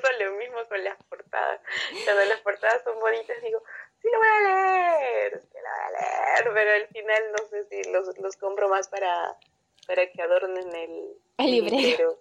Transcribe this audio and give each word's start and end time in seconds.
pasa 0.00 0.12
lo 0.24 0.32
mismo 0.36 0.56
con 0.68 0.82
las 0.84 1.02
portadas. 1.04 1.60
Cuando 2.04 2.24
las 2.24 2.40
portadas 2.40 2.82
son 2.84 2.98
bonitas, 3.00 3.36
digo, 3.42 3.62
sí 4.00 4.08
lo 4.10 4.18
voy 4.18 4.28
a 4.28 4.40
leer, 4.40 5.40
sí 5.40 5.48
lo 5.54 5.60
voy 5.60 5.80
a 5.80 5.90
leer, 6.00 6.54
pero 6.54 6.72
al 6.72 6.88
final 6.88 7.22
no 7.32 7.48
sé 7.48 7.64
si 7.64 7.90
los, 7.90 8.18
los 8.18 8.36
compro 8.36 8.68
más 8.68 8.88
para, 8.88 9.36
para 9.86 10.10
que 10.10 10.22
adornen 10.22 10.74
el, 10.74 11.16
el 11.38 11.50
librero. 11.50 12.18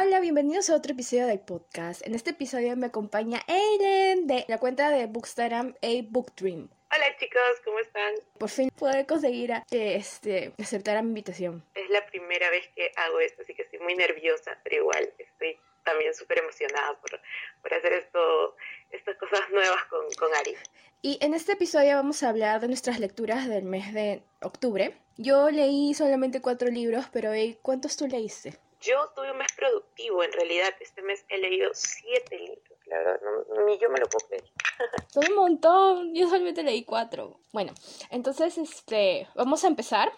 Hola, 0.00 0.20
bienvenidos 0.20 0.70
a 0.70 0.76
otro 0.76 0.92
episodio 0.92 1.26
del 1.26 1.40
podcast. 1.40 2.06
En 2.06 2.14
este 2.14 2.30
episodio 2.30 2.76
me 2.76 2.86
acompaña 2.86 3.42
Aiden 3.46 4.26
de 4.26 4.44
la 4.48 4.58
cuenta 4.58 4.90
de 4.90 5.06
Bookstagram 5.06 5.74
A 5.82 5.88
Book 6.08 6.32
Dream. 6.36 6.68
Hola 6.90 7.14
chicos, 7.18 7.42
¿cómo 7.66 7.78
están? 7.80 8.14
Por 8.38 8.48
fin 8.48 8.70
pude 8.70 9.04
conseguir 9.04 9.52
a, 9.52 9.62
que 9.70 9.96
este, 9.96 10.54
aceptara 10.58 11.02
mi 11.02 11.08
invitación. 11.08 11.62
Es 11.74 11.90
la 11.90 12.06
primera 12.06 12.48
vez 12.48 12.66
que 12.74 12.90
hago 12.96 13.20
esto, 13.20 13.42
así 13.42 13.54
que 13.54 13.62
estoy 13.62 13.80
muy 13.80 13.94
nerviosa, 13.94 14.58
pero 14.64 14.76
igual 14.76 15.12
estoy 15.18 15.58
también 15.84 16.14
súper 16.14 16.38
emocionada 16.38 16.98
por, 16.98 17.20
por, 17.60 17.74
hacer 17.74 17.92
esto, 17.92 18.56
estas 18.90 19.16
cosas 19.16 19.50
nuevas 19.50 19.84
con, 19.84 20.10
con 20.18 20.34
Ari. 20.34 20.56
Y 21.02 21.18
en 21.20 21.34
este 21.34 21.52
episodio 21.52 21.96
vamos 21.96 22.22
a 22.22 22.30
hablar 22.30 22.60
de 22.60 22.68
nuestras 22.68 23.00
lecturas 23.00 23.46
del 23.46 23.64
mes 23.64 23.92
de 23.92 24.22
octubre. 24.40 24.94
Yo 25.18 25.50
leí 25.50 25.92
solamente 25.92 26.40
cuatro 26.40 26.70
libros, 26.70 27.04
pero 27.12 27.32
¿cuántos 27.60 27.98
tú 27.98 28.06
leíste? 28.06 28.54
Yo 28.80 29.10
tuve 29.14 29.30
un 29.30 29.36
mes 29.36 29.52
productivo, 29.52 30.24
en 30.24 30.32
realidad. 30.32 30.74
Este 30.80 31.02
mes 31.02 31.22
he 31.28 31.36
leído 31.36 31.70
siete 31.74 32.38
libros 32.38 32.67
la 32.88 32.98
verdad, 32.98 33.20
ni 33.66 33.78
yo 33.78 33.90
me 33.90 33.98
lo 33.98 34.06
puedo 34.06 34.26
creer. 34.28 34.44
Son 35.08 35.24
un 35.28 35.36
montón, 35.36 36.14
yo 36.14 36.28
solamente 36.28 36.62
leí 36.62 36.84
cuatro. 36.84 37.40
Bueno, 37.52 37.72
entonces, 38.10 38.58
este, 38.58 39.28
vamos 39.34 39.64
a 39.64 39.68
empezar. 39.68 40.12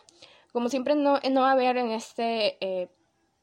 Como 0.53 0.69
siempre, 0.69 0.95
no, 0.95 1.21
no 1.31 1.41
va 1.43 1.51
a 1.51 1.53
haber 1.53 1.77
en 1.77 1.93
este 1.93 2.59
eh, 2.61 2.89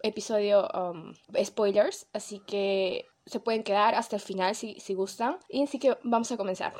episodio 0.04 0.68
um, 0.73 1.13
spoilers, 1.43 2.07
así 2.13 2.41
que 2.46 3.05
se 3.26 3.40
pueden 3.40 3.63
quedar 3.63 3.96
hasta 3.96 4.18
el 4.18 4.21
final 4.21 4.55
si, 4.55 4.79
si 4.79 4.93
gustan. 4.93 5.40
Y 5.49 5.63
así 5.63 5.79
que 5.79 5.98
vamos 6.04 6.32
a 6.32 6.38
comenzar. 6.38 6.73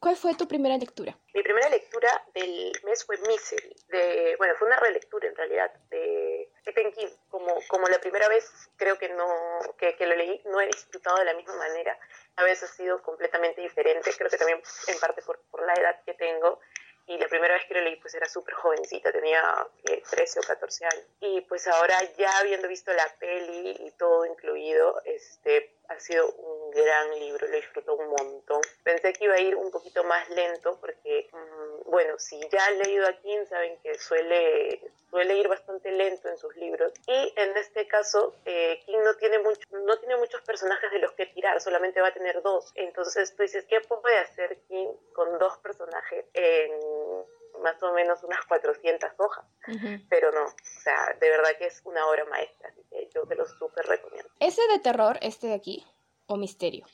¿Cuál 0.00 0.16
fue 0.16 0.34
tu 0.34 0.46
primera 0.46 0.76
lectura? 0.76 1.18
Mi 1.34 1.42
primera 1.42 1.68
lectura 1.68 2.08
del 2.32 2.72
mes 2.84 3.04
fue 3.04 3.16
Misery. 3.18 3.74
De, 3.88 4.36
bueno, 4.38 4.54
fue 4.56 4.68
una 4.68 4.78
relectura 4.78 5.26
en 5.26 5.34
realidad 5.34 5.72
de 5.90 6.50
Stephen 6.60 6.92
King. 6.92 7.08
Como, 7.28 7.54
como 7.68 7.86
la 7.88 7.98
primera 7.98 8.28
vez 8.28 8.48
creo 8.76 8.96
que, 8.96 9.08
no, 9.08 9.26
que, 9.76 9.96
que 9.96 10.06
lo 10.06 10.14
leí, 10.14 10.40
no 10.46 10.60
he 10.60 10.66
disfrutado 10.66 11.18
de 11.18 11.24
la 11.24 11.34
misma 11.34 11.56
manera. 11.56 11.98
A 12.36 12.44
veces 12.44 12.70
ha 12.70 12.74
sido 12.74 13.02
completamente 13.02 13.60
diferente. 13.60 14.12
Creo 14.16 14.30
que 14.30 14.38
también 14.38 14.62
en 14.86 14.98
parte 15.00 15.22
por, 15.22 15.40
por 15.50 15.66
la 15.66 15.74
edad 15.74 16.00
que 16.04 16.14
tengo 16.14 16.60
y 17.08 17.16
la 17.16 17.26
primera 17.26 17.54
vez 17.54 17.64
que 17.64 17.74
lo 17.74 17.80
leí 17.80 17.96
pues 17.96 18.14
era 18.14 18.28
súper 18.28 18.54
jovencita, 18.54 19.10
tenía 19.10 19.42
13 20.10 20.40
o 20.40 20.42
14 20.42 20.84
años. 20.84 21.06
Y 21.20 21.40
pues 21.42 21.66
ahora 21.66 21.96
ya 22.18 22.38
habiendo 22.38 22.68
visto 22.68 22.92
la 22.92 23.08
peli 23.18 23.76
y 23.80 23.90
todo 23.92 24.26
incluido, 24.26 25.00
este, 25.06 25.78
ha 25.88 25.98
sido 25.98 26.30
un 26.30 26.70
gran 26.70 27.18
libro, 27.18 27.46
lo 27.46 27.56
disfruto 27.56 27.94
un 27.94 28.08
montón. 28.08 28.60
Pensé 28.82 29.14
que 29.14 29.24
iba 29.24 29.34
a 29.34 29.40
ir 29.40 29.56
un 29.56 29.70
poquito 29.70 30.04
más 30.04 30.28
lento 30.28 30.78
porque, 30.80 31.30
mm, 31.32 31.90
bueno, 31.90 32.18
si 32.18 32.38
ya 32.50 32.66
han 32.66 32.78
leído 32.78 33.06
a 33.06 33.14
King 33.14 33.46
saben 33.48 33.78
que 33.82 33.94
suele, 33.98 34.87
suele 35.10 35.36
ir 35.36 35.48
bastante 35.48 35.90
lento 35.90 36.28
en 36.28 36.38
sus 36.38 36.54
libros. 36.56 36.92
Y 37.06 37.32
en 37.36 37.56
este 37.56 37.86
caso, 37.86 38.34
eh, 38.44 38.80
King 38.84 38.98
no 39.04 39.14
tiene, 39.14 39.38
mucho, 39.38 39.60
no 39.70 39.96
tiene 39.98 40.16
muchos 40.16 40.42
personajes 40.42 40.90
de 40.90 40.98
los 40.98 41.12
que 41.12 41.26
tirar, 41.26 41.60
solamente 41.60 42.00
va 42.00 42.08
a 42.08 42.14
tener 42.14 42.42
dos. 42.42 42.72
Entonces 42.74 43.34
tú 43.34 43.42
dices, 43.42 43.64
¿qué 43.68 43.80
puede 43.80 44.18
hacer 44.18 44.58
King 44.68 44.88
con 45.12 45.38
dos 45.38 45.58
personajes 45.58 46.26
en 46.34 46.72
más 47.62 47.82
o 47.82 47.92
menos 47.92 48.22
unas 48.22 48.44
400 48.46 49.10
hojas, 49.18 49.44
pero 50.08 50.30
no, 50.32 50.44
o 50.44 50.54
sea, 50.62 51.16
de 51.20 51.28
verdad 51.28 51.50
que 51.58 51.66
es 51.66 51.80
una 51.84 52.06
obra 52.06 52.24
maestra, 52.26 52.68
así 52.68 52.82
que 52.90 53.08
yo 53.12 53.26
te 53.26 53.34
lo 53.34 53.46
súper 53.46 53.86
recomiendo. 53.86 54.30
¿Ese 54.40 54.62
de 54.68 54.78
terror, 54.78 55.18
este 55.22 55.48
de 55.48 55.54
aquí, 55.54 55.84
o 56.26 56.36
misterio? 56.36 56.86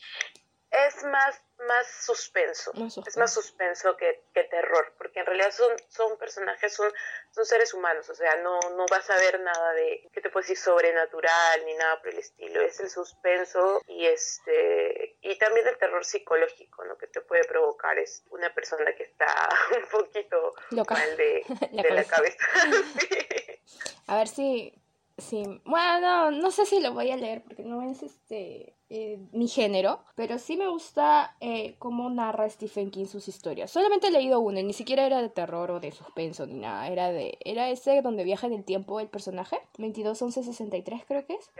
Es 0.70 1.04
más, 1.04 1.40
más 1.66 1.86
suspenso, 2.04 2.72
es 3.06 3.16
más 3.16 3.32
suspenso 3.32 3.96
que, 3.96 4.24
que, 4.34 4.44
terror, 4.44 4.92
porque 4.98 5.20
en 5.20 5.26
realidad 5.26 5.50
son, 5.52 5.72
son 5.88 6.18
personajes, 6.18 6.74
son, 6.74 6.92
son 7.30 7.46
seres 7.46 7.72
humanos, 7.72 8.08
o 8.10 8.14
sea, 8.14 8.36
no, 8.36 8.58
no 8.76 8.84
vas 8.90 9.08
a 9.10 9.16
ver 9.16 9.40
nada 9.40 9.72
de, 9.72 10.08
¿qué 10.12 10.20
te 10.20 10.30
puedo 10.30 10.42
decir?, 10.42 10.56
sobrenatural 10.56 11.64
ni 11.64 11.74
nada 11.74 12.00
por 12.00 12.08
el 12.08 12.18
estilo, 12.18 12.60
es 12.60 12.80
el 12.80 12.90
suspenso 12.90 13.80
y 13.86 14.06
este 14.06 15.16
y 15.22 15.38
también 15.38 15.66
el 15.68 15.78
terror 15.78 16.04
psicológico, 16.04 16.84
¿no?, 16.84 16.98
que 16.98 17.06
te 17.06 17.20
puede 17.20 17.44
provocar 17.44 17.98
es 17.98 18.24
una 18.30 18.52
persona 18.52 18.92
que 18.94 19.04
está 19.04 19.48
un 19.76 19.88
poquito 19.88 20.54
mal 20.70 21.16
de 21.16 21.44
la, 21.72 21.82
de 21.82 21.90
la 21.90 22.04
cabeza. 22.04 22.44
A 24.06 24.18
ver 24.18 24.28
si 24.28 24.74
Sí, 25.16 25.44
bueno, 25.64 26.32
no, 26.32 26.50
sé 26.50 26.66
si 26.66 26.80
lo 26.80 26.92
voy 26.92 27.12
a 27.12 27.16
leer 27.16 27.42
porque 27.44 27.62
no 27.62 27.88
es 27.88 28.02
este 28.02 28.73
eh, 28.90 29.18
mi 29.32 29.48
género, 29.48 30.04
pero 30.14 30.38
sí 30.38 30.56
me 30.56 30.68
gusta 30.68 31.34
eh, 31.40 31.74
cómo 31.78 32.10
narra 32.10 32.48
Stephen 32.50 32.90
King 32.90 33.06
sus 33.06 33.28
historias. 33.28 33.70
Solamente 33.70 34.08
he 34.08 34.10
leído 34.10 34.40
uno, 34.40 34.60
ni 34.62 34.72
siquiera 34.72 35.06
era 35.06 35.22
de 35.22 35.30
terror 35.30 35.70
o 35.70 35.80
de 35.80 35.90
suspenso 35.90 36.46
ni 36.46 36.60
nada, 36.60 36.88
era 36.88 37.10
de 37.10 37.38
era 37.44 37.70
ese 37.70 38.02
donde 38.02 38.24
viaja 38.24 38.46
en 38.46 38.52
el 38.52 38.64
tiempo 38.64 39.00
el 39.00 39.08
personaje, 39.08 39.56
221163 39.78 41.02
creo 41.06 41.26
que 41.26 41.34
es. 41.34 41.50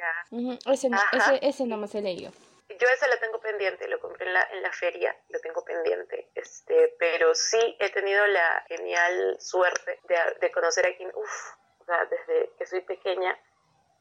ese, 0.66 0.90
no, 0.90 0.98
ese, 1.12 1.38
ese 1.42 1.66
nomás 1.66 1.94
he 1.94 2.02
leído. 2.02 2.30
Yo 2.68 2.88
ese 2.94 3.08
lo 3.08 3.18
tengo 3.18 3.40
pendiente, 3.40 3.88
lo 3.88 4.00
compré 4.00 4.26
en 4.26 4.34
la, 4.34 4.42
en 4.52 4.62
la 4.62 4.72
feria, 4.72 5.16
lo 5.28 5.38
tengo 5.40 5.64
pendiente, 5.64 6.30
este, 6.34 6.94
pero 6.98 7.34
sí 7.34 7.76
he 7.78 7.90
tenido 7.90 8.26
la 8.26 8.64
genial 8.68 9.36
suerte 9.38 10.00
de, 10.08 10.16
de 10.40 10.50
conocer 10.50 10.86
a 10.86 10.96
King, 10.96 11.10
uff, 11.14 11.52
o 11.80 11.84
sea, 11.84 12.04
desde 12.06 12.50
que 12.58 12.66
soy 12.66 12.80
pequeña 12.80 13.38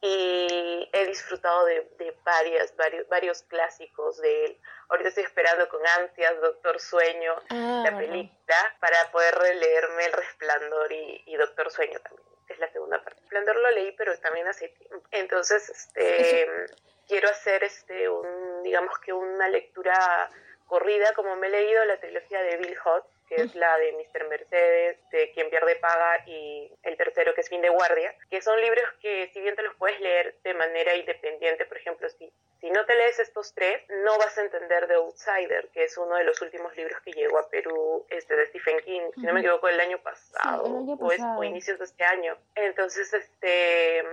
y 0.06 0.86
he 0.92 1.06
disfrutado 1.06 1.64
de, 1.64 1.88
de 1.96 2.14
varias, 2.24 2.76
varios, 2.76 3.08
varios 3.08 3.42
clásicos 3.44 4.20
de 4.20 4.44
él. 4.44 4.60
Ahorita 4.90 5.08
estoy 5.08 5.24
esperando 5.24 5.66
con 5.70 5.80
ansias 5.98 6.38
Doctor 6.42 6.78
Sueño, 6.78 7.34
ah, 7.48 7.82
la 7.86 7.96
película, 7.96 8.76
para 8.80 9.10
poder 9.10 9.34
releerme 9.34 10.04
El 10.04 10.12
Resplandor 10.12 10.92
y, 10.92 11.22
y, 11.24 11.36
Doctor 11.36 11.70
Sueño 11.70 11.98
también. 12.00 12.28
Es 12.48 12.58
la 12.58 12.70
segunda 12.70 13.02
parte. 13.02 13.18
Resplandor 13.22 13.56
lo 13.56 13.70
leí, 13.70 13.92
pero 13.92 14.18
también 14.18 14.46
hace 14.46 14.68
tiempo. 14.68 15.02
Entonces, 15.10 15.70
este, 15.70 16.66
quiero 17.08 17.30
hacer 17.30 17.64
este, 17.64 18.06
un, 18.06 18.62
digamos 18.62 18.98
que 18.98 19.14
una 19.14 19.48
lectura 19.48 20.28
corrida, 20.66 21.12
como 21.14 21.36
me 21.36 21.46
he 21.48 21.50
leído 21.50 21.84
la 21.84 21.98
trilogía 21.98 22.42
de 22.42 22.56
Bill 22.56 22.76
Hoth, 22.84 23.06
que 23.28 23.36
es 23.36 23.54
la 23.54 23.78
de 23.78 23.92
Mr. 23.92 24.28
Mercedes, 24.28 24.98
de 25.10 25.30
Quien 25.32 25.48
pierde 25.50 25.76
paga 25.76 26.24
y 26.26 26.70
el 26.82 26.96
tercero 26.96 27.34
que 27.34 27.40
es 27.40 27.48
Fin 27.48 27.62
de 27.62 27.68
guardia, 27.68 28.14
que 28.30 28.42
son 28.42 28.60
libros 28.60 28.84
que 29.00 29.30
si 29.32 29.40
bien 29.40 29.56
te 29.56 29.62
los 29.62 29.74
puedes 29.76 29.98
leer 30.00 30.36
de 30.42 30.54
manera 30.54 30.94
independiente, 30.94 31.64
por 31.64 31.78
ejemplo, 31.78 32.08
si, 32.10 32.32
si 32.60 32.70
no 32.70 32.84
te 32.84 32.94
lees 32.94 33.18
estos 33.18 33.54
tres, 33.54 33.82
no 33.88 34.18
vas 34.18 34.36
a 34.36 34.42
entender 34.42 34.86
The 34.86 34.94
Outsider, 34.94 35.68
que 35.72 35.84
es 35.84 35.96
uno 35.96 36.16
de 36.16 36.24
los 36.24 36.40
últimos 36.42 36.76
libros 36.76 37.00
que 37.02 37.12
llegó 37.12 37.38
a 37.38 37.48
Perú 37.48 38.06
este, 38.10 38.36
de 38.36 38.46
Stephen 38.46 38.80
King, 38.80 39.10
si 39.14 39.22
no 39.22 39.32
me 39.32 39.40
equivoco, 39.40 39.68
el 39.68 39.80
año 39.80 39.98
pasado, 39.98 40.64
O, 40.64 41.12
es, 41.12 41.20
o 41.36 41.44
inicios 41.44 41.78
de 41.78 41.84
este 41.86 42.04
año. 42.04 42.36
Entonces, 42.54 43.12
este, 43.14 44.04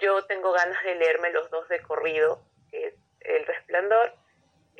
yo 0.00 0.24
tengo 0.26 0.52
ganas 0.52 0.82
de 0.84 0.94
leerme 0.96 1.30
los 1.30 1.50
dos 1.50 1.68
de 1.68 1.80
corrido, 1.82 2.40
que 2.70 2.88
es 2.88 2.94
El 3.20 3.46
Resplandor 3.46 4.12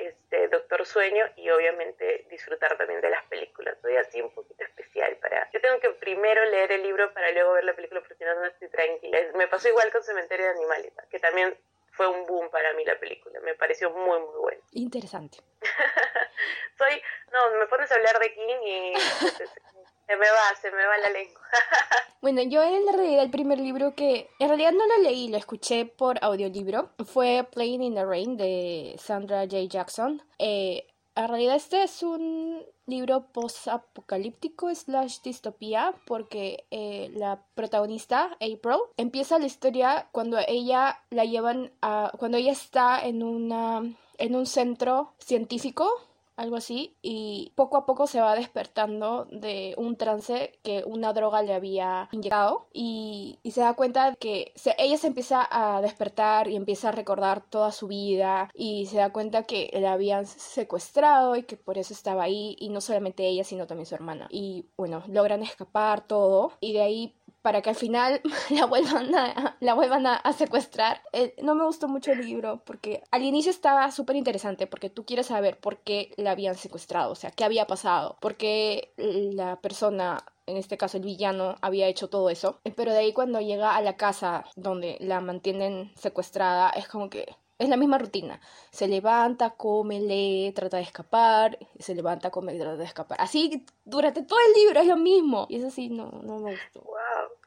este, 0.07 0.47
Doctor 0.47 0.85
Sueño 0.85 1.25
y 1.35 1.49
obviamente 1.49 2.25
disfrutar 2.29 2.77
también 2.77 3.01
de 3.01 3.09
las 3.09 3.23
películas. 3.25 3.77
Soy 3.81 3.95
así 3.97 4.21
un 4.21 4.31
poquito 4.31 4.63
especial 4.63 5.15
para... 5.17 5.49
Yo 5.51 5.61
tengo 5.61 5.79
que 5.79 5.89
primero 5.91 6.43
leer 6.45 6.71
el 6.71 6.83
libro 6.83 7.13
para 7.13 7.31
luego 7.31 7.53
ver 7.53 7.63
la 7.63 7.75
película 7.75 8.01
porque 8.01 8.15
si 8.15 8.23
no, 8.23 8.35
no 8.35 8.45
estoy 8.45 8.69
tranquila. 8.69 9.19
Me 9.35 9.47
pasó 9.47 9.69
igual 9.69 9.91
con 9.91 10.03
Cementerio 10.03 10.45
de 10.45 10.51
Animales, 10.51 10.93
que 11.09 11.19
también 11.19 11.57
fue 11.91 12.07
un 12.07 12.25
boom 12.25 12.49
para 12.49 12.73
mí 12.73 12.85
la 12.85 12.99
película. 12.99 13.39
Me 13.41 13.55
pareció 13.55 13.91
muy, 13.91 14.19
muy 14.19 14.39
buena. 14.39 14.61
Interesante. 14.71 15.37
Soy... 16.77 17.01
No, 17.31 17.57
me 17.57 17.65
pones 17.67 17.89
a 17.91 17.95
hablar 17.95 18.19
de 18.19 18.33
King 18.33 18.61
y 18.65 18.93
se 20.11 20.17
me 20.17 20.25
va, 20.25 20.55
se 20.61 20.71
me 20.71 20.85
va 20.85 20.97
la 20.97 21.09
lengua. 21.09 21.41
bueno, 22.21 22.41
yo 22.41 22.61
en 22.63 22.93
realidad 22.93 23.23
el 23.23 23.31
primer 23.31 23.59
libro 23.59 23.95
que 23.95 24.29
en 24.39 24.49
realidad 24.49 24.73
no 24.73 24.85
lo 24.85 24.97
leí, 25.03 25.29
lo 25.29 25.37
escuché 25.37 25.85
por 25.85 26.21
audiolibro, 26.21 26.89
fue 27.05 27.47
Playing 27.49 27.83
in 27.83 27.95
the 27.95 28.03
Rain 28.03 28.35
de 28.35 28.95
Sandra 28.99 29.43
J. 29.43 29.63
Jackson. 29.69 30.21
Eh, 30.37 30.85
en 31.15 31.27
realidad 31.29 31.55
este 31.55 31.83
es 31.83 32.03
un 32.03 32.61
libro 32.87 33.31
post-apocalíptico 33.31 34.73
slash 34.75 35.21
distopía 35.21 35.93
porque 36.05 36.65
eh, 36.71 37.09
la 37.13 37.45
protagonista, 37.55 38.31
April, 38.33 38.81
empieza 38.97 39.39
la 39.39 39.45
historia 39.45 40.09
cuando 40.11 40.39
ella 40.45 40.99
la 41.09 41.23
llevan 41.23 41.71
a... 41.81 42.11
cuando 42.17 42.37
ella 42.37 42.51
está 42.51 43.05
en 43.05 43.23
una... 43.23 43.81
en 44.17 44.35
un 44.35 44.45
centro 44.45 45.13
científico 45.19 46.10
algo 46.41 46.55
así, 46.55 46.97
y 47.01 47.53
poco 47.55 47.77
a 47.77 47.85
poco 47.85 48.07
se 48.07 48.19
va 48.19 48.35
despertando 48.35 49.25
de 49.31 49.75
un 49.77 49.95
trance 49.95 50.59
que 50.63 50.83
una 50.85 51.13
droga 51.13 51.41
le 51.41 51.53
había 51.53 52.09
inyectado 52.11 52.67
y, 52.73 53.39
se 53.51 53.61
da 53.61 53.73
cuenta 53.73 54.15
que 54.15 54.53
ella 54.77 54.97
se 54.97 55.07
empieza 55.07 55.45
a 55.51 55.81
despertar 55.81 56.47
y 56.47 56.55
empieza 56.55 56.89
a 56.89 56.91
recordar 56.93 57.41
toda 57.41 57.73
su 57.73 57.87
vida 57.87 58.49
y 58.53 58.85
se 58.85 58.97
da 58.97 59.11
cuenta 59.11 59.43
que 59.43 59.69
la 59.73 59.91
habían 59.91 60.25
secuestrado 60.25 61.35
y 61.35 61.43
que 61.43 61.57
por 61.57 61.77
eso 61.77 61.93
estaba 61.93 62.23
ahí 62.23 62.55
y 62.59 62.69
no 62.69 62.79
solamente 62.79 63.27
ella 63.27 63.43
sino 63.43 63.67
también 63.67 63.85
su 63.85 63.95
hermana. 63.95 64.27
Y 64.29 64.67
bueno 64.77 65.03
logran 65.07 65.43
escapar 65.43 66.07
todo 66.07 66.53
y 66.61 66.71
de 66.71 66.81
ahí 66.81 67.15
para 67.41 67.61
que 67.61 67.69
al 67.69 67.75
final 67.75 68.21
la 68.49 68.65
vuelvan 68.65 69.13
a, 69.15 69.57
la 69.59 69.73
vuelvan 69.73 70.07
a, 70.07 70.33
secuestrar. 70.33 71.01
Eh, 71.13 71.35
no 71.41 71.55
me 71.55 71.65
gustó 71.65 71.87
mucho 71.87 72.11
el 72.11 72.25
libro 72.25 72.61
porque 72.65 73.03
al 73.11 73.23
inicio 73.23 73.51
estaba 73.51 73.91
súper 73.91 74.15
interesante 74.15 74.67
porque 74.67 74.89
tú 74.89 75.05
quieres 75.05 75.27
saber 75.27 75.59
por 75.59 75.79
qué 75.79 76.13
la 76.17 76.31
habían 76.31 76.55
secuestrado, 76.55 77.11
o 77.11 77.15
sea, 77.15 77.31
qué 77.31 77.43
había 77.43 77.67
pasado, 77.67 78.17
por 78.21 78.35
qué 78.35 78.93
la 78.97 79.57
persona 79.61 80.23
en 80.47 80.57
este 80.57 80.77
caso 80.77 80.97
el 80.97 81.03
villano, 81.03 81.55
había 81.61 81.87
hecho 81.87 82.09
todo 82.09 82.29
eso. 82.29 82.59
Pero 82.75 82.91
de 82.91 82.99
ahí 82.99 83.13
cuando 83.13 83.39
llega 83.39 83.75
a 83.75 83.81
la 83.81 83.95
casa 83.95 84.45
donde 84.55 84.97
la 84.99 85.21
mantienen 85.21 85.91
secuestrada, 85.95 86.69
es 86.71 86.87
como 86.87 87.09
que 87.09 87.35
es 87.61 87.69
la 87.69 87.77
misma 87.77 87.97
rutina. 87.97 88.39
Se 88.71 88.87
levanta, 88.87 89.51
come, 89.51 89.99
lee, 89.99 90.51
trata 90.53 90.77
de 90.77 90.83
escapar, 90.83 91.57
se 91.79 91.93
levanta, 91.93 92.31
come, 92.31 92.57
trata 92.57 92.77
de 92.77 92.85
escapar. 92.85 93.21
Así 93.21 93.65
durante 93.85 94.23
todo 94.23 94.39
el 94.39 94.53
libro 94.61 94.79
es 94.79 94.87
lo 94.87 94.97
mismo. 94.97 95.45
Y 95.49 95.57
eso 95.57 95.69
sí, 95.69 95.89
no, 95.89 96.11
no 96.23 96.39
me 96.39 96.51
gustó. 96.51 96.81
Wow. 96.81 96.97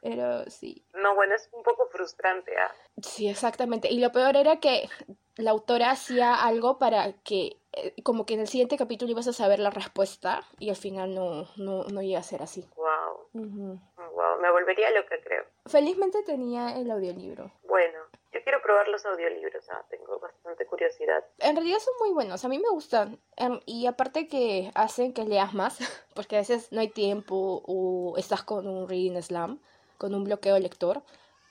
Pero 0.01 0.49
sí. 0.49 0.85
No, 0.93 1.15
bueno, 1.15 1.35
es 1.35 1.49
un 1.51 1.63
poco 1.63 1.87
frustrante, 1.87 2.57
¿ah? 2.57 2.71
Sí, 3.01 3.27
exactamente. 3.27 3.91
Y 3.91 3.99
lo 3.99 4.11
peor 4.11 4.37
era 4.37 4.59
que 4.59 4.87
la 5.35 5.51
autora 5.51 5.91
hacía 5.91 6.35
algo 6.35 6.77
para 6.77 7.11
que 7.23 7.57
eh, 7.73 7.93
como 8.03 8.25
que 8.25 8.35
en 8.35 8.41
el 8.41 8.47
siguiente 8.47 8.77
capítulo 8.77 9.11
ibas 9.11 9.27
a 9.27 9.33
saber 9.33 9.59
la 9.59 9.69
respuesta 9.69 10.43
y 10.59 10.69
al 10.69 10.77
final 10.77 11.13
no, 11.13 11.47
no, 11.57 11.83
no 11.85 12.01
iba 12.01 12.19
a 12.19 12.23
ser 12.23 12.41
así. 12.41 12.65
Wow. 12.75 13.15
Wow, 13.33 14.39
me 14.41 14.49
volvería 14.49 14.91
loca, 14.91 15.15
creo. 15.21 15.43
Felizmente 15.65 16.23
tenía 16.23 16.77
el 16.77 16.89
audiolibro. 16.89 17.51
Bueno, 17.67 17.99
yo 18.35 18.43
quiero 18.43 18.61
probar 18.61 18.89
los 18.89 19.05
audiolibros, 19.05 19.69
ah, 19.69 19.85
tengo 19.89 20.19
bastante 20.19 20.65
curiosidad. 20.65 21.23
En 21.39 21.55
realidad 21.55 21.79
son 21.79 21.93
muy 21.99 22.11
buenos, 22.11 22.43
a 22.43 22.49
mí 22.49 22.59
me 22.59 22.69
gustan. 22.69 23.17
Em, 23.37 23.61
y 23.65 23.87
aparte 23.87 24.27
que 24.27 24.71
hacen 24.75 25.13
que 25.13 25.23
leas 25.23 25.53
más, 25.53 25.77
porque 26.15 26.35
a 26.35 26.39
veces 26.39 26.69
no 26.73 26.81
hay 26.81 26.89
tiempo 26.89 27.63
o 27.65 28.15
estás 28.17 28.43
con 28.43 28.67
un 28.67 28.89
reading 28.89 29.21
slam, 29.21 29.61
con 29.97 30.13
un 30.13 30.25
bloqueo 30.25 30.59
lector. 30.59 31.01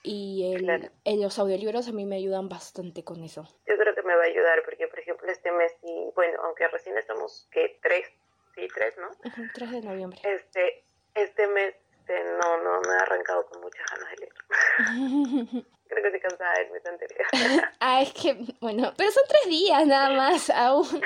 Y 0.06 0.52
el, 0.54 0.90
los 1.22 1.38
audiolibros 1.38 1.88
a 1.88 1.92
mí 1.92 2.04
me 2.04 2.16
ayudan 2.16 2.50
bastante 2.50 3.02
con 3.02 3.24
eso. 3.24 3.48
Yo 3.66 3.78
creo 3.78 3.94
que 3.94 4.02
me 4.02 4.14
va 4.14 4.24
a 4.24 4.26
ayudar 4.26 4.62
porque, 4.62 4.86
por 4.86 4.98
ejemplo, 4.98 5.32
este 5.32 5.50
mes, 5.52 5.74
y 5.82 6.12
bueno, 6.14 6.38
aunque 6.42 6.68
recién 6.68 6.98
estamos, 6.98 7.48
que 7.50 7.78
tres, 7.82 8.06
sí, 8.54 8.68
tres, 8.74 8.94
¿no? 8.98 9.08
Ajá, 9.24 9.42
3 9.54 9.70
de 9.70 9.80
noviembre. 9.80 10.20
Este, 10.22 10.84
este 11.14 11.46
mes 11.46 11.74
este, 12.06 12.22
no, 12.22 12.62
no, 12.62 12.80
me 12.82 12.94
he 12.94 12.98
arrancado 12.98 13.46
con 13.46 13.62
muchas 13.62 13.86
ganas 13.90 14.10
de 14.10 14.16
leer. 14.18 15.66
creo 15.94 16.10
que 16.10 16.16
estoy 16.16 16.28
cansada 16.28 16.52
del 16.58 16.70
mes 16.70 16.86
anterior. 16.86 17.26
ah, 17.80 18.02
es 18.02 18.12
que, 18.12 18.36
bueno, 18.60 18.92
pero 18.96 19.10
son 19.10 19.22
tres 19.28 19.46
días 19.48 19.86
nada 19.86 20.10
más 20.10 20.50
aún. 20.50 20.84
sí, 20.86 20.98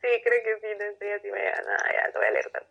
creo 0.00 0.42
que 0.42 0.58
sí, 0.60 0.66
no 0.78 0.84
estoy 0.84 1.10
así 1.10 1.30
me 1.30 1.38
nada, 1.38 1.92
ya, 1.92 2.08
no 2.12 2.18
voy 2.18 2.26
a 2.26 2.30
leer 2.30 2.50
tanto. 2.50 2.68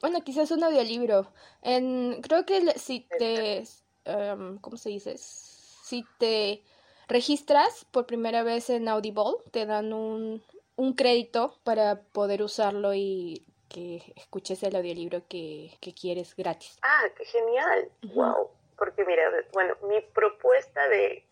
Bueno, 0.00 0.22
quizás 0.22 0.50
un 0.50 0.64
audiolibro. 0.64 1.32
En, 1.62 2.20
creo 2.22 2.46
que 2.46 2.78
si 2.78 3.00
te, 3.18 3.64
um, 4.06 4.58
¿cómo 4.58 4.76
se 4.76 4.90
dice? 4.90 5.16
Si 5.18 6.04
te 6.18 6.62
registras 7.08 7.84
por 7.86 8.06
primera 8.06 8.42
vez 8.42 8.70
en 8.70 8.88
Audible, 8.88 9.38
te 9.50 9.66
dan 9.66 9.92
un, 9.92 10.42
un 10.76 10.92
crédito 10.94 11.58
para 11.64 12.00
poder 12.00 12.42
usarlo 12.42 12.94
y 12.94 13.44
que 13.68 14.14
escuches 14.16 14.62
el 14.62 14.76
audiolibro 14.76 15.26
que, 15.28 15.76
que 15.80 15.92
quieres 15.92 16.34
gratis. 16.36 16.78
Ah, 16.82 17.04
qué 17.16 17.24
genial. 17.24 17.90
Wow. 18.14 18.50
Porque 18.78 19.04
mira, 19.04 19.28
bueno, 19.52 19.76
mi 19.82 20.00
propuesta 20.00 20.88
de, 20.88 21.24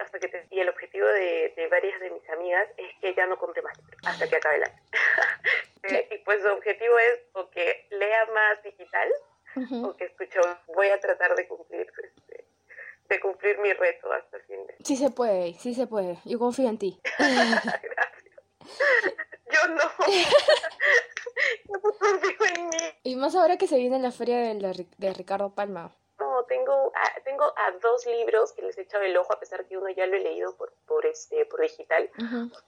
hasta 0.00 0.18
que 0.18 0.46
y 0.50 0.60
el 0.60 0.68
objetivo 0.68 1.06
de, 1.06 1.52
de, 1.56 1.68
varias 1.68 2.00
de 2.00 2.10
mis 2.10 2.28
amigas 2.28 2.68
es 2.76 2.92
que 3.00 3.14
ya 3.14 3.26
no 3.26 3.38
compre 3.38 3.62
más 3.62 3.78
hasta 4.04 4.28
que 4.28 4.36
acabe 4.36 4.56
el 4.56 4.64
año. 4.64 4.82
Eh, 5.84 6.08
y 6.10 6.18
pues 6.24 6.42
su 6.42 6.48
objetivo 6.48 6.98
es 6.98 7.20
o 7.34 7.48
que 7.50 7.86
lea 7.90 8.26
más 8.34 8.60
digital 8.64 9.08
o 9.84 9.96
que 9.96 10.06
escucho, 10.06 10.40
voy 10.74 10.88
a 10.88 10.98
tratar 10.98 11.36
de 11.36 11.46
cumplir 11.46 11.86
este, 12.02 12.44
de 13.08 13.20
cumplir 13.20 13.58
mi 13.58 13.72
reto 13.72 14.12
hasta 14.12 14.38
el 14.38 14.42
fin 14.42 14.66
de 14.66 14.74
Sí 14.84 14.96
se 14.96 15.10
puede, 15.10 15.54
sí 15.54 15.74
se 15.74 15.86
puede. 15.86 16.18
Yo 16.24 16.38
confío 16.40 16.68
en 16.68 16.78
ti. 16.78 17.00
Gracias. 17.18 17.84
Yo 19.50 19.68
no. 19.68 19.82
no 21.68 21.80
confío 21.80 22.46
en 22.56 22.68
mí. 22.68 22.76
Y 23.04 23.14
más 23.14 23.36
ahora 23.36 23.56
que 23.56 23.68
se 23.68 23.78
viene 23.78 24.00
la 24.00 24.10
feria 24.10 24.38
de, 24.38 24.86
de 24.98 25.14
Ricardo 25.14 25.54
Palma. 25.54 25.94
A, 27.66 27.72
dos 27.82 28.06
libros 28.06 28.52
que 28.52 28.62
les 28.62 28.78
he 28.78 28.82
echado 28.82 29.04
el 29.04 29.16
ojo, 29.16 29.32
a 29.32 29.40
pesar 29.40 29.66
que 29.66 29.76
uno 29.76 29.88
ya 29.90 30.06
lo 30.06 30.16
he 30.16 30.20
leído 30.20 30.56
por, 30.56 30.72
por, 30.86 31.06
este, 31.06 31.44
por 31.46 31.60
digital, 31.60 32.10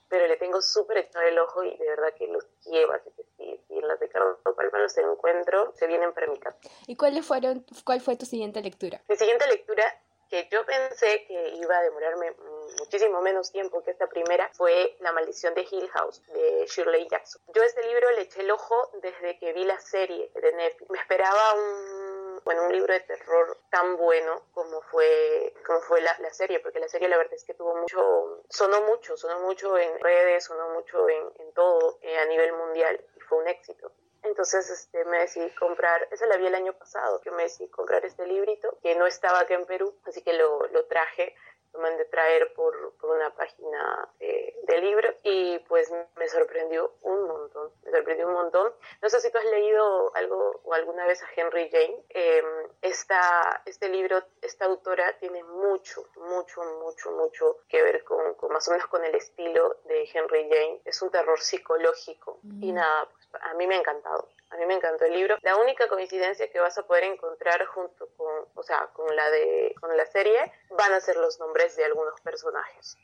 pero 0.09 0.27
le 0.27 0.37
tengo 0.37 0.61
súper 0.61 0.99
echado 0.99 1.27
el 1.27 1.39
ojo 1.39 1.63
y 1.65 1.77
de 1.77 1.89
verdad 1.89 2.15
que 2.17 2.27
los 2.29 2.45
quiero, 2.63 2.93
así 2.93 3.11
que 3.17 3.23
si, 3.37 3.61
si 3.67 3.79
en 3.79 3.89
las 3.89 3.99
de 4.01 4.07
Ricardo 4.07 4.39
Palma 4.57 4.79
los 4.79 4.97
encuentro, 4.99 5.73
se 5.77 5.87
vienen 5.87 6.13
para 6.13 6.27
mi 6.27 6.39
casa. 6.39 6.57
¿Y 6.87 6.97
cuáles 6.97 7.27
fueron, 7.27 7.65
cuál 7.85 8.01
fue 8.01 8.17
tu 8.17 8.27
siguiente 8.27 8.61
lectura? 8.61 9.01
Mi 9.09 9.17
siguiente 9.17 9.47
lectura 9.47 9.85
que 10.31 10.49
yo 10.51 10.65
pensé 10.65 11.25
que 11.27 11.57
iba 11.57 11.77
a 11.77 11.83
demorarme 11.83 12.33
muchísimo 12.79 13.21
menos 13.21 13.51
tiempo 13.51 13.83
que 13.83 13.91
esta 13.91 14.07
primera 14.07 14.49
fue 14.55 14.97
La 15.01 15.13
maldición 15.13 15.55
de 15.55 15.67
Hill 15.69 15.89
House 15.89 16.23
de 16.29 16.67
Shirley 16.69 17.09
Jackson. 17.11 17.43
Yo 17.53 17.63
este 17.63 17.83
libro 17.89 18.11
le 18.13 18.23
eché 18.23 18.41
el 18.43 18.51
ojo 18.53 18.91
desde 19.03 19.39
que 19.39 19.53
vi 19.53 19.65
la 19.65 19.79
serie 19.81 20.31
de 20.35 20.53
Netflix. 20.53 20.91
Me 20.91 20.99
esperaba 20.99 21.55
un, 21.55 22.00
bueno, 22.45 22.65
un 22.65 22.73
libro 22.73 22.93
de 22.93 23.01
terror 23.01 23.59
tan 23.71 23.97
bueno 23.97 24.43
como 24.53 24.81
fue, 24.83 25.55
como 25.67 25.81
fue 25.81 26.01
la, 26.01 26.17
la 26.21 26.33
serie, 26.33 26.61
porque 26.61 26.81
la 26.81 26.89
serie 26.89 27.09
la 27.09 27.17
verdad 27.17 27.35
es 27.35 27.45
que 27.45 27.55
tuvo 27.55 27.75
mucho, 27.75 28.43
sonó 28.49 28.83
mucho, 28.83 29.17
sonó 29.17 29.41
mucho 29.41 29.79
en 29.79 29.99
redes, 30.01 30.45
sonó 30.45 30.71
mucho 30.71 31.09
en, 31.09 31.25
en 31.39 31.53
todo 31.53 31.99
eh, 32.03 32.19
a 32.19 32.27
nivel 32.27 32.53
mundial 32.53 33.01
y 33.17 33.21
fue 33.21 33.39
un 33.39 33.49
éxito. 33.49 33.93
Entonces 34.23 34.69
este, 34.69 35.05
me 35.07 35.21
decidí 35.21 35.51
comprar, 35.55 36.07
esa 36.11 36.27
la 36.27 36.37
vi 36.37 36.47
el 36.47 36.55
año 36.55 36.75
pasado, 36.75 37.21
que 37.21 37.31
me 37.31 37.45
decidí 37.45 37.71
comprar 37.71 38.05
este 38.05 38.27
librito, 38.27 38.79
que 38.83 38.95
no 38.95 39.07
estaba 39.07 39.41
acá 39.41 39.55
en 39.55 39.65
Perú, 39.65 39.95
así 40.05 40.23
que 40.23 40.35
lo, 40.35 40.67
lo 40.69 40.85
traje 40.87 41.35
lo 41.73 41.81
mandé 41.81 42.05
traer 42.07 42.53
por, 42.55 42.95
por 42.97 43.11
una 43.17 43.35
página 43.35 44.09
eh, 44.19 44.57
de 44.65 44.81
libro 44.81 45.09
y 45.23 45.59
pues 45.61 45.93
me 46.17 46.29
sorprendió 46.29 46.95
un 47.03 47.27
montón, 47.27 47.71
me 47.85 47.91
sorprendió 47.91 48.27
un 48.27 48.35
montón. 48.35 48.73
No 49.03 49.09
sé 49.09 49.21
si 49.21 49.31
tú 49.31 49.39
has 49.39 49.45
leído 49.45 50.15
algo 50.15 50.61
o 50.65 50.75
alguna 50.75 51.07
vez 51.07 51.23
a 51.23 51.29
Henry 51.35 51.71
Jane. 51.71 52.05
Eh, 52.11 52.43
esta, 52.83 53.63
este 53.67 53.89
libro, 53.89 54.23
esta 54.43 54.67
autora 54.67 55.17
tiene 55.19 55.43
mucho, 55.45 56.05
mucho, 56.17 56.63
mucho, 56.83 57.11
mucho 57.13 57.59
que 57.69 57.83
ver 57.83 58.05
con, 58.05 58.35
con, 58.35 58.53
más 58.53 58.67
o 58.69 58.73
menos 58.73 58.87
con 58.89 59.05
el 59.05 59.15
estilo 59.15 59.77
de 59.85 60.09
Henry 60.13 60.49
Jane. 60.49 60.83
Es 60.85 61.01
un 61.03 61.11
terror 61.11 61.39
psicológico 61.41 62.41
y 62.43 62.73
mm. 62.73 62.75
nada, 62.75 63.09
pues, 63.11 63.43
a 63.43 63.55
mí 63.55 63.67
me 63.67 63.77
ha 63.77 63.79
encantado. 63.79 64.29
A 64.51 64.57
mí 64.57 64.67
me 64.67 64.75
encantó 64.75 65.05
el 65.05 65.13
libro. 65.13 65.37
La 65.43 65.57
única 65.57 65.89
coincidencia 65.89 66.51
que 66.51 66.61
vas 66.61 66.77
a 66.77 66.87
poder 66.87 67.05
encontrar 67.05 67.65
junto 67.67 68.09
con, 68.17 68.47
o 68.55 68.63
sea, 68.63 68.89
con 68.93 69.15
la 69.15 69.31
de, 69.31 69.75
con 69.81 69.97
la 69.97 70.07
serie, 70.07 70.53
van 70.71 70.93
a 70.93 71.01
ser 71.01 71.17
los 71.17 71.39
nombres 71.39 71.77
de 71.77 71.85
algunos 71.85 72.21
personajes. 72.21 72.97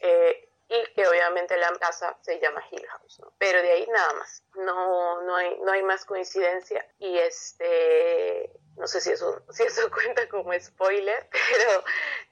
Eh, 0.00 0.48
y 0.70 0.94
que 0.94 1.06
obviamente 1.06 1.56
la 1.56 1.72
casa 1.78 2.18
se 2.20 2.38
llama 2.40 2.62
Hill 2.70 2.86
House. 2.86 3.22
Pero 3.38 3.62
de 3.62 3.72
ahí 3.72 3.86
nada 3.86 4.12
más. 4.14 4.42
No, 4.54 5.22
no 5.22 5.36
hay, 5.36 5.58
no 5.60 5.72
hay 5.72 5.82
más 5.82 6.04
coincidencia. 6.04 6.86
Y 6.98 7.18
este, 7.18 8.50
no 8.76 8.86
sé 8.86 9.00
si 9.00 9.12
eso, 9.12 9.42
si 9.50 9.64
eso 9.64 9.90
cuenta 9.90 10.28
como 10.28 10.52
spoiler, 10.58 11.28
pero 11.30 11.84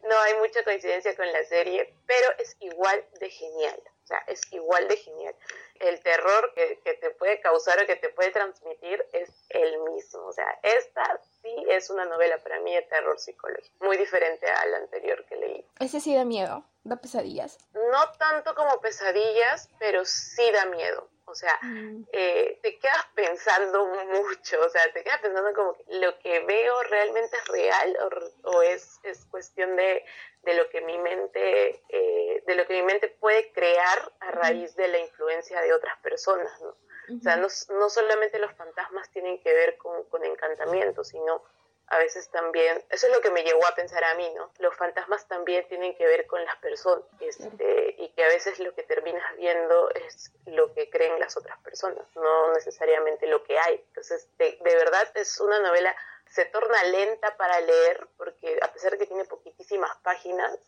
no 0.03 0.19
hay 0.21 0.35
mucha 0.35 0.63
coincidencia 0.65 1.17
con 1.17 1.31
la 1.33 1.45
serie, 1.45 1.95
pero 2.07 2.29
es 2.39 2.57
igual 2.61 3.05
de 3.21 3.31
genial. 3.31 3.83
O 4.07 4.09
sea, 4.09 4.23
es 4.29 4.41
igual 4.53 4.87
de 4.87 4.97
genial. 4.99 5.35
El 5.81 6.01
terror 6.01 6.53
que, 6.55 6.79
que, 6.85 6.95
te 6.95 7.11
puede 7.11 7.41
causar 7.41 7.83
o 7.83 7.87
que 7.87 7.97
te 7.97 8.09
puede 8.11 8.31
transmitir 8.31 9.05
es 9.13 9.29
el 9.49 9.81
mismo. 9.83 10.27
O 10.27 10.33
sea, 10.33 10.47
esta 10.63 11.21
sí 11.43 11.67
es 11.69 11.91
una 11.91 12.05
novela 12.05 12.41
para 12.41 12.61
mí 12.61 12.73
de 12.73 12.83
terror 12.83 13.19
psicológico, 13.19 13.85
muy 13.85 13.97
diferente 13.97 14.47
a 14.47 14.65
la 14.67 14.77
anterior 14.77 15.25
que 15.25 15.35
leí. 15.35 15.67
¿Ese 15.81 15.99
sí 15.99 16.15
da 16.15 16.25
miedo? 16.25 16.63
¿Da 16.85 16.95
pesadillas? 16.95 17.59
No 17.75 18.13
tanto 18.17 18.55
como 18.55 18.81
pesadillas, 18.81 19.69
pero 19.81 20.05
sí 20.05 20.53
da 20.53 20.67
miedo. 20.67 21.09
O 21.29 21.35
sea, 21.35 21.59
mm. 21.61 22.05
eh, 22.13 22.59
te 22.63 22.79
quedas 22.79 23.07
pensando 23.15 23.85
mucho, 23.87 24.61
o 24.65 24.69
sea, 24.69 24.83
te 24.93 25.03
quedas 25.03 25.21
pensando 25.21 25.53
como 25.55 25.75
que 25.75 25.85
lo 25.99 26.19
que 26.21 26.41
veo 26.41 26.83
realmente 26.85 27.37
es 27.37 27.49
real 27.49 27.99
o, 28.01 28.51
o 28.51 28.63
es, 28.63 29.01
es 29.03 29.27
cuestión 29.27 29.75
de, 29.77 30.05
de 30.47 30.55
lo 30.55 30.71
que 30.71 30.81
mi 30.81 30.97
mente 30.99 31.83
eh, 31.89 32.43
de 32.47 32.55
lo 32.55 32.67
que 32.67 32.75
mi 32.75 32.83
mente 32.83 33.09
puede 33.09 33.53
crear 33.53 34.13
a 34.21 34.31
raíz 34.31 34.77
de 34.77 34.89
la 34.89 34.99
influencia 34.99 35.61
de 35.61 35.75
otras 35.75 35.99
personas 35.99 36.51
¿no? 36.63 36.69
o 37.17 37.21
sea 37.21 37.37
no, 37.37 37.49
no, 37.71 37.91
solamente 37.91 38.39
los 38.39 38.53
fantasmas 38.55 39.11
tienen 39.11 39.41
que 39.41 39.53
ver 39.53 39.77
con, 39.77 40.05
con 40.05 40.25
encantamientos 40.25 41.09
sino 41.09 41.43
a 41.89 41.99
veces 41.99 42.29
también, 42.31 42.85
eso 42.91 43.07
es 43.07 43.13
lo 43.13 43.21
que 43.21 43.31
me 43.31 43.45
llevó 43.45 43.65
a 43.67 43.75
pensar 43.75 44.03
a 44.03 44.15
mí, 44.15 44.29
¿no? 44.35 44.51
Los 44.59 44.75
fantasmas 44.77 45.27
también 45.29 45.67
tienen 45.69 45.95
que 45.95 46.07
ver 46.07 46.27
con 46.27 46.45
las 46.45 46.57
personas 46.57 47.05
este, 47.21 47.95
y 47.99 48.09
que 48.09 48.25
a 48.25 48.29
veces 48.29 48.59
lo 48.59 48.75
que 48.75 48.83
terminas 48.83 49.37
viendo 49.37 49.91
es 49.91 50.33
lo 50.47 50.73
que 50.73 50.91
creen 50.91 51.21
las 51.21 51.37
otras 51.37 51.59
personas, 51.61 52.05
no 52.17 52.53
necesariamente 52.55 53.27
lo 53.29 53.45
que 53.45 53.59
hay. 53.59 53.77
Entonces, 53.89 54.29
de, 54.39 54.59
de 54.61 54.77
verdad 54.77 55.09
es 55.15 55.41
una 55.41 55.61
novela 55.61 55.95
se 56.29 56.45
torna 56.47 56.83
lenta 56.85 57.37
para 57.37 57.61
leer, 57.61 58.09
porque 58.17 58.59
a 58.61 58.73
pesar 58.73 58.93
de 58.93 58.99
que 58.99 59.07
tiene 59.07 59.25
poquitísimas 59.25 59.97
páginas, 60.03 60.59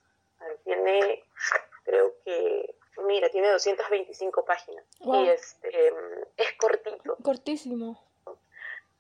tiene, 0.65 1.25
creo 1.85 2.15
que, 2.25 2.77
mira, 3.05 3.29
tiene 3.29 3.51
225 3.51 4.45
páginas. 4.45 4.85
Y 5.01 5.29
este, 5.29 5.93
es 6.37 6.53
cortito. 6.59 7.17
Cortísimo. 7.23 8.08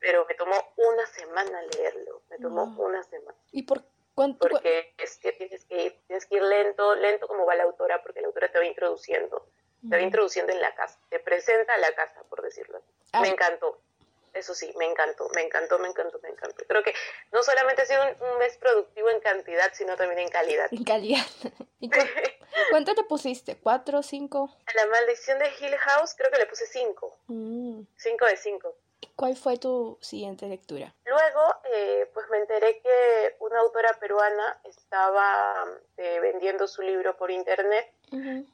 Pero 0.00 0.26
me 0.26 0.34
tomó 0.34 0.56
una 0.76 1.06
semana 1.06 1.62
leerlo, 1.62 2.22
me 2.30 2.38
tomó 2.38 2.64
una 2.78 3.02
semana. 3.04 3.38
¿Y 3.52 3.62
por 3.62 3.82
cuánto? 4.14 4.48
Porque 4.48 4.94
es 4.98 5.18
que 5.18 5.32
tienes 5.32 5.64
que 5.64 5.84
ir, 5.84 6.00
tienes 6.06 6.26
que 6.26 6.36
ir 6.36 6.42
lento, 6.42 6.94
lento 6.94 7.26
como 7.26 7.46
va 7.46 7.54
la 7.54 7.64
autora, 7.64 8.02
porque 8.02 8.20
la 8.20 8.28
autora 8.28 8.50
te 8.50 8.58
va 8.58 8.64
introduciendo, 8.64 9.46
te 9.88 9.96
va 9.96 10.02
introduciendo 10.02 10.52
en 10.52 10.60
la 10.60 10.74
casa, 10.74 10.98
te 11.08 11.20
presenta 11.20 11.74
a 11.74 11.78
la 11.78 11.92
casa, 11.94 12.22
por 12.28 12.42
decirlo 12.42 12.78
así. 12.78 12.86
Ah. 13.12 13.20
Me 13.20 13.28
encantó, 13.28 13.80
eso 14.34 14.54
sí, 14.54 14.72
me 14.78 14.86
encantó, 14.86 15.28
me 15.34 15.42
encantó, 15.42 15.78
me 15.78 15.88
encantó, 15.88 16.18
me 16.22 16.28
encantó. 16.28 16.64
Creo 16.66 16.82
que 16.82 16.94
no 17.32 17.42
solamente 17.42 17.82
ha 17.82 17.86
sido 17.86 18.02
un, 18.02 18.38
mes 18.38 18.56
productivo 18.56 19.10
en 19.10 19.20
cantidad, 19.20 19.72
sino 19.72 19.96
también 19.96 20.20
en 20.20 20.28
calidad. 20.28 20.68
En 20.70 20.84
calidad. 20.84 21.26
¿Y 21.80 21.90
cuánto 22.70 22.94
te 22.94 23.04
pusiste? 23.04 23.56
¿Cuatro, 23.56 24.02
cinco? 24.02 24.56
A 24.66 24.74
la 24.74 24.86
maldición 24.86 25.38
de 25.38 25.46
Hill 25.60 25.76
House 25.76 26.14
creo 26.16 26.30
que 26.30 26.38
le 26.38 26.46
puse 26.46 26.66
cinco. 26.66 27.18
Mm. 27.26 27.82
Cinco 27.96 28.26
de 28.26 28.36
cinco. 28.36 28.76
¿Cuál 29.16 29.36
fue 29.36 29.58
tu 29.58 29.98
siguiente 30.00 30.46
lectura? 30.46 30.94
Luego, 31.04 31.42
eh, 31.72 32.08
pues 32.14 32.28
me 32.30 32.38
enteré 32.38 32.80
que 32.80 33.36
una 33.40 33.60
autora 33.60 33.96
peruana 33.98 34.60
estaba 34.64 35.66
eh, 35.96 36.20
vendiendo 36.20 36.68
su 36.68 36.82
libro 36.82 37.16
por 37.16 37.30
internet. 37.30 37.92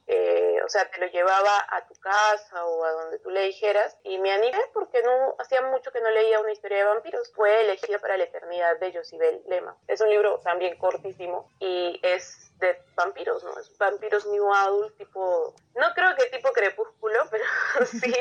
Eh, 0.07 0.61
o 0.65 0.69
sea, 0.69 0.91
te 0.91 0.99
lo 1.01 1.07
llevaba 1.07 1.67
a 1.69 1.87
tu 1.87 1.95
casa 1.95 2.65
o 2.65 2.85
a 2.85 2.93
donde 2.93 3.19
tú 3.19 3.31
le 3.31 3.43
dijeras. 3.43 3.99
Y 4.05 4.19
me 4.19 4.33
animé 4.33 4.59
porque 4.73 5.03
no 5.03 5.37
hacía 5.39 5.63
mucho 5.63 5.93
que 5.93 6.01
no 6.01 6.11
leía 6.11 6.41
una 6.41 6.53
historia 6.53 6.79
de 6.79 6.85
vampiros. 6.85 7.31
Fue 7.35 7.61
elegida 7.61 7.99
para 7.99 8.17
la 8.17 8.25
eternidad 8.25 8.79
de 8.81 8.93
Josibel 8.93 9.43
Lema. 9.47 9.77
Es 9.87 10.01
un 10.01 10.09
libro 10.09 10.41
también 10.41 10.77
cortísimo 10.79 11.51
y 11.61 12.01
es 12.03 12.51
de 12.59 12.81
vampiros, 12.95 13.45
¿no? 13.45 13.59
Es 13.59 13.77
vampiros 13.79 14.27
new 14.27 14.53
adult, 14.53 14.97
tipo. 14.97 15.55
No 15.75 15.93
creo 15.95 16.17
que 16.17 16.27
tipo 16.27 16.53
crepúsculo, 16.53 17.19
pero 17.31 17.45
sí 17.87 18.13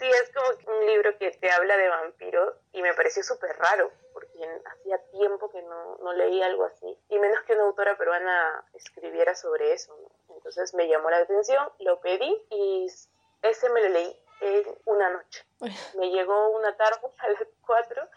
Sí, 0.00 0.06
es 0.08 0.32
como 0.32 0.78
un 0.78 0.86
libro 0.86 1.18
que 1.18 1.30
te 1.32 1.50
habla 1.50 1.76
de 1.76 1.90
vampiros 1.90 2.54
y 2.72 2.80
me 2.80 2.94
pareció 2.94 3.22
súper 3.22 3.54
raro, 3.58 3.92
porque 4.14 4.48
hacía 4.64 4.96
tiempo 5.10 5.50
que 5.50 5.60
no, 5.60 5.98
no, 5.98 6.14
leía 6.14 6.46
algo 6.46 6.64
así, 6.64 6.98
y 7.10 7.18
menos 7.18 7.42
que 7.42 7.52
una 7.52 7.64
autora 7.64 7.98
peruana 7.98 8.64
escribiera 8.72 9.34
sobre 9.34 9.74
eso. 9.74 9.94
Entonces 10.30 10.72
me 10.72 10.88
llamó 10.88 11.10
la 11.10 11.18
atención, 11.18 11.70
lo 11.80 12.00
pedí 12.00 12.34
y 12.48 12.86
ese 13.42 13.68
me 13.68 13.82
lo 13.82 13.88
leí 13.90 14.24
en 14.40 14.64
una 14.86 15.10
noche. 15.10 15.44
Me 15.98 16.08
llegó 16.08 16.48
una 16.48 16.74
tarde 16.78 17.06
a 17.18 17.28
las 17.28 17.46
4 17.66 18.08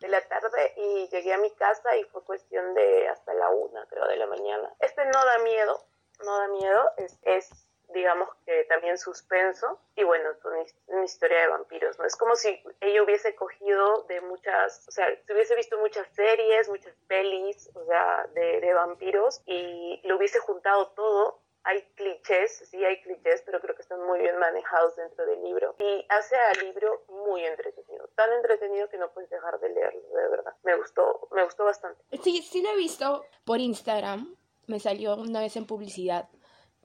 de 0.00 0.08
la 0.08 0.20
tarde 0.28 0.74
y 0.76 1.08
llegué 1.08 1.32
a 1.32 1.38
mi 1.38 1.50
casa 1.52 1.96
y 1.96 2.04
fue 2.04 2.22
cuestión 2.22 2.74
de 2.74 3.08
hasta 3.08 3.32
la 3.32 3.48
1, 3.48 3.86
creo, 3.88 4.06
de 4.08 4.16
la 4.18 4.26
mañana. 4.26 4.74
Este 4.78 5.06
no 5.06 5.24
da 5.24 5.38
miedo, 5.38 5.86
no 6.22 6.36
da 6.36 6.48
miedo, 6.48 6.90
es, 6.98 7.18
es 7.22 7.69
digamos 7.92 8.28
que 8.46 8.64
también 8.64 8.98
suspenso 8.98 9.80
y 9.94 10.04
bueno, 10.04 10.30
es 10.30 10.74
una 10.86 11.04
historia 11.04 11.40
de 11.40 11.48
vampiros, 11.48 11.98
¿no? 11.98 12.04
Es 12.04 12.16
como 12.16 12.36
si 12.36 12.62
ella 12.80 13.02
hubiese 13.02 13.34
cogido 13.34 14.04
de 14.04 14.20
muchas, 14.20 14.86
o 14.88 14.90
sea, 14.90 15.06
se 15.26 15.32
hubiese 15.32 15.54
visto 15.56 15.78
muchas 15.78 16.06
series, 16.14 16.68
muchas 16.68 16.94
pelis, 17.06 17.70
o 17.74 17.84
sea, 17.84 18.26
de, 18.34 18.60
de 18.60 18.74
vampiros 18.74 19.42
y 19.46 20.00
lo 20.04 20.16
hubiese 20.16 20.38
juntado 20.38 20.88
todo 20.88 21.40
hay 21.62 21.82
clichés, 21.94 22.62
sí 22.70 22.82
hay 22.84 23.00
clichés, 23.02 23.42
pero 23.44 23.60
creo 23.60 23.74
que 23.74 23.82
están 23.82 24.02
muy 24.06 24.20
bien 24.20 24.38
manejados 24.38 24.96
dentro 24.96 25.26
del 25.26 25.42
libro. 25.42 25.74
Y 25.78 26.06
hace 26.08 26.36
al 26.36 26.66
libro 26.66 27.04
muy 27.08 27.44
entretenido, 27.44 28.08
tan 28.14 28.32
entretenido 28.32 28.88
que 28.88 28.96
no 28.96 29.12
puedes 29.12 29.30
dejar 29.30 29.60
de 29.60 29.68
leerlo, 29.68 30.00
de 30.00 30.28
verdad. 30.28 30.54
Me 30.62 30.76
gustó, 30.76 31.28
me 31.32 31.44
gustó 31.44 31.64
bastante. 31.64 32.02
Sí, 32.22 32.42
sí 32.42 32.62
lo 32.62 32.70
he 32.70 32.76
visto 32.76 33.24
por 33.44 33.60
Instagram, 33.60 34.34
me 34.66 34.80
salió 34.80 35.16
una 35.16 35.40
vez 35.40 35.56
en 35.56 35.66
publicidad 35.66 36.28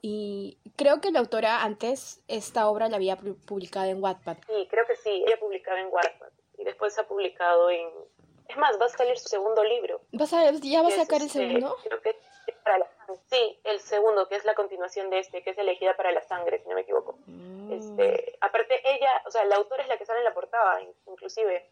y 0.07 0.59
creo 0.75 1.01
que 1.01 1.09
la 1.09 1.17
autora 1.17 1.63
antes 1.63 2.21
esta 2.27 2.69
obra 2.69 2.89
la 2.89 2.97
había 2.97 3.17
publicado 3.17 3.87
en 3.87 4.03
Wattpad. 4.03 4.37
Sí, 4.45 4.67
creo 4.69 4.85
que 4.85 4.95
sí, 4.97 5.23
ella 5.25 5.39
publicaba 5.39 5.79
en 5.79 5.87
Wattpad 5.91 6.29
y 6.59 6.63
después 6.63 6.93
se 6.93 7.01
ha 7.01 7.07
publicado 7.07 7.71
en... 7.71 7.89
Es 8.47 8.55
más, 8.55 8.79
va 8.79 8.85
a 8.85 8.89
salir 8.89 9.17
su 9.17 9.27
segundo 9.29 9.63
libro. 9.63 10.01
¿Vas 10.11 10.31
a, 10.31 10.51
¿Ya 10.51 10.83
va 10.83 10.89
a 10.89 10.91
sacar 10.91 11.21
el 11.21 11.25
este, 11.25 11.39
segundo? 11.39 11.75
Creo 11.83 12.01
que 12.01 12.15
para 12.63 12.77
la... 12.77 12.87
Sí, 13.31 13.59
el 13.63 13.79
segundo, 13.79 14.27
que 14.27 14.35
es 14.35 14.45
la 14.45 14.53
continuación 14.53 15.09
de 15.09 15.17
este, 15.17 15.41
que 15.41 15.49
es 15.49 15.57
elegida 15.57 15.97
para 15.97 16.11
la 16.11 16.21
sangre, 16.21 16.59
si 16.61 16.69
no 16.69 16.75
me 16.75 16.81
equivoco. 16.81 17.17
Mm. 17.25 17.71
Este, 17.71 18.37
aparte, 18.41 18.79
ella, 18.87 19.23
o 19.25 19.31
sea, 19.31 19.43
la 19.45 19.55
autora 19.55 19.81
es 19.81 19.89
la 19.89 19.97
que 19.97 20.05
sale 20.05 20.19
en 20.19 20.25
la 20.25 20.35
portada, 20.35 20.81
inclusive. 21.07 21.67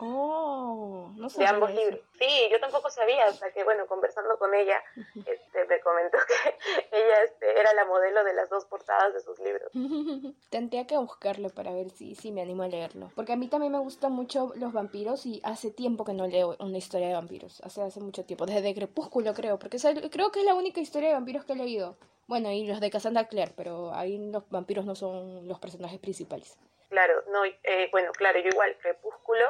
Oh, 0.00 1.10
no 1.16 1.28
De 1.28 1.46
ambos 1.46 1.74
libros. 1.74 1.98
Sí, 2.20 2.48
yo 2.52 2.60
tampoco 2.60 2.88
sabía, 2.88 3.24
hasta 3.24 3.50
que, 3.52 3.64
bueno, 3.64 3.84
conversando 3.88 4.38
con 4.38 4.54
ella, 4.54 4.80
este, 5.26 5.64
me 5.64 5.80
comentó 5.80 6.18
que 6.28 6.96
ella 6.96 7.24
este, 7.24 7.58
era 7.58 7.72
la 7.74 7.84
modelo 7.84 8.22
de 8.22 8.32
las 8.32 8.48
dos 8.48 8.64
portadas 8.66 9.12
de 9.12 9.20
sus 9.20 9.38
libros. 9.40 9.72
Tendría 10.50 10.86
que 10.86 10.96
buscarlo 10.96 11.50
para 11.50 11.72
ver 11.72 11.90
si, 11.90 12.14
si 12.14 12.30
me 12.30 12.42
animo 12.42 12.62
a 12.62 12.68
leerlo. 12.68 13.10
Porque 13.16 13.32
a 13.32 13.36
mí 13.36 13.48
también 13.48 13.72
me 13.72 13.80
gustan 13.80 14.12
mucho 14.12 14.52
los 14.54 14.72
vampiros 14.72 15.26
y 15.26 15.40
hace 15.42 15.72
tiempo 15.72 16.04
que 16.04 16.12
no 16.12 16.28
leo 16.28 16.56
una 16.60 16.78
historia 16.78 17.08
de 17.08 17.14
vampiros. 17.14 17.60
Hace, 17.62 17.82
hace 17.82 17.98
mucho 18.00 18.24
tiempo, 18.24 18.46
desde 18.46 18.74
Crepúsculo 18.76 19.34
creo, 19.34 19.58
porque 19.58 19.78
creo 20.12 20.30
que 20.30 20.40
es 20.40 20.46
la 20.46 20.54
única 20.54 20.80
historia 20.80 21.08
de 21.08 21.14
vampiros 21.14 21.44
que 21.44 21.54
he 21.54 21.56
leído. 21.56 21.96
Bueno, 22.28 22.52
y 22.52 22.66
los 22.66 22.78
de 22.78 22.90
Cassandra 22.90 23.26
Clare, 23.26 23.52
pero 23.56 23.92
ahí 23.92 24.30
los 24.30 24.48
vampiros 24.48 24.84
no 24.84 24.94
son 24.94 25.48
los 25.48 25.58
personajes 25.58 25.98
principales. 25.98 26.56
Claro, 26.88 27.22
no, 27.30 27.44
eh, 27.44 27.88
bueno, 27.90 28.12
claro, 28.12 28.38
yo 28.38 28.48
igual, 28.48 28.76
Crepúsculo 28.80 29.44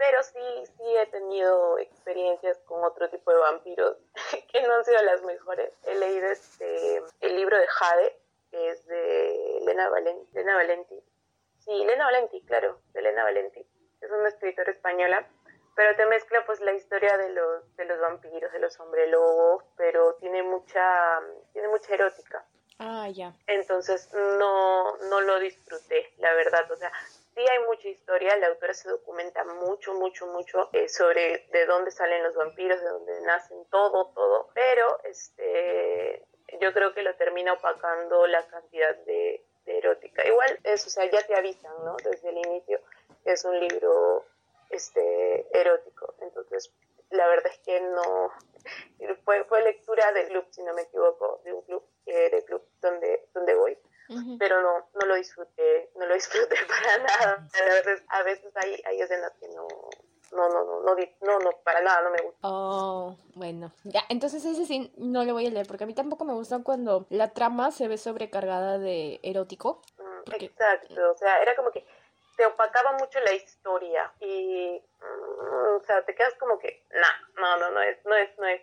pero 0.00 0.22
sí, 0.22 0.64
sí 0.78 0.96
he 0.96 1.06
tenido 1.08 1.78
experiencias 1.78 2.58
con 2.60 2.82
otro 2.82 3.10
tipo 3.10 3.30
de 3.32 3.36
vampiros 3.36 3.98
que 4.50 4.62
no 4.62 4.76
han 4.76 4.84
sido 4.84 5.02
las 5.02 5.22
mejores. 5.22 5.74
He 5.86 5.94
leído 5.94 6.26
este, 6.28 7.02
el 7.20 7.36
libro 7.36 7.58
de 7.58 7.66
Jade, 7.66 8.16
que 8.50 8.70
es 8.70 8.86
de 8.86 9.58
Elena 9.58 9.90
Valenti. 9.90 10.26
Elena 10.32 10.54
Valenti. 10.54 11.04
Sí, 11.58 11.82
Elena 11.82 12.06
Valenti, 12.06 12.40
claro, 12.46 12.80
de 12.94 13.00
Elena 13.00 13.24
Valenti. 13.24 13.60
Es 14.00 14.10
una 14.10 14.30
escritora 14.30 14.72
española, 14.72 15.28
pero 15.76 15.94
te 15.94 16.06
mezcla 16.06 16.46
pues 16.46 16.60
la 16.60 16.72
historia 16.72 17.18
de 17.18 17.28
los, 17.34 17.76
de 17.76 17.84
los 17.84 18.00
vampiros, 18.00 18.50
de 18.52 18.58
los 18.58 18.80
hombres 18.80 19.10
lobos, 19.10 19.64
pero 19.76 20.14
tiene 20.14 20.42
mucha, 20.42 21.20
tiene 21.52 21.68
mucha 21.68 21.92
erótica. 21.92 22.42
Ah, 22.78 23.06
ya. 23.10 23.34
Entonces 23.46 24.10
no, 24.14 24.96
no 25.10 25.20
lo 25.20 25.38
disfruté, 25.40 26.14
la 26.16 26.32
verdad. 26.32 26.72
O 26.72 26.76
sea, 26.76 26.90
sí 27.34 27.40
hay 27.48 27.58
mucha 27.66 27.88
historia, 27.88 28.36
la 28.36 28.48
autora 28.48 28.74
se 28.74 28.88
documenta 28.88 29.44
mucho, 29.44 29.94
mucho, 29.94 30.26
mucho 30.26 30.68
eh, 30.72 30.88
sobre 30.88 31.46
de 31.52 31.66
dónde 31.66 31.90
salen 31.90 32.22
los 32.22 32.34
vampiros, 32.34 32.80
de 32.80 32.88
dónde 32.88 33.20
nacen, 33.22 33.64
todo, 33.70 34.12
todo, 34.14 34.48
pero 34.54 35.02
este, 35.04 36.26
yo 36.60 36.72
creo 36.72 36.92
que 36.94 37.02
lo 37.02 37.14
termina 37.16 37.52
opacando 37.52 38.26
la 38.26 38.46
cantidad 38.48 38.96
de, 39.04 39.44
erótica. 39.66 40.26
Igual 40.26 40.58
es, 40.64 40.84
o 40.84 40.90
sea, 40.90 41.08
ya 41.08 41.24
te 41.24 41.36
avisan, 41.36 41.72
¿no? 41.84 41.94
Desde 42.02 42.30
el 42.30 42.38
inicio 42.38 42.80
es 43.24 43.44
un 43.44 43.60
libro 43.60 44.24
este, 44.68 45.46
erótico, 45.56 46.14
entonces 46.20 46.72
la 47.10 47.26
verdad 47.28 47.52
es 47.52 47.58
que 47.60 47.80
no, 47.80 48.32
fue, 49.24 49.44
fue 49.44 49.62
lectura 49.62 50.12
del 50.12 50.28
club, 50.28 50.46
si 50.50 50.62
no 50.62 50.74
me 50.74 50.82
equivoco, 50.82 51.40
de 51.44 51.52
un 51.52 51.62
club, 51.62 51.84
eh, 52.06 52.30
del 52.30 52.44
club 52.44 52.62
donde, 52.80 53.19
pero 54.50 54.62
no, 54.62 54.88
no 54.94 55.06
lo 55.06 55.14
disfruté, 55.14 55.90
no 55.94 56.06
lo 56.06 56.14
disfruté 56.14 56.56
para 56.68 56.98
nada. 56.98 57.48
A 57.54 57.64
veces, 57.64 58.02
a 58.08 58.22
veces 58.24 58.52
hay, 58.56 58.82
hay 58.84 59.00
escenas 59.00 59.32
que 59.38 59.46
no, 59.48 59.68
no, 60.32 60.48
no, 60.48 60.64
no, 60.64 60.82
no, 60.82 60.96
no, 61.20 61.38
no, 61.38 61.50
para 61.62 61.80
nada, 61.80 62.02
no 62.02 62.10
me 62.10 62.22
gusta. 62.22 62.38
Oh, 62.42 63.16
bueno. 63.36 63.72
Ya, 63.84 64.02
entonces 64.08 64.44
ese 64.44 64.66
sí 64.66 64.92
no 64.96 65.24
lo 65.24 65.34
voy 65.34 65.46
a 65.46 65.50
leer, 65.50 65.68
porque 65.68 65.84
a 65.84 65.86
mí 65.86 65.94
tampoco 65.94 66.24
me 66.24 66.32
gusta 66.32 66.64
cuando 66.64 67.06
la 67.10 67.32
trama 67.32 67.70
se 67.70 67.86
ve 67.86 67.96
sobrecargada 67.96 68.78
de 68.78 69.20
erótico. 69.22 69.82
Mm, 69.98 70.32
exacto, 70.42 71.12
o 71.12 71.16
sea, 71.16 71.40
era 71.40 71.54
como 71.54 71.70
que 71.70 71.86
te 72.36 72.44
opacaba 72.44 72.94
mucho 72.94 73.20
la 73.20 73.32
historia 73.32 74.12
y, 74.18 74.82
mm, 75.00 75.76
o 75.76 75.84
sea, 75.84 76.04
te 76.04 76.16
quedas 76.16 76.34
como 76.40 76.58
que, 76.58 76.86
nah, 76.90 77.40
no, 77.40 77.56
no, 77.58 77.70
no 77.70 77.82
es, 77.82 78.04
no 78.04 78.16
es, 78.16 78.36
no 78.36 78.46
es. 78.48 78.62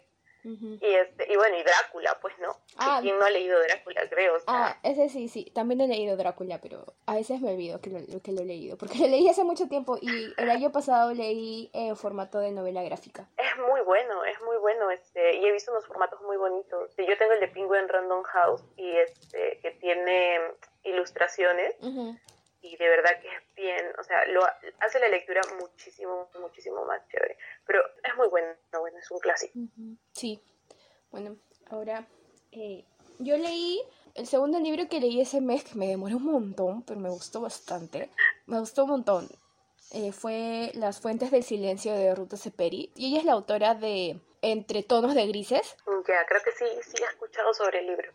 Y 0.81 0.93
este 0.93 1.31
y 1.31 1.35
bueno, 1.35 1.57
y 1.57 1.63
Drácula, 1.63 2.17
pues 2.21 2.33
no. 2.39 2.55
Ah, 2.77 2.99
¿Quién 3.01 3.17
no 3.19 3.25
ha 3.25 3.29
leído 3.29 3.59
Drácula, 3.59 4.01
creo? 4.09 4.35
Ah, 4.47 4.77
ese 4.83 5.09
sí, 5.09 5.27
sí. 5.27 5.51
También 5.53 5.81
he 5.81 5.87
leído 5.87 6.15
Drácula, 6.15 6.59
pero 6.61 6.85
a 7.05 7.15
veces 7.15 7.41
me 7.41 7.51
olvido 7.51 7.81
que 7.81 7.89
lo, 7.89 8.21
que 8.21 8.31
lo 8.31 8.41
he 8.41 8.45
leído. 8.45 8.77
Porque 8.77 8.99
lo 8.99 9.07
leí 9.07 9.27
hace 9.29 9.43
mucho 9.43 9.67
tiempo 9.67 9.97
y 10.01 10.33
el 10.37 10.49
año 10.49 10.71
pasado 10.71 11.13
leí 11.13 11.69
en 11.73 11.95
formato 11.95 12.39
de 12.39 12.51
novela 12.51 12.83
gráfica. 12.83 13.27
Es 13.37 13.57
muy 13.57 13.81
bueno, 13.81 14.23
es 14.23 14.39
muy 14.41 14.57
bueno. 14.57 14.89
este 14.91 15.35
Y 15.35 15.45
he 15.45 15.51
visto 15.51 15.71
unos 15.71 15.85
formatos 15.85 16.21
muy 16.21 16.37
bonitos. 16.37 16.91
Yo 16.97 17.17
tengo 17.17 17.33
el 17.33 17.39
de 17.39 17.47
Penguin 17.47 17.87
Random 17.87 18.23
House 18.23 18.63
y 18.75 18.89
este 18.97 19.59
que 19.61 19.71
tiene 19.71 20.39
ilustraciones 20.83 21.75
y 22.71 22.77
de 22.77 22.89
verdad 22.89 23.11
que 23.21 23.27
es 23.27 23.55
bien, 23.55 23.85
o 23.99 24.03
sea, 24.03 24.25
lo 24.27 24.41
hace 24.79 24.99
la 24.99 25.09
lectura 25.09 25.41
muchísimo, 25.59 26.29
muchísimo 26.39 26.85
más 26.85 27.01
chévere. 27.09 27.37
Pero 27.65 27.81
es 28.03 28.15
muy 28.15 28.27
bueno, 28.27 28.53
bueno, 28.79 28.97
es 28.97 29.09
un 29.11 29.19
clásico. 29.19 29.59
Sí. 30.13 30.39
Bueno, 31.11 31.37
ahora 31.69 32.05
eh, 32.51 32.83
yo 33.19 33.37
leí 33.37 33.81
el 34.15 34.27
segundo 34.27 34.59
libro 34.59 34.87
que 34.89 34.99
leí 34.99 35.21
ese 35.21 35.41
mes, 35.41 35.63
que 35.63 35.75
me 35.75 35.87
demoró 35.87 36.17
un 36.17 36.25
montón, 36.25 36.83
pero 36.83 36.99
me 36.99 37.09
gustó 37.09 37.41
bastante. 37.41 38.09
Me 38.45 38.59
gustó 38.59 38.83
un 38.83 38.91
montón. 38.91 39.29
Eh, 39.91 40.11
fue 40.11 40.71
Las 40.73 40.99
Fuentes 40.99 41.31
del 41.31 41.43
Silencio 41.43 41.93
de 41.93 42.13
Ruta 42.13 42.35
Seperi. 42.35 42.91
Y 42.95 43.07
ella 43.07 43.19
es 43.19 43.25
la 43.25 43.33
autora 43.33 43.75
de 43.75 44.19
entre 44.51 44.83
tonos 44.83 45.15
de 45.15 45.27
grises. 45.27 45.75
Ya, 46.07 46.25
creo 46.25 46.41
que 46.43 46.51
sí, 46.51 46.65
sí 46.81 47.03
he 47.03 47.05
escuchado 47.05 47.53
sobre 47.53 47.79
el 47.79 47.87
libro. 47.87 48.11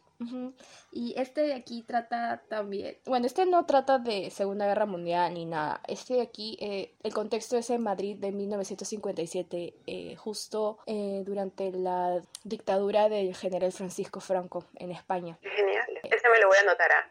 Y 0.92 1.14
este 1.18 1.42
de 1.42 1.54
aquí 1.54 1.82
trata 1.82 2.42
también, 2.48 2.96
bueno, 3.06 3.26
este 3.26 3.44
no 3.44 3.66
trata 3.66 3.98
de 3.98 4.30
Segunda 4.30 4.66
Guerra 4.66 4.86
Mundial 4.86 5.34
ni 5.34 5.46
nada. 5.46 5.80
Este 5.88 6.14
de 6.14 6.22
aquí, 6.22 6.56
eh, 6.60 6.94
el 7.02 7.12
contexto 7.12 7.56
es 7.56 7.70
en 7.70 7.82
Madrid 7.82 8.16
de 8.16 8.30
1957, 8.30 9.74
eh, 9.86 10.16
justo 10.16 10.78
eh, 10.86 11.22
durante 11.24 11.72
la 11.72 12.20
dictadura 12.44 13.08
del 13.08 13.34
general 13.34 13.72
Francisco 13.72 14.20
Franco 14.20 14.64
en 14.76 14.92
España. 14.92 15.38
Genial, 15.42 16.00
ese 16.04 16.28
me 16.28 16.38
lo 16.38 16.48
voy 16.48 16.56
a 16.58 16.60
anotar. 16.60 16.92
¿ah? 16.92 17.10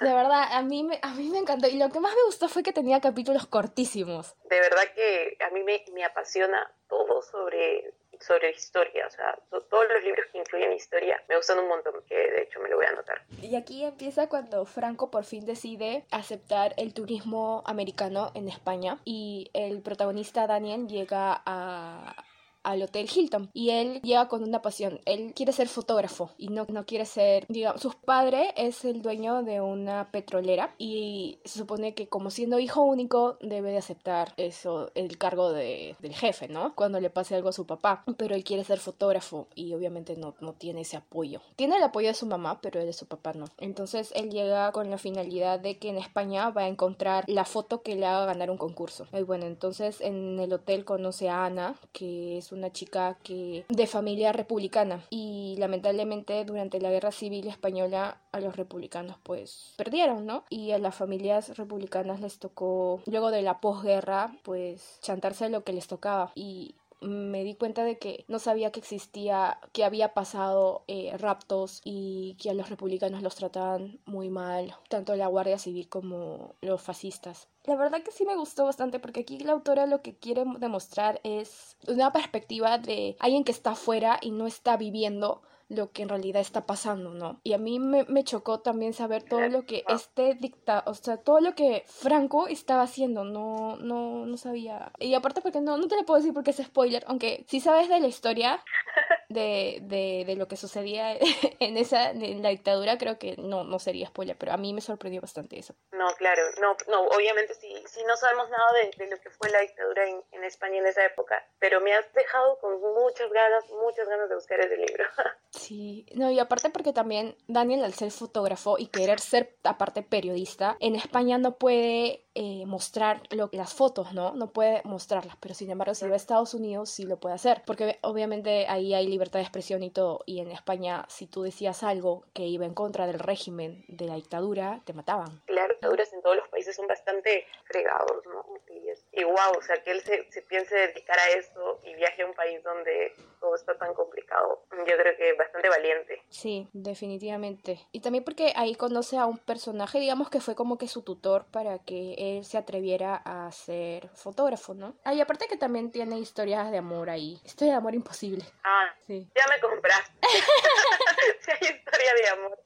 De 0.00 0.12
verdad, 0.12 0.48
a 0.52 0.62
mí, 0.62 0.84
me, 0.84 0.98
a 1.02 1.14
mí 1.14 1.28
me 1.30 1.38
encantó. 1.38 1.68
Y 1.68 1.78
lo 1.78 1.90
que 1.90 2.00
más 2.00 2.14
me 2.14 2.24
gustó 2.24 2.48
fue 2.48 2.62
que 2.62 2.72
tenía 2.72 3.00
capítulos 3.00 3.46
cortísimos. 3.46 4.34
De 4.44 4.60
verdad 4.60 4.82
que 4.94 5.36
a 5.44 5.50
mí 5.50 5.62
me, 5.62 5.84
me 5.92 6.04
apasiona 6.04 6.70
todo 6.88 7.22
sobre, 7.22 7.94
sobre 8.20 8.50
historia. 8.50 9.06
O 9.06 9.10
sea, 9.10 9.38
todos 9.50 9.86
los 9.92 10.02
libros 10.04 10.26
que 10.32 10.38
incluyen 10.38 10.72
historia 10.72 11.22
me 11.28 11.36
gustan 11.36 11.58
un 11.58 11.68
montón, 11.68 11.94
que 12.08 12.14
de 12.14 12.42
hecho 12.42 12.60
me 12.60 12.68
lo 12.68 12.76
voy 12.76 12.86
a 12.86 12.90
anotar. 12.90 13.22
Y 13.42 13.56
aquí 13.56 13.84
empieza 13.84 14.28
cuando 14.28 14.64
Franco 14.64 15.10
por 15.10 15.24
fin 15.24 15.44
decide 15.44 16.04
aceptar 16.10 16.74
el 16.76 16.94
turismo 16.94 17.62
americano 17.66 18.30
en 18.34 18.48
España. 18.48 18.98
Y 19.04 19.50
el 19.54 19.82
protagonista 19.82 20.46
Daniel 20.46 20.86
llega 20.86 21.42
a 21.44 22.23
al 22.64 22.82
Hotel 22.82 23.08
Hilton 23.14 23.50
y 23.52 23.70
él 23.70 24.00
llega 24.02 24.28
con 24.28 24.42
una 24.42 24.62
pasión. 24.62 25.00
Él 25.04 25.32
quiere 25.34 25.52
ser 25.52 25.68
fotógrafo 25.68 26.30
y 26.38 26.48
no, 26.48 26.66
no 26.68 26.84
quiere 26.84 27.06
ser, 27.06 27.46
digamos, 27.48 27.80
su 27.80 27.92
padre 27.92 28.52
es 28.56 28.84
el 28.84 29.02
dueño 29.02 29.42
de 29.42 29.60
una 29.60 30.10
petrolera 30.10 30.74
y 30.78 31.38
se 31.44 31.58
supone 31.58 31.94
que 31.94 32.08
como 32.08 32.30
siendo 32.30 32.58
hijo 32.58 32.82
único 32.82 33.38
debe 33.40 33.70
de 33.70 33.78
aceptar 33.78 34.34
eso, 34.36 34.90
el 34.94 35.18
cargo 35.18 35.52
de, 35.52 35.96
del 36.00 36.14
jefe, 36.14 36.48
¿no? 36.48 36.74
Cuando 36.74 37.00
le 37.00 37.10
pase 37.10 37.34
algo 37.34 37.50
a 37.50 37.52
su 37.52 37.66
papá. 37.66 38.04
Pero 38.16 38.34
él 38.34 38.44
quiere 38.44 38.64
ser 38.64 38.78
fotógrafo 38.78 39.48
y 39.54 39.74
obviamente 39.74 40.16
no, 40.16 40.34
no 40.40 40.52
tiene 40.54 40.82
ese 40.82 40.96
apoyo. 40.96 41.40
Tiene 41.56 41.76
el 41.76 41.82
apoyo 41.82 42.08
de 42.08 42.14
su 42.14 42.26
mamá, 42.26 42.60
pero 42.60 42.80
él 42.80 42.86
de 42.86 42.92
su 42.92 43.06
papá 43.06 43.32
no. 43.34 43.46
Entonces 43.58 44.12
él 44.14 44.30
llega 44.30 44.72
con 44.72 44.90
la 44.90 44.98
finalidad 44.98 45.60
de 45.60 45.78
que 45.78 45.90
en 45.90 45.98
España 45.98 46.50
va 46.50 46.62
a 46.62 46.68
encontrar 46.68 47.24
la 47.26 47.44
foto 47.44 47.82
que 47.82 47.96
le 47.96 48.06
haga 48.06 48.26
ganar 48.26 48.50
un 48.50 48.58
concurso. 48.58 49.06
Y 49.12 49.22
bueno, 49.22 49.46
entonces 49.46 50.00
en 50.00 50.38
el 50.38 50.52
hotel 50.52 50.84
conoce 50.84 51.28
a 51.28 51.44
Ana, 51.44 51.74
que 51.92 52.38
es 52.38 52.52
una 52.54 52.72
chica 52.72 53.18
que 53.22 53.64
de 53.68 53.86
familia 53.86 54.32
republicana 54.32 55.04
y 55.10 55.56
lamentablemente 55.58 56.44
durante 56.44 56.80
la 56.80 56.90
guerra 56.90 57.12
civil 57.12 57.48
española 57.48 58.20
a 58.32 58.40
los 58.40 58.56
republicanos 58.56 59.16
pues 59.22 59.74
perdieron, 59.76 60.26
¿no? 60.26 60.44
Y 60.50 60.72
a 60.72 60.78
las 60.78 60.94
familias 60.94 61.56
republicanas 61.56 62.20
les 62.20 62.38
tocó 62.38 63.00
luego 63.06 63.30
de 63.30 63.42
la 63.42 63.60
posguerra 63.60 64.32
pues 64.42 64.98
chantarse 65.00 65.48
lo 65.48 65.64
que 65.64 65.72
les 65.72 65.86
tocaba 65.86 66.32
y 66.34 66.76
me 67.04 67.44
di 67.44 67.54
cuenta 67.54 67.84
de 67.84 67.98
que 67.98 68.24
no 68.28 68.38
sabía 68.38 68.72
que 68.72 68.80
existía, 68.80 69.58
que 69.72 69.84
había 69.84 70.14
pasado 70.14 70.84
eh, 70.88 71.16
raptos 71.18 71.80
y 71.84 72.36
que 72.40 72.50
a 72.50 72.54
los 72.54 72.70
republicanos 72.70 73.22
los 73.22 73.34
trataban 73.34 74.00
muy 74.04 74.30
mal, 74.30 74.74
tanto 74.88 75.14
la 75.16 75.26
Guardia 75.26 75.58
Civil 75.58 75.88
como 75.88 76.54
los 76.60 76.80
fascistas. 76.80 77.48
La 77.64 77.76
verdad 77.76 78.02
que 78.02 78.10
sí 78.10 78.24
me 78.26 78.36
gustó 78.36 78.64
bastante 78.64 78.98
porque 78.98 79.20
aquí 79.20 79.38
la 79.38 79.52
autora 79.52 79.86
lo 79.86 80.02
que 80.02 80.16
quiere 80.16 80.44
demostrar 80.58 81.20
es 81.24 81.76
una 81.88 82.12
perspectiva 82.12 82.78
de 82.78 83.16
alguien 83.20 83.44
que 83.44 83.52
está 83.52 83.70
afuera 83.70 84.18
y 84.20 84.30
no 84.30 84.46
está 84.46 84.76
viviendo 84.76 85.42
lo 85.74 85.90
que 85.90 86.02
en 86.02 86.08
realidad 86.08 86.40
está 86.40 86.66
pasando, 86.66 87.14
¿no? 87.14 87.40
Y 87.42 87.52
a 87.52 87.58
mí 87.58 87.78
me, 87.78 88.04
me 88.04 88.24
chocó 88.24 88.60
también 88.60 88.92
saber 88.92 89.22
todo 89.22 89.48
lo 89.48 89.66
que 89.66 89.84
este 89.88 90.34
dicta, 90.34 90.82
o 90.86 90.94
sea, 90.94 91.16
todo 91.18 91.40
lo 91.40 91.54
que 91.54 91.84
Franco 91.86 92.46
estaba 92.48 92.82
haciendo, 92.82 93.24
no, 93.24 93.76
no, 93.76 94.26
no 94.26 94.36
sabía. 94.36 94.92
Y 94.98 95.14
aparte 95.14 95.40
porque 95.40 95.60
no, 95.60 95.76
no 95.76 95.88
te 95.88 95.96
lo 95.96 96.04
puedo 96.04 96.18
decir 96.18 96.34
porque 96.34 96.50
es 96.50 96.58
spoiler, 96.58 97.04
aunque 97.06 97.44
si 97.48 97.60
sabes 97.60 97.88
de 97.88 98.00
la 98.00 98.08
historia 98.08 98.62
de, 99.34 99.80
de, 99.82 100.24
de 100.26 100.36
lo 100.36 100.48
que 100.48 100.56
sucedía 100.56 101.12
en 101.60 101.76
esa, 101.76 102.10
en 102.10 102.42
la 102.42 102.48
dictadura, 102.48 102.96
creo 102.96 103.18
que 103.18 103.36
no, 103.36 103.64
no 103.64 103.78
sería 103.78 104.06
spoiler, 104.06 104.36
pero 104.38 104.52
a 104.52 104.56
mí 104.56 104.72
me 104.72 104.80
sorprendió 104.80 105.20
bastante 105.20 105.58
eso. 105.58 105.74
No, 105.92 106.06
claro, 106.16 106.42
no, 106.60 106.76
no, 106.88 107.02
obviamente 107.08 107.54
si, 107.54 107.68
si 107.86 108.02
no 108.04 108.16
sabemos 108.16 108.48
nada 108.48 108.72
de, 108.72 109.04
de 109.04 109.10
lo 109.10 109.20
que 109.20 109.30
fue 109.30 109.50
la 109.50 109.60
dictadura 109.60 110.08
en, 110.08 110.22
en 110.32 110.44
España 110.44 110.78
en 110.78 110.86
esa 110.86 111.04
época, 111.04 111.46
pero 111.58 111.80
me 111.80 111.92
has 111.92 112.10
dejado 112.14 112.58
con 112.60 112.80
muchas 112.80 113.30
ganas, 113.30 113.64
muchas 113.70 114.08
ganas 114.08 114.28
de 114.28 114.34
buscar 114.34 114.60
ese 114.60 114.76
libro. 114.76 115.04
Sí, 115.54 116.04
no, 116.14 116.32
y 116.32 116.40
aparte 116.40 116.68
porque 116.70 116.92
también 116.92 117.36
Daniel, 117.46 117.84
al 117.84 117.94
ser 117.94 118.10
fotógrafo 118.10 118.76
y 118.76 118.88
querer 118.88 119.20
ser 119.20 119.56
aparte 119.62 120.02
periodista, 120.02 120.76
en 120.80 120.96
España 120.96 121.38
no 121.38 121.58
puede 121.58 122.26
eh, 122.34 122.66
mostrar 122.66 123.22
lo, 123.30 123.50
las 123.52 123.72
fotos, 123.72 124.12
¿no? 124.12 124.34
No 124.34 124.52
puede 124.52 124.82
mostrarlas, 124.84 125.36
pero 125.38 125.54
sin 125.54 125.70
embargo 125.70 125.94
si 125.94 126.06
va 126.06 126.14
a 126.14 126.16
Estados 126.16 126.54
Unidos 126.54 126.90
sí 126.90 127.04
lo 127.04 127.20
puede 127.20 127.36
hacer, 127.36 127.62
porque 127.64 128.00
obviamente 128.02 128.66
ahí 128.66 128.94
hay 128.94 129.06
libertad 129.24 129.38
de 129.38 129.44
expresión 129.44 129.82
y 129.82 129.90
todo, 129.90 130.20
y 130.26 130.40
en 130.40 130.50
España 130.50 131.06
si 131.08 131.26
tú 131.26 131.42
decías 131.42 131.82
algo 131.82 132.24
que 132.34 132.42
iba 132.42 132.66
en 132.66 132.74
contra 132.74 133.06
del 133.06 133.18
régimen 133.18 133.84
de 133.88 134.06
la 134.06 134.16
dictadura, 134.16 134.80
te 134.84 134.92
mataban. 134.92 135.42
Las 135.48 135.68
dictaduras 135.68 136.12
en 136.12 136.20
todos 136.20 136.36
los 136.36 136.48
países 136.48 136.76
son 136.76 136.86
bastante 136.86 137.46
fregados, 137.64 138.22
¿no? 138.26 138.44
Y, 138.68 138.88
es, 138.90 139.06
y 139.12 139.24
wow, 139.24 139.56
o 139.56 139.62
sea, 139.62 139.82
que 139.82 139.92
él 139.92 140.02
se, 140.02 140.30
se 140.30 140.42
piense 140.42 140.74
dedicar 140.74 141.18
a 141.18 141.38
eso 141.38 141.80
y 141.84 141.94
viaje 141.94 142.22
a 142.22 142.26
un 142.26 142.34
país 142.34 142.62
donde 142.62 143.14
todo 143.40 143.54
está 143.54 143.76
tan 143.78 143.94
complicado, 143.94 144.62
yo 144.70 144.96
creo 144.96 145.16
que 145.16 145.32
bastante 145.34 145.68
valiente. 145.68 146.22
Sí, 146.28 146.68
definitivamente. 146.72 147.78
Y 147.92 148.00
también 148.00 148.24
porque 148.24 148.52
ahí 148.56 148.74
conoce 148.74 149.16
a 149.18 149.26
un 149.26 149.38
personaje, 149.38 150.00
digamos 150.00 150.30
que 150.30 150.40
fue 150.40 150.54
como 150.54 150.78
que 150.78 150.88
su 150.88 151.02
tutor 151.02 151.46
para 151.50 151.78
que 151.78 152.14
él 152.18 152.44
se 152.44 152.58
atreviera 152.58 153.16
a 153.24 153.50
ser 153.52 154.08
fotógrafo, 154.08 154.74
¿no? 154.74 154.96
Ah, 155.04 155.14
y 155.14 155.20
aparte 155.20 155.46
que 155.46 155.56
también 155.56 155.90
tiene 155.90 156.18
historias 156.18 156.70
de 156.70 156.78
amor 156.78 157.10
ahí. 157.10 157.38
Historia 157.44 157.74
de 157.74 157.78
amor 157.78 157.94
imposible. 157.94 158.44
Ah, 158.64 158.94
sí. 159.06 159.28
Ya 159.34 159.46
me 159.48 159.60
compraste. 159.60 160.12
si 161.40 161.50
hay 161.50 161.74
historia 161.74 162.14
de 162.14 162.28
amor. 162.28 162.58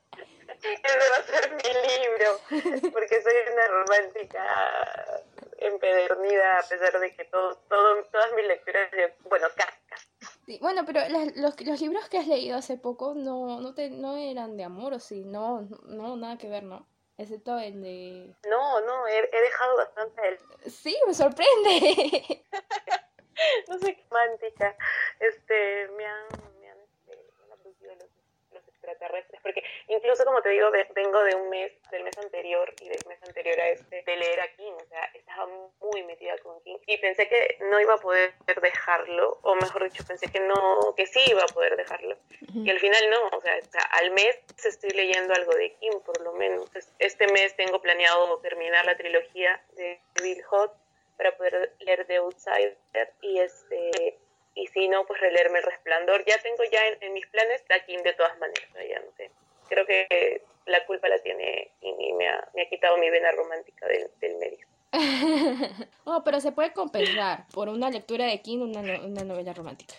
Ese 0.63 0.99
va 0.99 1.17
a 1.17 1.23
ser 1.23 1.53
mi 1.53 1.63
libro, 1.63 2.93
porque 2.93 3.23
soy 3.23 3.33
una 3.53 3.67
romántica 3.69 5.23
empedernida, 5.59 6.59
a 6.59 6.63
pesar 6.63 6.99
de 6.99 7.15
que 7.15 7.25
todo, 7.27 7.55
todo, 7.69 8.03
todas 8.05 8.33
mis 8.33 8.47
lecturas, 8.47 8.91
bueno, 9.29 9.47
cascas. 9.55 10.09
Sí, 10.47 10.59
bueno, 10.61 10.85
pero 10.87 11.01
las, 11.09 11.37
los, 11.37 11.61
los 11.61 11.81
libros 11.81 12.09
que 12.09 12.19
has 12.19 12.27
leído 12.27 12.57
hace 12.57 12.77
poco 12.77 13.15
no, 13.15 13.61
no, 13.61 13.75
te, 13.75 13.91
no 13.91 14.17
eran 14.17 14.57
de 14.57 14.65
amor, 14.65 14.95
¿o 14.95 14.99
sí? 14.99 15.25
No, 15.25 15.69
no, 15.85 16.17
nada 16.17 16.39
que 16.39 16.49
ver, 16.49 16.63
¿no? 16.63 16.89
Excepto 17.19 17.59
el 17.59 17.83
de... 17.83 18.35
No, 18.49 18.81
no, 18.81 19.07
he, 19.09 19.19
he 19.19 19.41
dejado 19.43 19.77
bastante 19.77 20.29
el... 20.29 20.71
Sí, 20.71 20.97
me 21.07 21.15
sorprende. 21.15 22.45
no 23.69 23.79
sé 23.79 23.95
qué 23.95 24.03
romántica. 24.11 24.77
Este, 25.21 25.89
me 25.97 26.07
han, 26.07 26.25
me 26.61 26.71
han, 26.71 26.79
este, 26.79 27.17
me 27.39 27.45
han 27.45 27.53
abducido 27.53 27.95
los, 27.95 28.11
los 28.53 28.69
extraterrestres, 28.69 29.41
porque 29.43 29.63
incluso 29.89 30.25
como 30.25 30.41
te 30.43 30.51
digo, 30.51 30.71
vengo 30.95 31.23
de 31.25 31.35
un 31.35 31.51
mes, 31.51 31.73
del 31.91 32.05
mes 32.05 32.17
anterior 32.19 32.73
y 32.81 32.89
del 32.89 33.01
mes 33.07 33.23
anterior 33.23 33.61
a 33.61 33.69
este, 33.69 34.03
de 34.03 34.17
leer 34.17 34.41
a 34.41 34.49
King, 34.55 34.73
o 34.73 34.87
sea, 34.87 35.05
estaba 35.15 35.47
muy 35.81 36.03
metida 36.05 36.37
con 36.39 36.61
King 36.63 36.79
y 36.87 36.97
pensé 36.99 37.29
que 37.29 37.59
no 37.61 37.81
iba 37.81 37.95
a 37.95 37.99
poder 37.99 38.35
dejarlo, 38.63 39.39
o 39.43 39.55
mejor 39.57 39.85
dicho, 39.85 40.05
pensé 40.07 40.31
que 40.31 40.41
no, 40.41 40.95
que 40.97 41.07
sí 41.07 41.21
iba 41.27 41.43
a 41.43 41.55
poder 41.55 41.77
dejarlo, 41.77 42.15
uh 42.15 42.47
-huh. 42.47 42.67
y 42.67 42.71
al 42.71 42.81
final 42.81 43.11
no, 43.11 43.29
o 43.37 43.41
sea, 43.41 43.59
al 43.93 44.11
mes 44.13 44.39
estoy 44.65 44.91
leyendo 44.91 45.35
algo 45.35 45.55
de 45.55 45.75
King, 45.75 46.01
por 46.05 46.21
lo 46.23 46.33
menos. 46.33 46.71
Este 46.99 47.27
mes 47.29 47.55
tengo 47.57 47.81
planeado 47.81 48.39
terminar 48.41 48.85
la 48.85 48.97
trilogía 48.97 49.63
de 49.77 50.01
Bill 50.23 50.43
Hot 50.45 50.73
para 51.19 51.37
poder 51.37 51.75
leer 51.81 52.07
The 52.07 52.17
Outsider 52.17 52.79
y 53.21 53.41
este 53.41 54.19
y 54.55 54.67
si 54.69 54.89
no, 54.89 55.07
pues 55.07 55.21
releerme 55.21 55.59
El 55.59 55.65
Resplandor. 55.65 56.25
Ya 56.25 56.39
tengo 56.39 56.65
ya 56.73 56.85
en, 56.89 56.99
en 57.03 57.13
mis 57.13 57.27
planes 57.29 57.63
la 57.69 57.85
King 57.85 57.99
de 58.03 58.13
todas 58.15 58.37
maneras, 58.39 58.69
ya 58.75 58.99
no 59.01 59.13
sé. 59.17 59.31
Creo 59.69 59.87
que 59.87 60.43
la 60.67 60.85
culpa 60.87 61.09
la 61.09 61.19
tiene 61.21 61.71
y, 61.81 61.89
y 61.89 62.13
me, 62.15 62.29
ha, 62.29 62.49
me, 62.55 62.63
ha, 62.63 62.69
quitado 62.69 62.97
mi 62.99 63.09
vena 63.11 63.31
romántica 63.33 63.87
del, 63.87 64.11
del 64.21 64.37
medio. 64.37 64.67
oh, 66.05 66.23
pero 66.25 66.41
se 66.41 66.53
puede 66.53 66.73
compensar 66.73 67.47
por 67.53 67.69
una 67.69 67.91
lectura 67.91 68.25
de 68.25 68.41
King, 68.41 68.61
una, 68.61 68.81
una 68.81 69.23
novela 69.23 69.53
romántica. 69.53 69.95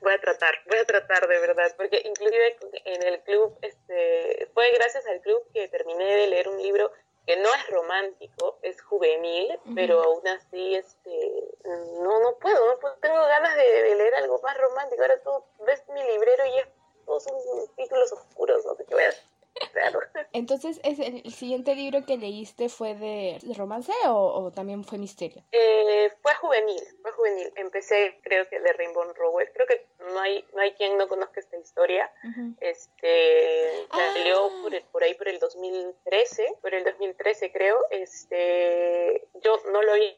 Voy 0.00 0.12
a 0.12 0.20
tratar, 0.20 0.54
voy 0.68 0.78
a 0.78 0.84
tratar 0.84 1.26
de 1.26 1.38
verdad, 1.40 1.74
porque 1.76 2.02
inclusive 2.04 2.56
en 2.84 3.02
el 3.02 3.20
club, 3.22 3.58
este, 3.62 4.48
fue 4.52 4.70
gracias 4.72 5.06
al 5.06 5.20
club 5.22 5.42
que 5.52 5.68
terminé 5.68 6.04
de 6.04 6.26
leer 6.28 6.48
un 6.48 6.62
libro 6.62 6.92
que 7.26 7.36
no 7.36 7.48
es 7.54 7.70
romántico, 7.70 8.58
es 8.62 8.80
juvenil, 8.82 9.52
uh 9.52 9.68
-huh. 9.68 9.74
pero 9.74 10.02
aún 10.02 10.26
así 10.28 10.74
este 10.74 11.48
no 11.64 12.20
no 12.20 12.38
puedo, 12.38 12.66
no 12.66 12.78
puedo, 12.78 12.94
tengo 12.96 13.16
ganas 13.16 13.54
de, 13.56 13.62
de, 13.62 13.94
leer 13.94 14.14
algo 14.16 14.40
más 14.42 14.56
romántico. 14.58 15.02
Ahora 15.02 15.22
tú 15.22 15.30
ves 15.64 15.82
mi 15.88 16.02
librero 16.02 16.44
y 16.46 16.58
es, 16.58 16.68
todos 17.06 17.24
son 17.24 17.34
títulos 17.76 18.12
oscuros, 18.12 18.64
no 18.64 18.74
sé 18.74 18.84
qué 18.84 18.94
voy 18.94 19.04
a 19.04 19.08
hacer. 19.08 19.33
Claro. 19.74 20.00
Entonces, 20.32 20.80
¿es 20.84 20.98
el, 21.00 21.22
el, 21.24 21.32
siguiente 21.32 21.74
libro 21.74 22.06
que 22.06 22.16
leíste 22.16 22.68
fue 22.68 22.94
de, 22.94 23.40
romance 23.56 23.92
o, 24.06 24.44
o, 24.44 24.50
también 24.52 24.84
fue 24.84 24.98
misterio? 24.98 25.42
Eh, 25.50 26.12
fue 26.22 26.32
juvenil, 26.36 26.80
fue 27.02 27.10
juvenil. 27.12 27.52
Empecé, 27.56 28.18
creo 28.22 28.48
que 28.48 28.60
de 28.60 28.72
Rainbow 28.72 29.12
Rowell. 29.14 29.50
Creo 29.52 29.66
que 29.66 29.84
no 30.12 30.20
hay, 30.20 30.44
no 30.54 30.60
hay 30.60 30.72
quien 30.74 30.96
no 30.96 31.08
conozca 31.08 31.40
esta 31.40 31.58
historia. 31.58 32.10
Uh 32.22 32.28
-huh. 32.28 32.56
Este 32.60 33.86
salió 33.90 34.46
ah. 34.46 34.62
por, 34.62 34.74
el, 34.74 34.82
por 34.84 35.02
ahí 35.02 35.14
por 35.14 35.28
el 35.28 35.40
2013, 35.40 36.58
por 36.62 36.72
el 36.72 36.84
2013 36.84 37.50
creo. 37.50 37.84
Este, 37.90 39.26
yo 39.42 39.60
no 39.72 39.82
lo 39.82 39.92
había 39.92 40.14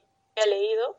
leído, 0.47 0.97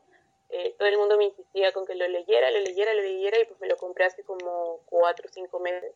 eh, 0.50 0.74
todo 0.78 0.88
el 0.88 0.96
mundo 0.96 1.18
me 1.18 1.24
insistía 1.26 1.72
con 1.72 1.86
que 1.86 1.94
lo 1.94 2.08
leyera, 2.08 2.50
lo 2.50 2.58
leyera, 2.60 2.94
lo 2.94 3.02
leyera 3.02 3.38
y 3.38 3.44
pues 3.44 3.60
me 3.60 3.68
lo 3.68 3.76
compré 3.76 4.06
hace 4.06 4.24
como 4.24 4.80
cuatro 4.86 5.28
o 5.28 5.32
cinco 5.32 5.60
meses. 5.60 5.92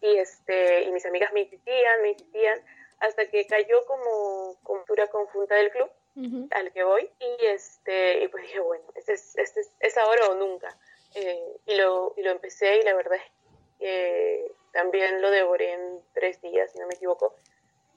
Y, 0.00 0.16
este, 0.16 0.82
y 0.82 0.92
mis 0.92 1.06
amigas 1.06 1.32
me 1.32 1.40
insistían, 1.40 2.02
me 2.02 2.10
insistían, 2.10 2.60
hasta 3.00 3.28
que 3.28 3.46
cayó 3.46 3.84
como 3.86 4.56
cultura 4.62 5.06
conjunta 5.08 5.54
del 5.54 5.70
club 5.70 5.90
al 6.50 6.72
que 6.72 6.82
voy 6.82 7.08
y 7.20 7.46
este 7.46 8.24
y 8.24 8.28
pues 8.28 8.42
dije 8.42 8.58
bueno 8.58 8.84
este 8.96 9.12
es, 9.12 9.36
este 9.36 9.60
es, 9.78 9.96
ahora 9.98 10.30
o 10.30 10.34
nunca 10.34 10.76
eh, 11.14 11.56
y 11.66 11.76
lo 11.76 12.12
y 12.16 12.22
lo 12.22 12.32
empecé 12.32 12.78
y 12.78 12.82
la 12.82 12.94
verdad 12.94 13.18
es 13.18 13.78
que 13.78 14.52
también 14.72 15.22
lo 15.22 15.30
devoré 15.30 15.74
en 15.74 16.02
tres 16.14 16.42
días 16.42 16.72
si 16.72 16.78
no 16.80 16.88
me 16.88 16.94
equivoco 16.94 17.36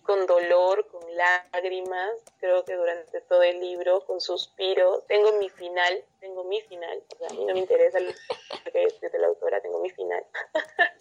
con 0.03 0.27
dolor 0.27 0.87
con 0.89 1.01
lágrimas 1.15 2.11
creo 2.39 2.63
que 2.63 2.75
durante 2.75 3.21
todo 3.21 3.41
el 3.41 3.59
libro 3.59 4.05
con 4.05 4.21
suspiros 4.21 5.03
tengo 5.07 5.33
mi 5.39 5.49
final 5.49 6.03
tengo 6.19 6.43
mi 6.43 6.61
final 6.61 7.01
o 7.15 7.17
sea, 7.17 7.27
a 7.27 7.33
mí 7.33 7.43
no 7.45 7.55
me 7.55 7.59
interesa 7.61 7.99
lo 7.99 8.11
que 8.71 8.83
es 8.83 9.01
de 9.01 9.17
la 9.17 9.27
autora 9.27 9.61
tengo 9.61 9.81
mi 9.81 9.89
final 9.89 10.23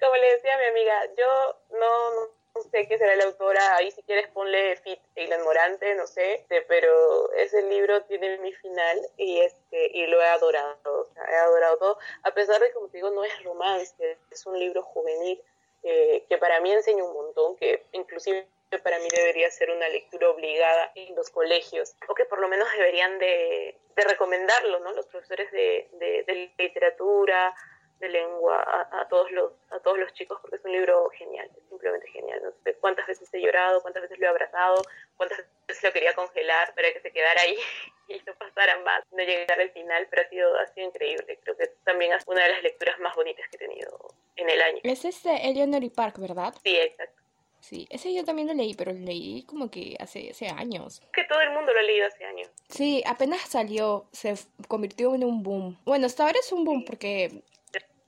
como 0.00 0.16
le 0.16 0.32
decía 0.32 0.54
a 0.54 0.58
mi 0.58 0.64
amiga 0.64 1.06
yo 1.16 1.56
no 1.70 2.62
sé 2.70 2.86
qué 2.88 2.98
será 2.98 3.16
la 3.16 3.24
autora, 3.24 3.76
ahí 3.76 3.90
si 3.90 4.02
quieres 4.02 4.28
ponle 4.28 4.76
Fit 4.76 5.00
Eilan 5.14 5.42
Morante, 5.42 5.94
no 5.94 6.06
sé, 6.06 6.44
pero 6.68 7.32
ese 7.34 7.62
libro 7.62 8.02
tiene 8.04 8.38
mi 8.38 8.52
final 8.52 8.98
y 9.16 9.40
este 9.40 9.90
y 9.92 10.06
lo 10.06 10.20
he 10.20 10.26
adorado, 10.26 10.76
o 10.84 11.08
sea, 11.12 11.24
he 11.30 11.36
adorado 11.36 11.78
todo, 11.78 11.98
a 12.22 12.30
pesar 12.32 12.60
de 12.60 12.68
que 12.68 12.74
como 12.74 12.88
te 12.88 12.98
digo 12.98 13.10
no 13.10 13.24
es 13.24 13.44
romance, 13.44 14.18
es 14.30 14.46
un 14.46 14.58
libro 14.58 14.82
juvenil 14.82 15.40
eh, 15.82 16.24
que 16.28 16.38
para 16.38 16.60
mí 16.60 16.72
enseña 16.72 17.04
un 17.04 17.12
montón, 17.12 17.56
que 17.56 17.84
inclusive 17.92 18.48
para 18.82 18.98
mí 18.98 19.08
debería 19.14 19.50
ser 19.50 19.70
una 19.70 19.88
lectura 19.88 20.30
obligada 20.30 20.90
en 20.96 21.14
los 21.14 21.30
colegios, 21.30 21.94
o 22.08 22.14
que 22.14 22.24
por 22.24 22.40
lo 22.40 22.48
menos 22.48 22.68
deberían 22.72 23.18
de, 23.18 23.78
de 23.94 24.04
recomendarlo, 24.04 24.80
¿no? 24.80 24.92
Los 24.92 25.06
profesores 25.06 25.50
de, 25.52 25.88
de 25.92 26.52
literatura, 26.58 27.54
de 27.98 28.08
lengua 28.08 28.88
a, 28.92 29.08
todos 29.08 29.30
los 29.30 29.52
a 29.70 29.78
todos 29.80 29.98
los 29.98 30.12
chicos 30.12 30.38
porque 30.40 30.56
es 30.56 30.64
un 30.64 30.72
libro 30.72 31.08
genial, 31.10 31.50
simplemente 31.68 32.08
genial. 32.08 32.40
No 32.42 32.52
sé 32.62 32.74
cuántas 32.74 33.06
veces 33.06 33.28
he 33.32 33.40
llorado, 33.40 33.80
cuántas 33.82 34.02
veces 34.02 34.18
lo 34.18 34.26
he 34.26 34.28
abrazado, 34.28 34.82
cuántas 35.16 35.38
veces 35.66 35.82
lo 35.82 35.92
quería 35.92 36.14
congelar 36.14 36.74
para 36.74 36.92
que 36.92 37.00
se 37.00 37.10
quedara 37.10 37.40
ahí 37.40 37.56
y 38.08 38.20
no 38.26 38.34
pasara 38.34 38.78
más, 38.80 39.02
no 39.10 39.18
llegara 39.18 39.62
al 39.62 39.70
final, 39.70 40.06
pero 40.10 40.22
ha 40.22 40.28
sido, 40.28 40.58
ha 40.58 40.66
sido 40.68 40.86
increíble. 40.88 41.38
Creo 41.42 41.56
que 41.56 41.68
también 41.84 42.12
es 42.12 42.24
una 42.26 42.42
de 42.42 42.50
las 42.50 42.62
lecturas 42.62 42.98
más 43.00 43.14
bonitas 43.16 43.48
que 43.48 43.56
he 43.56 43.60
tenido 43.60 43.98
en 44.36 44.50
el 44.50 44.60
año. 44.60 44.80
Es 44.82 45.04
este 45.04 45.48
Eleanor 45.48 45.82
y 45.82 45.90
Park, 45.90 46.18
¿verdad? 46.18 46.54
Sí, 46.62 46.76
exacto. 46.76 47.22
Sí, 47.60 47.88
ese 47.90 48.14
yo 48.14 48.24
también 48.24 48.46
lo 48.46 48.54
leí, 48.54 48.74
pero 48.74 48.92
lo 48.92 49.00
leí 49.00 49.42
como 49.42 49.72
que 49.72 49.96
hace, 49.98 50.30
hace 50.30 50.46
años. 50.46 51.02
Que 51.12 51.24
todo 51.24 51.40
el 51.40 51.50
mundo 51.50 51.72
lo 51.72 51.80
ha 51.80 51.82
leído 51.82 52.06
hace 52.06 52.24
años. 52.24 52.48
Sí, 52.68 53.02
apenas 53.04 53.40
salió, 53.40 54.06
se 54.12 54.34
convirtió 54.68 55.16
en 55.16 55.24
un 55.24 55.42
boom. 55.42 55.76
Bueno, 55.84 56.06
hasta 56.06 56.24
ahora 56.24 56.38
es 56.38 56.52
un 56.52 56.64
boom 56.64 56.84
porque 56.84 57.42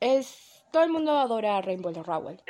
es 0.00 0.48
todo 0.72 0.84
el 0.84 0.90
mundo 0.90 1.12
adora 1.12 1.56
a 1.56 1.62
Rainbow 1.62 1.92
Rowell. 2.02 2.40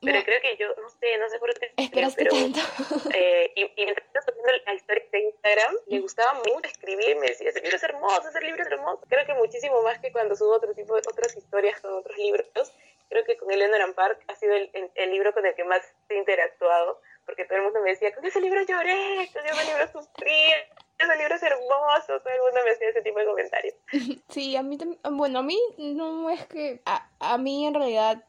Pero 0.00 0.22
creo 0.22 0.40
que 0.40 0.56
yo, 0.56 0.68
no 0.80 0.88
sé, 0.88 1.18
no 1.18 1.28
sé 1.28 1.38
por 1.38 1.54
qué. 1.58 1.72
Esperaste 1.76 2.24
tanto. 2.26 2.60
Eh, 3.14 3.52
y, 3.56 3.62
y 3.62 3.84
mientras 3.84 4.06
estaba 4.06 4.34
viendo 4.34 4.64
la 4.66 4.74
historia 4.74 5.04
de 5.10 5.18
Instagram, 5.20 5.74
me 5.86 6.00
gustaba 6.00 6.34
mucho 6.34 6.68
escribir, 6.68 7.16
me 7.16 7.28
decía, 7.28 7.48
ese 7.48 7.60
libro 7.60 7.76
es 7.76 7.82
hermoso, 7.82 8.28
ese 8.28 8.40
libro 8.40 8.62
es 8.62 8.68
hermoso. 8.68 9.00
Creo 9.08 9.26
que 9.26 9.34
muchísimo 9.34 9.82
más 9.82 9.98
que 9.98 10.12
cuando 10.12 10.36
subo 10.36 10.54
otro 10.54 10.74
tipo 10.74 10.94
de 10.94 11.02
otras 11.08 11.36
historias 11.36 11.80
con 11.80 11.94
otros 11.94 12.16
libros. 12.18 12.72
Creo 13.08 13.24
que 13.24 13.36
con 13.36 13.50
Eleanor 13.50 13.94
Park 13.94 14.22
ha 14.28 14.34
sido 14.34 14.54
el, 14.54 14.70
el, 14.94 15.10
libro 15.10 15.32
con 15.32 15.46
el 15.46 15.54
que 15.54 15.64
más 15.64 15.82
he 16.08 16.16
interactuado, 16.16 17.00
porque 17.24 17.44
todo 17.44 17.58
el 17.58 17.64
mundo 17.64 17.80
me 17.82 17.90
decía, 17.90 18.14
con 18.14 18.24
ese 18.24 18.40
libro 18.40 18.62
lloré, 18.62 19.28
con 19.32 19.46
ese 19.46 19.64
libro 19.64 19.86
sufrí, 19.92 20.52
ese 21.04 21.16
libro 21.16 21.34
es 21.34 21.42
hermoso, 21.42 22.20
todo 22.20 22.32
el 22.34 22.40
mundo 22.40 22.60
me 22.64 22.70
hacía 22.72 22.88
ese 22.88 23.02
tipo 23.02 23.18
de 23.18 23.26
comentarios. 23.26 23.74
Sí, 24.28 24.56
a 24.56 24.62
mí 24.62 24.78
bueno, 25.10 25.38
a 25.38 25.42
mí 25.42 25.58
no 25.78 26.30
es 26.30 26.46
que, 26.46 26.80
a, 26.84 27.08
a 27.20 27.38
mí 27.38 27.66
en 27.66 27.74
realidad 27.74 28.24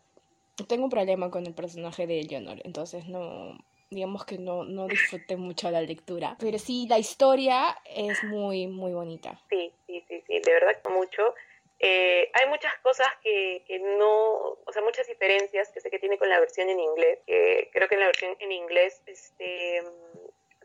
tengo 0.67 0.85
un 0.85 0.89
problema 0.89 1.31
con 1.31 1.45
el 1.45 1.53
personaje 1.53 2.07
de 2.07 2.21
Eleanor, 2.21 2.61
entonces 2.63 3.07
no, 3.07 3.57
digamos 3.89 4.25
que 4.25 4.37
no, 4.37 4.63
no 4.63 4.87
disfruté 4.87 5.35
mucho 5.37 5.69
la 5.71 5.81
lectura, 5.81 6.35
pero 6.39 6.59
sí, 6.59 6.85
la 6.89 6.99
historia 6.99 7.77
es 7.85 8.23
muy, 8.23 8.67
muy 8.67 8.93
bonita. 8.93 9.39
Sí, 9.49 9.71
sí, 9.87 10.03
sí, 10.07 10.23
sí, 10.27 10.39
de 10.39 10.51
verdad 10.53 10.77
mucho. 10.89 11.33
Eh, 11.79 12.31
hay 12.33 12.49
muchas 12.49 12.73
cosas 12.79 13.07
que, 13.21 13.63
que, 13.67 13.79
no, 13.79 14.57
o 14.65 14.71
sea, 14.71 14.81
muchas 14.81 15.07
diferencias 15.07 15.69
que 15.71 15.81
sé 15.81 15.89
que 15.89 15.99
tiene 15.99 16.17
con 16.17 16.29
la 16.29 16.39
versión 16.39 16.69
en 16.69 16.79
inglés. 16.79 17.19
que 17.27 17.69
creo 17.73 17.87
que 17.87 17.95
en 17.95 17.99
la 18.01 18.07
versión 18.07 18.35
en 18.39 18.51
inglés 18.51 19.01
este, 19.05 19.83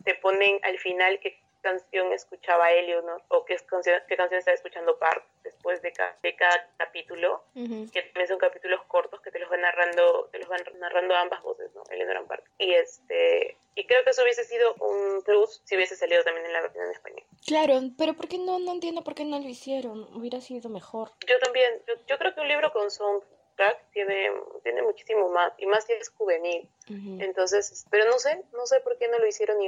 te 0.05 0.14
ponen 0.16 0.61
al 0.62 0.79
final 0.79 1.18
que 1.20 1.38
canción 1.61 2.12
escuchaba 2.12 2.70
Eleanor 2.73 3.23
o 3.29 3.44
qué 3.44 3.57
canción, 3.66 4.01
qué 4.09 4.16
canción 4.16 4.38
estaba 4.38 4.55
escuchando 4.55 4.99
Park 4.99 5.25
después 5.42 5.81
de, 5.83 5.92
de 6.23 6.37
cada 6.37 6.68
capítulo, 6.77 7.44
que 7.55 8.03
también 8.03 8.29
son 8.29 8.38
capítulos 8.38 8.83
cortos 8.88 9.20
que 9.20 9.31
te 9.31 9.38
los 9.38 9.49
van 9.51 9.61
narrando, 9.61 10.29
te 10.33 10.38
los 10.38 10.49
van 10.49 10.62
narrando 10.79 11.14
ambas 11.14 11.42
voces, 11.42 11.70
¿no? 11.75 11.83
Eleanor 11.90 12.23
y 12.25 12.29
Park. 12.29 12.44
Y 12.59 12.75
este 12.75 13.57
y 13.75 13.87
creo 13.87 14.05
que 14.05 14.11
eso 14.11 14.23
hubiese 14.23 14.44
sido 14.44 14.75
un 14.81 15.23
plus 15.23 15.62
si 15.64 15.77
hubiese 15.77 15.96
salido 15.96 16.23
también 16.25 16.46
en 16.46 16.53
la 16.53 16.61
versión 16.62 16.85
en 16.85 16.92
español. 16.92 17.23
Claro, 17.46 17.81
pero 17.96 18.14
¿por 18.14 18.29
qué 18.29 18.38
no? 18.38 18.59
No 18.59 18.73
entiendo 18.73 19.03
por 19.03 19.14
qué 19.14 19.25
no 19.25 19.38
lo 19.38 19.49
hicieron. 19.49 20.03
Hubiera 20.14 20.40
sido 20.40 20.68
mejor. 20.68 21.12
Yo 21.27 21.38
también, 21.38 21.81
yo, 21.87 21.94
yo 22.07 22.18
creo 22.18 22.35
que 22.35 22.40
un 22.40 22.49
libro 22.49 22.73
con 22.73 22.90
soundtrack 22.90 23.90
tiene, 23.92 24.31
tiene 24.62 24.83
muchísimo 24.83 25.29
más, 25.31 25.53
y 25.59 25.66
más 25.66 25.85
si 25.85 25.92
es 25.92 26.11
juvenil. 26.11 26.68
Entonces, 26.88 27.87
pero 27.90 28.07
no 28.07 28.18
sé, 28.18 28.42
no 28.53 28.66
sé 28.66 28.81
por 28.81 28.99
qué 28.99 29.07
no 29.09 29.18
lo 29.18 29.27
hicieron 29.27 29.62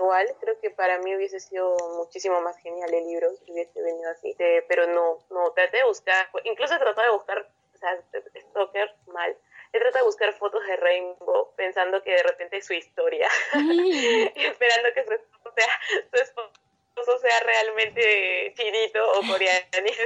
y 0.00 0.02
igual, 0.02 0.36
creo 0.40 0.58
que 0.60 0.70
para 0.70 0.98
mí 0.98 1.14
hubiese 1.14 1.40
sido 1.40 1.76
muchísimo 1.96 2.40
más 2.40 2.56
genial 2.58 2.92
el 2.92 3.06
libro 3.06 3.28
si 3.44 3.52
hubiese 3.52 3.80
venido 3.82 4.10
así, 4.10 4.34
eh, 4.38 4.64
pero 4.68 4.86
no, 4.86 5.18
no, 5.30 5.52
traté 5.52 5.78
de 5.78 5.84
buscar, 5.84 6.28
incluso 6.44 6.78
tratado 6.78 7.06
de 7.06 7.16
buscar, 7.16 7.50
o 7.74 7.78
sea, 7.78 8.02
Stalker 8.50 8.94
mal, 9.06 9.36
he 9.72 9.78
tratado 9.78 10.04
de 10.04 10.08
buscar 10.08 10.32
fotos 10.34 10.66
de 10.66 10.76
Rainbow 10.76 11.54
pensando 11.56 12.02
que 12.02 12.12
de 12.12 12.22
repente 12.22 12.56
es 12.58 12.66
su 12.66 12.72
historia 12.72 13.28
y 13.54 14.44
esperando 14.44 14.92
que 14.94 15.04
su 15.04 15.12
esposo 15.12 15.52
sea, 15.54 15.80
su 16.10 16.22
esposo 16.22 16.69
sea 17.04 17.40
realmente 17.40 18.54
chinito 18.56 19.10
o 19.12 19.20
coreanito. 19.26 20.02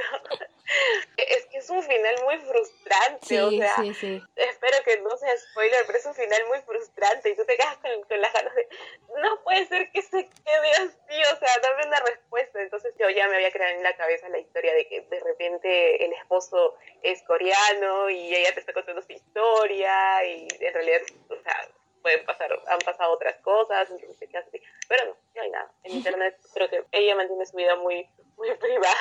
es 1.17 1.47
que 1.47 1.59
es 1.59 1.71
un 1.71 1.83
final 1.83 2.15
muy 2.25 2.39
frustrante, 2.39 3.43
o 3.43 3.51
sea, 3.51 3.77
espero 4.37 4.83
que 4.85 5.01
no 5.01 5.17
sea 5.17 5.37
spoiler, 5.37 5.85
pero 5.87 5.99
es 5.99 6.07
un 6.07 6.15
final 6.15 6.47
muy 6.47 6.61
frustrante 6.63 7.31
y 7.31 7.37
tú 7.37 7.45
te 7.45 7.57
quedas 7.57 7.77
con, 7.79 8.03
con 8.03 8.21
las 8.21 8.33
ganas 8.33 8.55
de, 8.55 8.69
no 9.21 9.43
puede 9.43 9.67
ser 9.67 9.91
que 9.91 10.03
se 10.03 10.29
quede 10.29 10.71
así, 10.73 11.23
o 11.33 11.39
sea, 11.39 11.49
dame 11.63 11.87
una 11.87 12.01
respuesta. 12.01 12.61
Entonces 12.61 12.95
yo 12.99 13.09
ya 13.11 13.29
me 13.29 13.37
había 13.37 13.51
creado 13.51 13.77
en 13.77 13.83
la 13.83 13.97
cabeza 13.97 14.29
la 14.29 14.39
historia 14.39 14.75
de 14.75 14.89
que 14.89 15.03
de 15.03 15.21
repente 15.21 16.05
el 16.05 16.13
esposo 16.13 16.77
es 17.03 17.23
coreano 17.23 18.11
y 18.11 18.35
ella 18.35 18.55
te 18.55 18.61
está 18.61 18.73
contando 18.73 19.03
su 19.03 19.13
historia 19.13 20.25
y 20.25 20.49
en 20.61 20.75
realidad, 20.75 21.03
o 21.29 21.37
sea, 21.43 21.69
pueden 22.05 22.25
pasar, 22.27 22.53
han 22.67 22.79
pasado 22.81 23.15
otras 23.15 23.37
cosas, 23.37 23.91
entonces 23.91 24.19
te 24.19 24.29
quedas 24.29 24.47
así. 24.47 24.61
Pero 24.87 25.07
no, 25.07 25.17
no 25.35 25.43
hay 25.43 25.51
nada. 25.51 25.73
En 25.83 25.93
internet 25.93 26.39
creo 26.53 26.69
que 26.69 26.85
ella 26.93 27.17
mantiene 27.17 27.47
su 27.47 27.57
vida 27.57 27.75
muy 27.77 28.07
muy 28.37 28.55
privada 28.61 28.95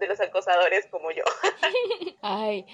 de 0.00 0.06
los 0.06 0.18
acosadores 0.20 0.86
como 0.86 1.10
yo. 1.10 1.24
Ay. 2.22 2.66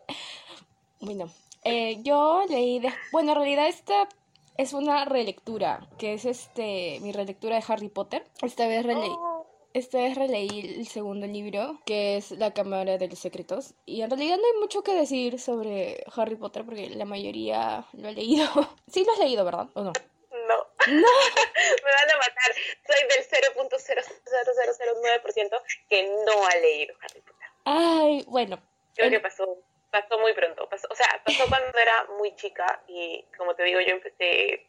bueno, 1.00 1.30
eh, 1.64 1.96
yo 2.02 2.44
leí, 2.48 2.78
de... 2.78 2.92
bueno, 3.10 3.32
en 3.32 3.38
realidad 3.38 3.66
esta 3.66 4.08
es 4.56 4.72
una 4.72 5.04
relectura, 5.04 5.80
que 5.98 6.14
es 6.14 6.24
este 6.24 6.98
mi 7.00 7.12
relectura 7.12 7.56
de 7.56 7.64
Harry 7.66 7.88
Potter. 7.88 8.24
Esta 8.40 8.68
vez 8.68 8.86
releí. 8.86 9.10
Oh. 9.10 9.27
Esta 9.74 9.98
vez 9.98 10.16
releí 10.16 10.76
el 10.78 10.86
segundo 10.86 11.26
libro, 11.26 11.78
que 11.84 12.16
es 12.16 12.30
La 12.32 12.54
Cámara 12.54 12.96
de 12.96 13.08
los 13.08 13.18
Secretos. 13.18 13.74
Y 13.84 14.00
en 14.02 14.10
realidad 14.10 14.38
no 14.38 14.46
hay 14.46 14.54
mucho 14.60 14.82
que 14.82 14.94
decir 14.94 15.38
sobre 15.38 16.02
Harry 16.16 16.36
Potter 16.36 16.64
porque 16.64 16.88
la 16.90 17.04
mayoría 17.04 17.84
lo 17.92 18.08
ha 18.08 18.12
leído. 18.12 18.46
sí 18.88 19.04
lo 19.04 19.12
has 19.12 19.18
leído, 19.18 19.44
¿verdad? 19.44 19.68
¿O 19.74 19.82
no? 19.82 19.92
No. 20.30 20.66
No. 20.86 20.86
Me 20.86 20.96
van 20.96 22.10
a 22.10 22.16
matar. 22.16 22.54
Soy 22.86 23.06
del 23.08 23.28
0.00009% 23.28 25.62
que 25.88 26.02
no 26.26 26.46
ha 26.46 26.54
leído 26.56 26.94
Harry 27.02 27.20
Potter. 27.20 27.48
Ay, 27.64 28.24
bueno. 28.26 28.60
Creo 28.94 29.10
que 29.10 29.20
pasó 29.20 29.44
pasó 29.90 30.18
muy 30.18 30.32
pronto. 30.34 30.68
Pasó, 30.68 30.86
o 30.90 30.94
sea, 30.94 31.22
pasó 31.24 31.46
cuando 31.48 31.78
era 31.78 32.04
muy 32.18 32.34
chica 32.36 32.82
y 32.88 33.24
como 33.36 33.54
te 33.54 33.64
digo, 33.64 33.80
yo 33.80 33.94
empecé 33.94 34.67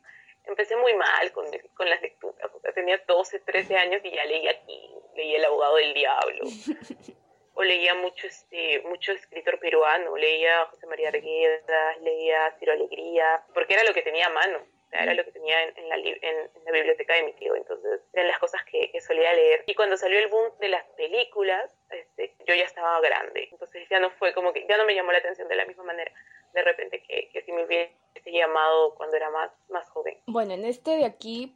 empecé 0.49 0.75
muy 0.75 0.93
mal 0.93 1.31
con, 1.31 1.45
con 1.75 1.89
las 1.89 2.01
lecturas. 2.01 2.49
O 2.53 2.59
sea, 2.59 2.73
tenía 2.73 3.01
12, 3.07 3.39
13 3.39 3.77
años 3.77 4.01
y 4.03 4.11
ya 4.11 4.25
leía 4.25 4.51
aquí, 4.51 4.89
leía 5.15 5.37
El 5.37 5.45
abogado 5.45 5.75
del 5.77 5.93
diablo. 5.93 6.45
O 7.55 7.63
leía 7.63 7.93
mucho 7.93 8.25
este 8.25 8.79
mucho 8.83 9.11
escritor 9.11 9.59
peruano, 9.59 10.15
leía 10.15 10.65
José 10.67 10.87
María 10.87 11.09
Arguedas, 11.09 11.99
leía 11.99 12.55
Ciro 12.57 12.71
Alegría, 12.71 13.43
porque 13.53 13.73
era 13.73 13.83
lo 13.83 13.93
que 13.93 14.01
tenía 14.01 14.27
a 14.27 14.29
mano 14.29 14.59
era 14.91 15.13
lo 15.13 15.23
que 15.23 15.31
tenía 15.31 15.63
en, 15.63 15.89
la, 15.89 15.95
en, 15.95 16.49
la, 16.65 16.71
biblioteca 16.71 17.13
de 17.15 17.23
mi 17.23 17.33
tío, 17.33 17.55
entonces 17.55 18.01
eran 18.13 18.27
las 18.27 18.39
cosas 18.39 18.63
que, 18.65 18.91
solía 19.01 19.33
leer. 19.33 19.63
Y 19.67 19.75
cuando 19.75 19.97
salió 19.97 20.19
el 20.19 20.27
boom 20.27 20.51
de 20.59 20.69
las 20.69 20.83
películas, 20.97 21.75
este, 21.89 22.35
yo 22.45 22.55
ya 22.55 22.63
estaba 22.63 22.99
grande, 23.01 23.49
entonces 23.51 23.87
ya 23.89 23.99
no 23.99 24.09
fue 24.11 24.33
como 24.33 24.51
que, 24.51 24.65
ya 24.67 24.77
no 24.77 24.85
me 24.85 24.95
llamó 24.95 25.11
la 25.11 25.19
atención 25.19 25.47
de 25.47 25.55
la 25.55 25.65
misma 25.65 25.83
manera, 25.83 26.11
de 26.53 26.61
repente 26.63 27.03
que, 27.07 27.29
que 27.31 27.41
si 27.43 27.51
me 27.51 27.65
hubiese 27.65 27.93
llamado 28.25 28.95
cuando 28.95 29.15
era 29.15 29.29
más, 29.29 29.51
más 29.69 29.89
joven. 29.89 30.17
Bueno, 30.27 30.53
en 30.53 30.65
este 30.65 30.91
de 30.91 31.05
aquí 31.05 31.55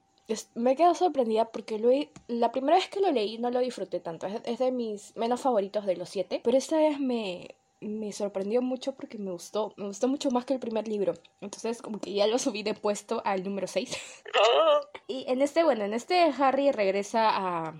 me 0.55 0.71
he 0.71 0.75
quedado 0.75 0.95
sorprendida 0.95 1.45
porque 1.45 1.77
lo 1.79 1.89
la 2.27 2.51
primera 2.51 2.77
vez 2.77 2.87
que 2.87 3.01
lo 3.01 3.11
leí 3.11 3.37
no 3.37 3.51
lo 3.51 3.59
disfruté 3.59 3.99
tanto. 3.99 4.27
Es, 4.27 4.59
de 4.59 4.71
mis 4.71 5.15
menos 5.15 5.41
favoritos 5.41 5.85
de 5.85 5.97
los 5.97 6.09
siete. 6.09 6.41
Pero 6.43 6.57
esta 6.57 6.77
vez 6.77 6.99
me, 6.99 7.55
me 7.81 8.11
sorprendió 8.11 8.61
mucho 8.61 8.93
porque 8.95 9.17
me 9.17 9.31
gustó. 9.31 9.73
Me 9.75 9.87
gustó 9.87 10.07
mucho 10.07 10.31
más 10.31 10.45
que 10.45 10.53
el 10.53 10.59
primer 10.59 10.87
libro. 10.87 11.13
Entonces, 11.41 11.81
como 11.81 11.99
que 11.99 12.13
ya 12.13 12.27
lo 12.27 12.39
subí 12.39 12.63
de 12.63 12.73
puesto 12.73 13.21
al 13.25 13.43
número 13.43 13.67
6. 13.67 14.23
y 15.07 15.25
en 15.27 15.41
este, 15.41 15.63
bueno, 15.63 15.83
en 15.83 15.93
este 15.93 16.31
Harry 16.37 16.71
regresa 16.71 17.29
a, 17.29 17.73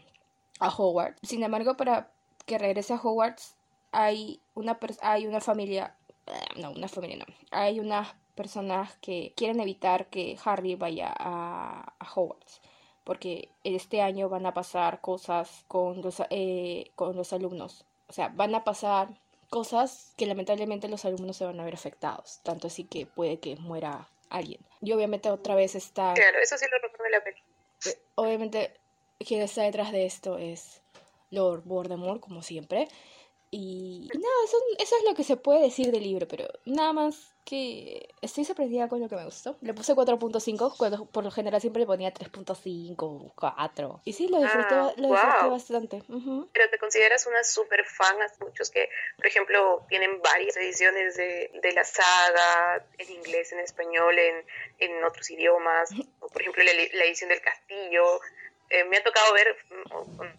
a 0.60 0.70
Hogwarts. 0.70 1.20
Sin 1.28 1.44
embargo, 1.44 1.78
para 1.78 2.12
que 2.46 2.58
regrese 2.58 2.94
a 2.94 2.98
Hogwarts, 3.02 3.56
hay 3.92 4.42
una, 4.54 4.78
hay 5.02 5.28
una 5.28 5.40
familia. 5.40 5.96
Eh, 6.28 6.62
no, 6.62 6.72
una 6.72 6.88
familia 6.88 7.18
no. 7.18 7.26
Hay 7.52 7.80
unas 7.80 8.16
personas 8.36 8.96
que 8.98 9.34
quieren 9.36 9.60
evitar 9.60 10.08
que 10.08 10.38
Harry 10.44 10.76
vaya 10.76 11.14
a, 11.16 11.94
a 12.00 12.14
Hogwarts 12.14 12.62
porque 13.04 13.50
este 13.64 14.02
año 14.02 14.30
van 14.30 14.46
a 14.46 14.54
pasar 14.54 15.02
cosas 15.02 15.66
con 15.68 16.02
los, 16.02 16.22
eh, 16.30 16.92
con 16.96 17.16
los 17.16 17.34
alumnos. 17.34 17.86
O 18.08 18.14
sea, 18.14 18.30
van 18.30 18.56
a 18.56 18.64
pasar 18.64 19.10
cosas 19.50 20.14
que 20.18 20.26
lamentablemente 20.26 20.88
los 20.88 21.06
alumnos 21.06 21.38
se 21.38 21.46
van 21.46 21.60
a 21.60 21.66
ver 21.66 21.74
afectados. 21.74 22.40
Tanto 22.44 22.68
así 22.68 22.86
que 22.86 23.06
puede 23.06 23.40
que 23.40 23.56
muera 23.58 24.08
alguien. 24.30 24.62
Y 24.82 24.94
obviamente 24.94 25.30
otra 25.30 25.56
vez 25.56 25.76
está... 25.76 26.14
Claro, 26.14 26.40
eso 26.42 26.58
sí 26.58 26.66
lo 26.72 26.78
recuerdo 26.80 27.12
la 27.12 27.24
película. 27.24 27.54
Eh, 27.86 27.98
obviamente 28.16 28.74
quien 29.20 29.42
está 29.42 29.64
detrás 29.64 29.92
de 29.92 30.06
esto 30.06 30.38
es 30.38 30.82
Lord 31.30 31.64
Voldemort, 31.66 32.22
como 32.22 32.42
siempre. 32.42 32.88
Y, 33.56 34.10
nada, 34.16 34.36
eso, 34.46 34.58
eso, 34.80 34.96
es 34.98 35.04
lo 35.04 35.14
que 35.14 35.24
se 35.24 35.38
puede 35.38 35.62
decir 35.62 35.92
del 35.92 36.02
libro, 36.02 36.28
pero 36.28 36.48
nada 36.66 36.92
más 36.92 37.36
que 37.46 38.10
estoy 38.20 38.46
sorprendida 38.46 38.90
con 38.90 39.00
lo 39.00 39.08
que 39.08 39.16
me 39.16 39.26
gustó. 39.26 39.58
Le 39.62 39.76
puse 39.76 39.94
4.5, 39.94 40.76
cuando 40.76 41.06
por 41.06 41.24
lo 41.24 41.30
general 41.30 41.62
siempre 41.62 41.82
le 41.82 41.86
ponía 41.86 42.12
3.5, 42.12 43.32
4. 43.36 44.02
Y 44.06 44.14
sí, 44.14 44.28
lo 44.28 44.40
disfruté, 44.40 44.74
ah, 44.74 44.92
lo 44.98 45.08
disfruté 45.12 45.48
bastante. 45.50 46.04
Pero 46.52 46.70
te 46.72 46.80
consideras 46.80 47.28
una 47.28 47.44
super 47.44 47.86
fan, 47.86 48.18
muchos 48.40 48.72
que, 48.72 48.90
por 49.18 49.28
ejemplo, 49.28 49.86
tienen 49.88 50.20
varias 50.24 50.58
ediciones 50.58 51.16
de, 51.16 51.52
de 51.62 51.72
la 51.74 51.84
saga, 51.84 52.84
en 52.98 53.12
inglés, 53.12 53.52
en 53.52 53.60
español, 53.60 54.18
en, 54.18 54.44
en 54.80 55.04
otros 55.04 55.30
idiomas, 55.30 55.92
o 56.22 56.28
por 56.28 56.42
ejemplo 56.42 56.64
la, 56.64 56.72
la 56.74 57.06
edición 57.06 57.30
del 57.30 57.42
castillo. 57.42 58.20
Eh, 58.72 58.84
me 58.86 58.98
ha 58.98 59.04
tocado 59.04 59.32
ver 59.36 59.56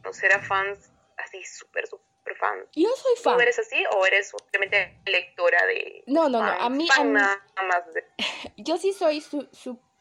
conocer 0.03 0.33
a 0.33 0.41
fans 0.41 0.91
así 1.17 1.45
súper, 1.45 1.87
súper 1.87 2.14
fan. 2.39 2.59
Yo 2.75 2.89
soy 2.97 3.13
fan. 3.23 3.37
¿Tú 3.37 3.41
eres 3.41 3.59
así 3.59 3.85
o 3.95 4.07
eres 4.07 4.31
simplemente 4.31 5.01
lectora 5.07 5.67
de... 5.67 6.03
No, 6.07 6.29
no, 6.29 6.43
no, 6.43 6.51
a 6.51 6.71
mí... 6.71 6.89
Nada 6.89 7.35
más 7.69 7.85
Yo 8.57 8.77
sí 8.79 8.93
soy 8.93 9.21
su, 9.21 9.49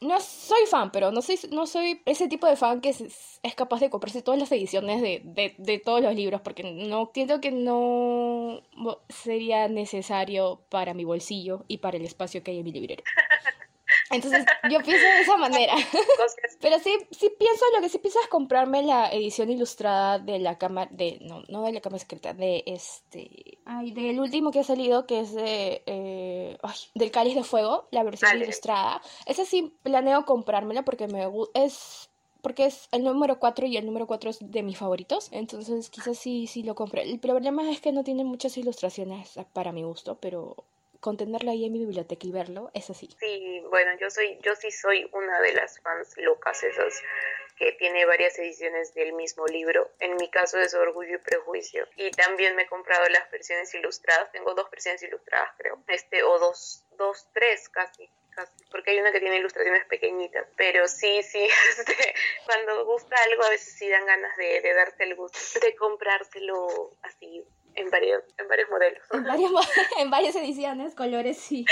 no 0.03 0.19
soy 0.19 0.65
fan, 0.67 0.91
pero 0.91 1.12
no 1.12 1.21
soy, 1.21 1.39
no 1.51 1.65
soy 1.65 2.01
ese 2.05 2.27
tipo 2.27 2.47
de 2.47 2.55
fan 2.55 2.81
que 2.81 2.89
es, 2.89 3.39
capaz 3.55 3.79
de 3.79 3.89
comprarse 3.89 4.21
todas 4.21 4.39
las 4.39 4.51
ediciones 4.51 5.01
de, 5.01 5.21
de, 5.23 5.55
de, 5.57 5.79
todos 5.79 6.01
los 6.01 6.13
libros, 6.13 6.41
porque 6.41 6.63
no 6.63 7.09
siento 7.13 7.41
que 7.41 7.51
no 7.51 8.62
sería 9.09 9.67
necesario 9.67 10.65
para 10.69 10.93
mi 10.93 11.03
bolsillo 11.03 11.65
y 11.67 11.77
para 11.77 11.97
el 11.97 12.05
espacio 12.05 12.43
que 12.43 12.51
hay 12.51 12.59
en 12.59 12.65
mi 12.65 12.71
librería. 12.71 13.03
Entonces 14.13 14.45
yo 14.69 14.80
pienso 14.82 15.06
de 15.06 15.21
esa 15.21 15.38
manera. 15.38 15.73
Pero 16.62 16.80
sí, 16.80 16.97
sí 17.12 17.32
pienso, 17.38 17.65
lo 17.76 17.82
que 17.82 17.89
sí 17.89 17.97
pienso 17.97 18.19
es 18.21 18.28
comprarme 18.28 18.84
la 18.84 19.10
edición 19.12 19.49
ilustrada 19.49 20.19
de 20.19 20.39
la 20.39 20.58
cámara, 20.58 20.89
de, 20.91 21.19
no, 21.21 21.43
no 21.49 21.63
de 21.63 21.73
la 21.73 21.82
cámara 21.82 21.99
secreta, 21.99 22.34
de 22.34 22.63
este, 22.65 23.58
ay, 23.65 23.91
del 23.91 24.19
último 24.19 24.52
que 24.52 24.60
ha 24.60 24.63
salido, 24.63 25.06
que 25.06 25.19
es 25.19 25.34
de, 25.34 25.84
eh, 25.86 26.58
ay, 26.62 26.76
del 26.95 27.12
Cáliz 27.12 27.36
de 27.36 27.43
Fuego, 27.43 27.88
la 27.91 28.04
versión 28.04 28.41
ilustrada. 28.41 29.02
Esa 29.26 29.45
sí 29.45 29.76
planeo 29.84 30.26
comprármela 30.26 30.84
porque 30.84 31.08
me 31.08 31.28
es 31.54 32.10
porque 32.43 32.65
es 32.65 32.89
el 32.91 33.06
número 33.06 33.39
4 33.39 33.65
y 33.67 33.78
el 33.78 33.86
número 33.86 34.06
4 34.06 34.30
es 34.30 34.39
de 34.41 34.63
mis 34.63 34.78
favoritos. 34.78 35.30
Entonces 35.32 35.89
quizás 35.89 36.17
sí, 36.17 36.45
sí 36.45 36.62
lo 36.62 36.76
compré. 36.76 37.04
El 37.04 37.19
problema 37.19 37.71
es 37.71 37.80
que 37.80 37.93
no 37.93 38.04
tiene 38.04 38.26
muchas 38.26 38.58
ilustraciones 38.58 39.39
para 39.54 39.71
mi 39.71 39.84
gusto, 39.84 40.17
pero 40.19 40.58
contenerlo 41.03 41.51
ahí 41.51 41.65
en 41.65 41.73
mi 41.73 41.79
biblioteca 41.79 42.25
y 42.25 42.31
verlo, 42.31 42.71
es 42.73 42.89
así. 42.89 43.09
Sí, 43.19 43.61
bueno, 43.69 43.91
yo 43.99 44.09
soy, 44.09 44.39
yo 44.41 44.55
sí 44.55 44.71
soy 44.71 45.09
una 45.11 45.41
de 45.41 45.51
las 45.51 45.77
fans 45.81 46.15
locas 46.15 46.63
esas 46.63 46.93
que 47.57 47.73
tiene 47.73 48.05
varias 48.05 48.39
ediciones 48.39 48.93
del 48.93 49.11
mismo 49.11 49.45
libro. 49.45 49.91
En 49.99 50.15
mi 50.15 50.29
caso 50.29 50.57
es 50.59 50.73
Orgullo 50.73 51.15
y 51.15 51.17
Prejuicio. 51.17 51.85
Y 51.97 52.09
también 52.11 52.55
me 52.55 52.63
he 52.63 52.67
comprado 52.67 53.03
las 53.09 53.29
versiones 53.29 53.73
ilustradas. 53.75 54.31
Tengo 54.31 54.53
dos 54.55 54.71
versiones 54.71 55.03
ilustradas, 55.03 55.49
creo. 55.57 55.83
Este, 55.89 56.23
o 56.23 56.39
dos, 56.39 56.85
dos, 56.97 57.27
tres. 57.33 57.67
Casi, 57.67 58.09
porque 58.71 58.91
hay 58.91 58.99
una 59.01 59.11
que 59.11 59.19
tiene 59.19 59.37
ilustraciones 59.37 59.85
pequeñitas, 59.85 60.47
pero 60.55 60.87
sí, 60.87 61.21
sí, 61.21 61.47
este, 61.77 62.15
cuando 62.45 62.85
gusta 62.85 63.15
algo 63.29 63.43
a 63.43 63.49
veces 63.49 63.73
sí 63.73 63.89
dan 63.89 64.05
ganas 64.05 64.35
de, 64.37 64.61
de 64.61 64.73
darte 64.73 65.03
el 65.03 65.15
gusto 65.15 65.59
de 65.59 65.75
comprárselo 65.75 66.91
así 67.01 67.45
en 67.75 67.89
varios, 67.89 68.23
en 68.38 68.47
varios 68.47 68.69
modelos. 68.69 69.03
En, 69.12 69.23
varios, 69.27 69.51
en 69.99 70.09
varias 70.09 70.36
ediciones, 70.36 70.95
colores, 70.95 71.38
sí. 71.38 71.65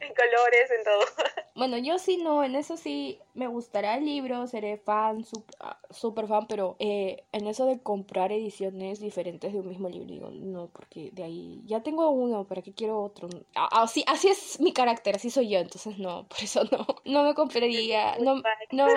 en 0.00 0.14
colores, 0.14 0.70
en 0.70 0.84
todo. 0.84 1.04
Bueno, 1.56 1.78
yo 1.78 1.98
sí 1.98 2.18
no, 2.18 2.44
en 2.44 2.54
eso 2.54 2.76
sí 2.76 3.18
me 3.32 3.46
gustará 3.46 3.96
el 3.96 4.04
libro, 4.04 4.46
seré 4.46 4.76
fan, 4.76 5.24
super, 5.24 5.56
ah, 5.58 6.28
fan, 6.28 6.46
pero 6.48 6.76
eh, 6.80 7.24
en 7.32 7.46
eso 7.46 7.64
de 7.64 7.82
comprar 7.82 8.30
ediciones 8.30 9.00
diferentes 9.00 9.54
de 9.54 9.60
un 9.60 9.68
mismo 9.70 9.88
libro, 9.88 10.06
digo, 10.06 10.30
no, 10.30 10.68
porque 10.68 11.08
de 11.12 11.24
ahí 11.24 11.62
ya 11.64 11.82
tengo 11.82 12.10
uno, 12.10 12.46
¿para 12.46 12.60
qué 12.60 12.74
quiero 12.74 13.00
otro? 13.00 13.30
Así, 13.54 14.04
así 14.06 14.28
es 14.28 14.60
mi 14.60 14.74
carácter, 14.74 15.16
así 15.16 15.30
soy 15.30 15.48
yo, 15.48 15.58
entonces 15.58 15.96
no, 15.96 16.28
por 16.28 16.40
eso 16.42 16.62
no, 16.70 16.86
no 17.06 17.22
me 17.22 17.34
compraría, 17.34 18.18
no, 18.18 18.34
no. 18.34 18.88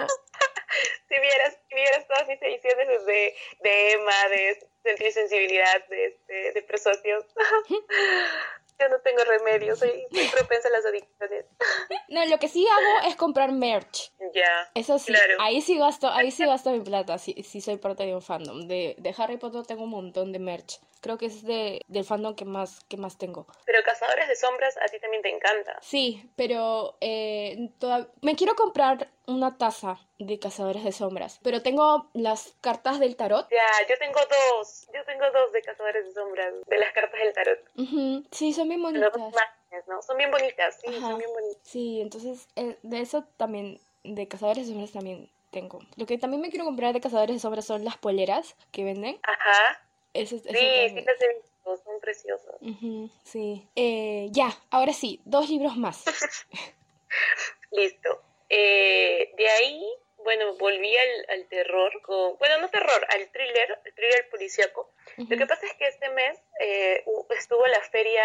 si 1.07 1.15
vieras, 1.15 1.57
si 1.69 1.75
vieras 1.75 2.07
todas 2.09 2.27
mis 2.27 2.41
ediciones 2.41 3.05
de, 3.05 3.35
de 3.63 3.91
Emma, 3.93 4.27
de 4.31 4.68
sentir 4.83 5.11
sensibilidad, 5.11 5.87
de, 5.89 6.05
este, 6.05 6.51
de 6.53 6.61
persuasión. 6.63 7.23
Yo 8.79 8.87
no 8.87 9.01
tengo 9.01 9.21
remedio, 9.25 9.75
soy, 9.75 10.05
soy 10.09 10.27
propensa 10.27 10.69
a 10.69 10.71
las 10.71 10.85
adicciones. 10.85 11.45
No, 12.07 12.25
lo 12.25 12.39
que 12.39 12.47
sí 12.47 12.65
hago 12.67 13.07
es 13.07 13.15
comprar 13.15 13.51
merch. 13.51 14.11
Ya. 14.33 14.71
Eso 14.73 14.97
sí, 14.97 15.13
ahí 15.39 15.61
sí 15.61 15.77
gasto, 15.77 16.09
ahí 16.09 16.31
sí 16.31 16.43
gasto 16.43 16.71
mi 16.71 16.79
plata, 16.79 17.19
sí, 17.19 17.35
sí 17.43 17.61
soy 17.61 17.77
parte 17.77 18.03
de 18.03 18.15
un 18.15 18.21
fandom. 18.23 18.67
De, 18.67 18.95
de 18.97 19.15
Harry 19.15 19.37
Potter 19.37 19.63
tengo 19.67 19.83
un 19.83 19.91
montón 19.91 20.31
de 20.31 20.39
merch. 20.39 20.79
Creo 21.01 21.17
que 21.17 21.27
es 21.27 21.43
de, 21.43 21.81
del 21.87 22.03
fandom 22.03 22.35
que 22.35 22.45
más, 22.45 22.83
que 22.85 22.97
más 22.97 23.17
tengo. 23.17 23.47
Pero 23.65 23.81
Cazadores 23.83 24.27
de 24.27 24.35
Sombras 24.35 24.75
a 24.77 24.85
ti 24.85 24.99
también 24.99 25.23
te 25.23 25.29
encanta. 25.29 25.77
Sí, 25.81 26.29
pero 26.35 26.97
eh, 26.99 27.69
me 28.21 28.35
quiero 28.35 28.55
comprar 28.55 29.09
una 29.25 29.57
taza 29.57 29.99
de 30.17 30.39
Cazadores 30.39 30.83
de 30.83 30.91
Sombras, 30.91 31.39
pero 31.41 31.61
tengo 31.61 32.09
las 32.13 32.53
cartas 32.59 32.99
del 32.99 33.15
tarot. 33.15 33.47
Ya, 33.49 33.87
yo 33.87 33.97
tengo 33.97 34.19
dos. 34.19 34.87
Yo 34.93 35.03
tengo 35.05 35.25
dos 35.31 35.53
de 35.53 35.61
Cazadores 35.61 36.05
de 36.05 36.11
Sombras, 36.11 36.53
de 36.67 36.77
las 36.77 36.91
cartas 36.93 37.19
del 37.19 37.33
tarot. 37.33 37.59
Sí, 38.31 38.51
son 38.51 38.67
bien 38.67 38.81
bonitas. 38.81 39.11
¿no? 39.87 40.01
Son 40.01 40.17
bien 40.17 40.31
bonitas, 40.31 40.79
sí, 40.83 40.93
son 40.99 41.17
bien 41.17 41.31
bonitas. 41.31 41.61
Sí, 41.63 42.01
entonces 42.01 42.47
eh, 42.55 42.77
de 42.81 43.01
eso 43.01 43.23
también, 43.37 43.79
de 44.03 44.27
Cazadores 44.27 44.65
de 44.65 44.73
Sombras 44.73 44.91
también 44.91 45.31
tengo. 45.51 45.79
Lo 45.95 46.05
que 46.05 46.17
también 46.17 46.41
me 46.41 46.49
quiero 46.49 46.65
comprar 46.65 46.93
de 46.93 47.01
Cazadores 47.01 47.37
de 47.37 47.39
Sombras 47.39 47.65
son 47.65 47.85
las 47.85 47.97
poleras 47.97 48.55
que 48.71 48.83
venden. 48.83 49.19
Ajá 49.23 49.79
sí, 50.13 50.25
sí 50.25 50.45
las 50.45 51.21
he 51.21 51.33
visto, 51.35 51.77
son 51.83 51.99
preciosas. 51.99 52.55
sí. 53.23 53.67
Eh, 53.75 54.27
ya, 54.31 54.49
ahora 54.69 54.93
sí, 54.93 55.21
dos 55.25 55.49
libros 55.49 55.77
más. 55.77 56.03
Listo. 57.71 58.21
Eh, 58.49 59.31
de 59.37 59.47
ahí, 59.47 59.85
bueno, 60.23 60.55
volví 60.55 60.97
al, 60.97 61.25
al, 61.29 61.47
terror, 61.47 61.91
con, 62.01 62.37
bueno, 62.37 62.57
no 62.59 62.69
terror, 62.69 63.05
al 63.09 63.29
thriller, 63.31 63.79
el 63.85 63.93
thriller 63.93 64.29
policíaco. 64.29 64.91
Lo 65.17 65.37
que 65.37 65.45
pasa 65.45 65.65
es 65.65 65.73
que 65.73 65.87
este 65.87 66.09
mes 66.09 66.39
eh, 66.59 67.03
estuvo 67.37 67.65
la 67.67 67.81
feria, 67.81 68.23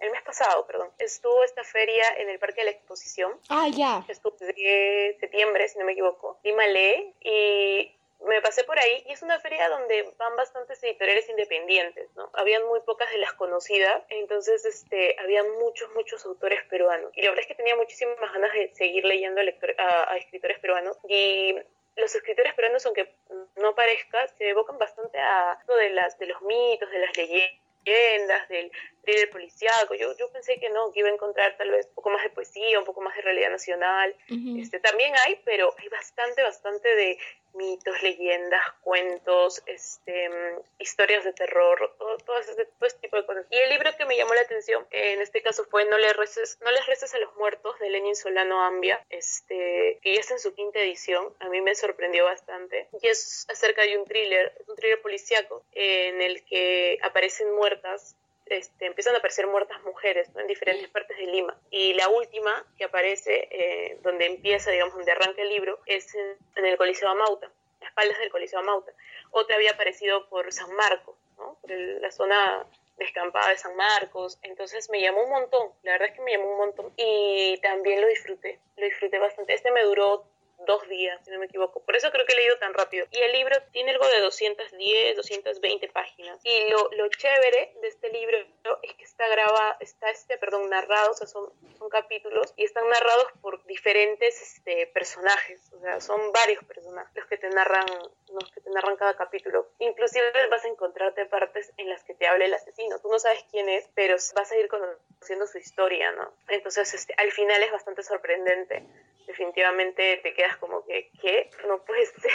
el 0.00 0.10
mes 0.10 0.22
pasado, 0.22 0.66
perdón, 0.66 0.90
estuvo 0.98 1.42
esta 1.44 1.64
feria 1.64 2.04
en 2.18 2.30
el 2.30 2.38
Parque 2.38 2.60
de 2.60 2.66
la 2.66 2.70
Exposición. 2.70 3.38
Ah, 3.48 3.68
ya. 3.68 4.04
Estuvo 4.08 4.36
de 4.38 5.16
septiembre, 5.20 5.68
si 5.68 5.78
no 5.78 5.84
me 5.84 5.92
equivoco, 5.92 6.38
y 6.42 6.52
Malé, 6.52 7.14
y 7.20 7.95
me 8.26 8.40
pasé 8.40 8.64
por 8.64 8.78
ahí 8.78 9.04
y 9.06 9.12
es 9.12 9.22
una 9.22 9.38
feria 9.40 9.68
donde 9.68 10.12
van 10.18 10.36
bastantes 10.36 10.82
editoriales 10.82 11.28
independientes, 11.28 12.08
¿no? 12.16 12.30
Habían 12.34 12.66
muy 12.66 12.80
pocas 12.80 13.10
de 13.10 13.18
las 13.18 13.32
conocidas, 13.34 14.02
entonces 14.08 14.64
este, 14.64 15.16
había 15.20 15.42
muchos, 15.44 15.88
muchos 15.94 16.24
autores 16.26 16.62
peruanos. 16.64 17.10
Y 17.14 17.22
la 17.22 17.30
verdad 17.30 17.42
es 17.42 17.48
que 17.48 17.54
tenía 17.54 17.76
muchísimas 17.76 18.32
ganas 18.32 18.52
de 18.52 18.74
seguir 18.74 19.04
leyendo 19.04 19.40
a, 19.78 20.12
a 20.12 20.16
escritores 20.18 20.58
peruanos. 20.58 20.96
Y 21.08 21.56
los 21.96 22.14
escritores 22.14 22.54
peruanos, 22.54 22.84
aunque 22.86 23.14
no 23.56 23.74
parezca, 23.74 24.28
se 24.28 24.50
evocan 24.50 24.78
bastante 24.78 25.18
a 25.18 25.58
de, 25.66 25.90
las, 25.90 26.18
de 26.18 26.26
los 26.26 26.40
mitos, 26.42 26.90
de 26.90 26.98
las 26.98 27.16
leyendas, 27.16 28.48
del 28.48 28.70
thriller 29.02 29.30
policiaco. 29.30 29.94
Yo, 29.94 30.14
yo 30.16 30.30
pensé 30.30 30.58
que 30.60 30.68
no, 30.70 30.92
que 30.92 31.00
iba 31.00 31.08
a 31.08 31.12
encontrar 31.12 31.56
tal 31.56 31.70
vez 31.70 31.86
un 31.86 31.94
poco 31.94 32.10
más 32.10 32.22
de 32.22 32.30
poesía, 32.30 32.78
un 32.78 32.84
poco 32.84 33.00
más 33.00 33.16
de 33.16 33.22
realidad 33.22 33.50
nacional. 33.50 34.14
este, 34.60 34.78
también 34.80 35.14
hay, 35.24 35.40
pero 35.44 35.74
hay 35.78 35.88
bastante, 35.88 36.42
bastante 36.42 36.94
de 36.94 37.18
mitos, 37.56 38.02
leyendas, 38.02 38.62
cuentos, 38.82 39.62
este, 39.66 40.30
historias 40.78 41.24
de 41.24 41.32
terror, 41.32 41.94
todo, 41.98 42.38
ese, 42.38 42.54
todo 42.54 42.86
ese 42.86 42.98
tipo 42.98 43.16
de 43.16 43.26
cosas. 43.26 43.46
Y 43.50 43.56
el 43.56 43.70
libro 43.70 43.90
que 43.96 44.04
me 44.04 44.16
llamó 44.16 44.34
la 44.34 44.42
atención 44.42 44.86
en 44.90 45.20
este 45.20 45.42
caso 45.42 45.64
fue 45.64 45.84
No 45.84 45.98
le 45.98 46.12
reces, 46.12 46.58
no 46.62 46.70
les 46.70 46.86
reces 46.86 47.14
a 47.14 47.18
los 47.18 47.34
muertos 47.36 47.78
de 47.78 47.90
Lenin 47.90 48.16
Solano 48.16 48.62
Ambia, 48.62 49.04
este, 49.10 49.98
que 50.02 50.14
ya 50.14 50.20
está 50.20 50.34
en 50.34 50.40
su 50.40 50.54
quinta 50.54 50.80
edición. 50.80 51.32
A 51.40 51.48
mí 51.48 51.60
me 51.60 51.74
sorprendió 51.74 52.24
bastante. 52.24 52.88
Y 53.00 53.08
es 53.08 53.46
acerca 53.48 53.82
de 53.82 53.98
un 53.98 54.04
thriller, 54.04 54.52
un 54.66 54.76
thriller 54.76 55.00
policíaco 55.00 55.64
en 55.72 56.22
el 56.22 56.44
que 56.44 56.98
aparecen 57.02 57.54
muertas 57.54 58.16
este, 58.46 58.86
empiezan 58.86 59.14
a 59.14 59.18
aparecer 59.18 59.46
muertas 59.46 59.82
mujeres 59.82 60.28
en 60.36 60.46
diferentes 60.46 60.88
partes 60.88 61.16
de 61.16 61.26
Lima. 61.26 61.58
Y 61.70 61.94
la 61.94 62.08
última 62.08 62.64
que 62.78 62.84
aparece, 62.84 63.48
eh, 63.50 63.98
donde 64.02 64.26
empieza, 64.26 64.70
digamos, 64.70 64.94
donde 64.94 65.12
arranca 65.12 65.42
el 65.42 65.48
libro, 65.48 65.80
es 65.86 66.14
en, 66.14 66.64
el 66.64 66.76
Coliseo 66.76 67.08
Amauta, 67.08 67.50
las 67.80 67.90
espaldas 67.90 68.18
del 68.18 68.30
Coliseo 68.30 68.60
Amauta. 68.60 68.92
Otra 69.30 69.56
había 69.56 69.72
aparecido 69.72 70.28
por 70.28 70.52
San 70.52 70.72
Marcos, 70.74 71.16
¿no? 71.36 71.58
por 71.60 71.70
la 71.70 72.10
zona 72.10 72.66
descampada 72.96 73.50
de 73.50 73.58
San 73.58 73.74
Marcos. 73.76 74.38
Entonces 74.42 74.88
me 74.90 75.00
llamó 75.00 75.24
un 75.24 75.30
montón, 75.30 75.72
la 75.82 75.92
verdad 75.92 76.08
es 76.08 76.14
que 76.14 76.22
me 76.22 76.32
llamó 76.32 76.52
un 76.52 76.58
montón. 76.58 76.92
Y 76.96 77.58
también 77.62 78.00
lo 78.00 78.06
disfruté, 78.06 78.60
lo 78.76 78.84
disfruté 78.84 79.18
bastante. 79.18 79.54
Este 79.54 79.70
me 79.70 79.82
duró 79.82 80.24
dos 80.66 80.86
días, 80.88 81.18
si 81.24 81.30
no 81.30 81.38
me 81.38 81.46
equivoco. 81.46 81.82
Por 81.84 81.96
eso 81.96 82.10
creo 82.10 82.26
que 82.26 82.34
he 82.34 82.36
leído 82.36 82.58
tan 82.58 82.74
rápido. 82.74 83.06
Y 83.10 83.18
el 83.18 83.32
libro 83.32 83.56
tiene 83.72 83.92
algo 83.92 84.06
de 84.08 84.20
210, 84.20 85.16
220 85.16 85.88
páginas. 85.88 86.40
Y 86.44 86.68
lo, 86.70 86.90
lo 86.92 87.08
chévere 87.08 87.72
de 87.80 87.88
este 87.88 88.10
libro 88.10 88.38
es 88.82 88.94
que 88.94 89.04
está 89.04 89.28
grabado, 89.28 89.76
está 89.80 90.10
este, 90.10 90.38
perdón, 90.38 90.68
narrado, 90.68 91.12
o 91.12 91.14
sea, 91.14 91.26
son, 91.26 91.50
son 91.78 91.88
capítulos 91.88 92.52
y 92.56 92.64
están 92.64 92.88
narrados 92.88 93.26
por 93.40 93.64
diferentes 93.64 94.40
este, 94.42 94.86
personajes. 94.88 95.72
O 95.72 95.80
sea, 95.80 96.00
son 96.00 96.32
varios 96.32 96.62
personajes 96.64 97.14
los 97.14 97.26
que 97.26 97.38
te 97.38 97.48
narran, 97.50 97.86
los 98.32 98.50
que 98.50 98.60
te 98.60 98.70
narran 98.70 98.96
cada 98.96 99.16
capítulo. 99.16 99.68
Inclusive 99.78 100.30
vas 100.50 100.64
a 100.64 100.68
encontrarte 100.68 101.26
partes 101.26 101.72
en 101.76 101.88
las 101.88 102.02
que 102.04 102.14
te 102.14 102.26
habla 102.26 102.44
el 102.44 102.54
asesino. 102.54 102.98
Tú 103.00 103.08
no 103.10 103.18
sabes 103.18 103.44
quién 103.50 103.68
es, 103.68 103.88
pero 103.94 104.16
vas 104.34 104.52
a 104.52 104.56
ir 104.56 104.68
conociendo 104.68 105.46
su 105.46 105.58
historia, 105.58 106.12
¿no? 106.12 106.32
Entonces, 106.48 106.92
este, 106.94 107.14
al 107.16 107.32
final 107.32 107.62
es 107.62 107.72
bastante 107.72 108.02
sorprendente 108.02 108.84
definitivamente 109.26 110.18
te 110.22 110.32
quedas 110.34 110.56
como 110.56 110.84
que, 110.84 111.10
¿qué? 111.20 111.50
No 111.66 111.84
puede 111.84 112.06
ser, 112.06 112.32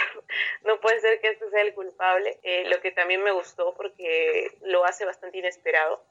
no 0.63 0.80
puede 0.80 0.99
ser 0.99 1.19
que 1.19 1.30
este 1.30 1.49
sea 1.49 1.62
el 1.62 1.73
culpable. 1.73 2.39
Eh, 2.43 2.65
lo 2.65 2.80
que 2.82 2.91
también 2.91 3.23
me 3.23 3.32
gustó 3.32 3.73
porque 3.75 4.51
lo 4.62 4.86
hace 4.86 5.06
bastante 5.06 5.38
inesperado 5.38 6.04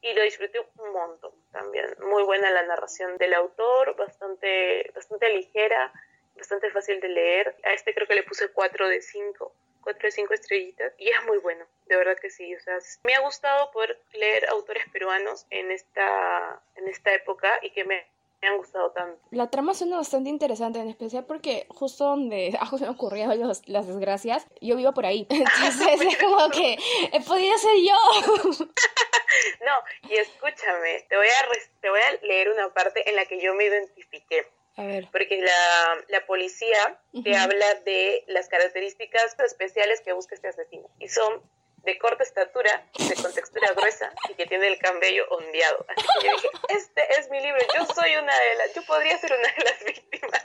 y 0.00 0.12
lo 0.12 0.22
disfruté 0.22 0.60
un 0.60 0.92
montón 0.92 1.32
también. 1.52 1.86
Muy 2.00 2.22
buena 2.22 2.50
la 2.50 2.62
narración 2.64 3.16
del 3.18 3.34
autor, 3.34 3.96
bastante, 3.96 4.90
bastante 4.94 5.30
ligera, 5.30 5.92
bastante 6.36 6.70
fácil 6.70 7.00
de 7.00 7.08
leer. 7.08 7.56
A 7.64 7.72
este 7.72 7.94
creo 7.94 8.06
que 8.06 8.14
le 8.14 8.22
puse 8.22 8.48
4 8.48 8.88
de 8.88 9.00
5. 9.00 9.52
4 9.82 10.02
de 10.02 10.10
5 10.10 10.34
estrellitas 10.34 10.92
y 10.98 11.10
es 11.10 11.24
muy 11.26 11.38
bueno, 11.38 11.64
de 11.84 11.96
verdad 11.96 12.18
que 12.18 12.28
sí, 12.28 12.52
o 12.56 12.58
sea, 12.58 12.76
me 13.04 13.14
ha 13.14 13.20
gustado 13.20 13.70
poder 13.70 13.96
leer 14.14 14.48
autores 14.48 14.84
peruanos 14.90 15.46
en 15.50 15.70
esta, 15.70 16.60
en 16.74 16.88
esta 16.88 17.14
época 17.14 17.60
y 17.62 17.70
que 17.70 17.84
me 17.84 18.04
me 18.46 18.52
han 18.52 18.58
gustado 18.58 18.90
tanto. 18.92 19.20
La 19.30 19.50
trama 19.50 19.74
suena 19.74 19.96
bastante 19.96 20.30
interesante, 20.30 20.78
en 20.78 20.88
especial 20.88 21.24
porque 21.24 21.66
justo 21.68 22.04
donde 22.04 22.56
han 22.60 22.88
ocurrido 22.88 23.34
las 23.34 23.86
desgracias, 23.86 24.46
yo 24.60 24.76
vivo 24.76 24.92
por 24.92 25.06
ahí. 25.06 25.26
Entonces 25.30 26.00
es 26.00 26.18
como 26.18 26.48
que 26.50 26.76
he 27.12 27.20
podido 27.22 27.58
ser 27.58 27.76
yo. 27.76 27.96
no, 29.66 30.08
y 30.10 30.14
escúchame, 30.14 31.04
te 31.08 31.16
voy, 31.16 31.26
a 31.26 31.80
te 31.80 31.90
voy 31.90 32.00
a 32.00 32.26
leer 32.26 32.50
una 32.50 32.72
parte 32.72 33.08
en 33.08 33.16
la 33.16 33.26
que 33.26 33.40
yo 33.40 33.54
me 33.54 33.64
identifiqué. 33.64 34.46
A 34.76 34.84
ver. 34.84 35.08
Porque 35.10 35.40
la, 35.40 36.04
la 36.08 36.26
policía 36.26 37.00
te 37.24 37.34
habla 37.34 37.74
de 37.86 38.24
las 38.26 38.48
características 38.48 39.34
especiales 39.38 40.02
que 40.02 40.12
busca 40.12 40.34
este 40.34 40.48
asesino. 40.48 40.90
Y 40.98 41.08
son 41.08 41.42
de 41.86 41.98
corta 41.98 42.24
estatura, 42.24 42.84
de 42.98 43.14
contextura 43.14 43.72
gruesa 43.72 44.12
y 44.28 44.34
que 44.34 44.46
tiene 44.46 44.66
el 44.66 44.78
cabello 44.78 45.24
ondeado. 45.30 45.86
Así 45.88 46.06
que 46.20 46.26
yo 46.26 46.32
dije, 46.32 46.48
este 46.70 47.20
es 47.20 47.30
mi 47.30 47.40
libro, 47.40 47.60
yo 47.74 47.86
soy 47.94 48.16
una 48.16 48.38
de 48.38 48.54
las, 48.56 48.74
yo 48.74 48.84
podría 48.84 49.16
ser 49.18 49.32
una 49.32 49.48
de 49.48 49.64
las 49.64 49.84
víctimas. 49.86 50.42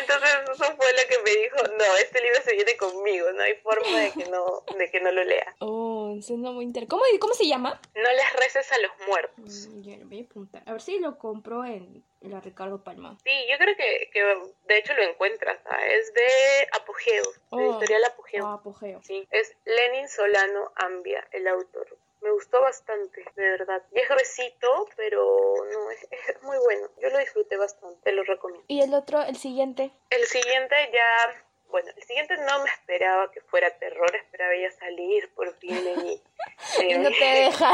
Entonces 0.00 0.30
eso 0.52 0.64
fue 0.76 0.86
lo 0.92 1.08
que 1.08 1.22
me 1.24 1.30
dijo, 1.42 1.56
no, 1.78 1.96
este 2.00 2.22
libro 2.22 2.40
se 2.42 2.54
viene 2.54 2.76
conmigo, 2.76 3.32
no 3.32 3.42
hay 3.42 3.54
forma 3.54 4.00
de 4.00 4.10
que 4.12 4.24
no, 4.30 4.62
de 4.76 4.90
que 4.90 5.00
no 5.00 5.12
lo 5.12 5.24
lea. 5.24 5.54
Oh, 5.60 6.16
suena 6.22 6.50
muy 6.50 6.64
interesante. 6.64 6.90
¿Cómo, 6.90 7.02
¿Cómo 7.20 7.34
se 7.34 7.46
llama? 7.46 7.80
No 7.94 8.10
les 8.12 8.32
reces 8.34 8.70
a 8.72 8.78
los 8.78 8.90
muertos. 9.06 9.68
Mm, 9.68 9.82
ya, 9.82 9.96
voy 10.04 10.20
a 10.20 10.24
apuntar. 10.24 10.62
A 10.66 10.72
ver 10.72 10.80
si 10.80 10.98
lo 10.98 11.18
compro 11.18 11.64
en 11.64 12.02
la 12.20 12.40
Ricardo 12.40 12.82
Palma. 12.82 13.16
Sí, 13.24 13.30
yo 13.50 13.58
creo 13.58 13.76
que, 13.76 14.10
que 14.12 14.20
de 14.68 14.78
hecho 14.78 14.94
lo 14.94 15.02
encuentras, 15.02 15.58
es 15.88 16.12
de 16.14 16.68
Apogeo, 16.72 17.24
oh, 17.50 17.60
editorial 17.60 18.04
Apogeo. 18.04 18.46
Ah, 18.46 18.54
Apogeo. 18.54 19.00
Sí, 19.02 19.26
es 19.30 19.54
Lenin 19.64 20.08
Solano 20.08 20.72
Ambia, 20.76 21.26
el 21.32 21.46
autor 21.48 21.86
me 22.26 22.32
gustó 22.32 22.60
bastante, 22.60 23.24
de 23.36 23.50
verdad. 23.50 23.82
Y 23.92 24.00
es 24.00 24.08
gruesito, 24.08 24.88
pero 24.96 25.54
no, 25.72 25.90
es, 25.90 26.42
muy 26.42 26.58
bueno. 26.58 26.88
Yo 27.00 27.08
lo 27.10 27.18
disfruté 27.18 27.56
bastante, 27.56 28.00
te 28.02 28.12
lo 28.12 28.24
recomiendo. 28.24 28.64
¿Y 28.68 28.82
el 28.82 28.92
otro, 28.94 29.22
el 29.22 29.36
siguiente? 29.36 29.92
El 30.10 30.26
siguiente 30.26 30.74
ya, 30.92 31.44
bueno, 31.68 31.90
el 31.96 32.02
siguiente 32.02 32.36
no 32.38 32.62
me 32.62 32.70
esperaba 32.70 33.30
que 33.30 33.40
fuera 33.42 33.70
terror, 33.78 34.14
esperaba 34.16 34.54
ya 34.56 34.70
salir 34.72 35.32
por 35.34 35.54
fin 35.54 35.84
de 35.84 35.96
mí. 35.96 36.22
y 36.88 36.98
no 36.98 37.10
te 37.10 37.24
deja. 37.24 37.72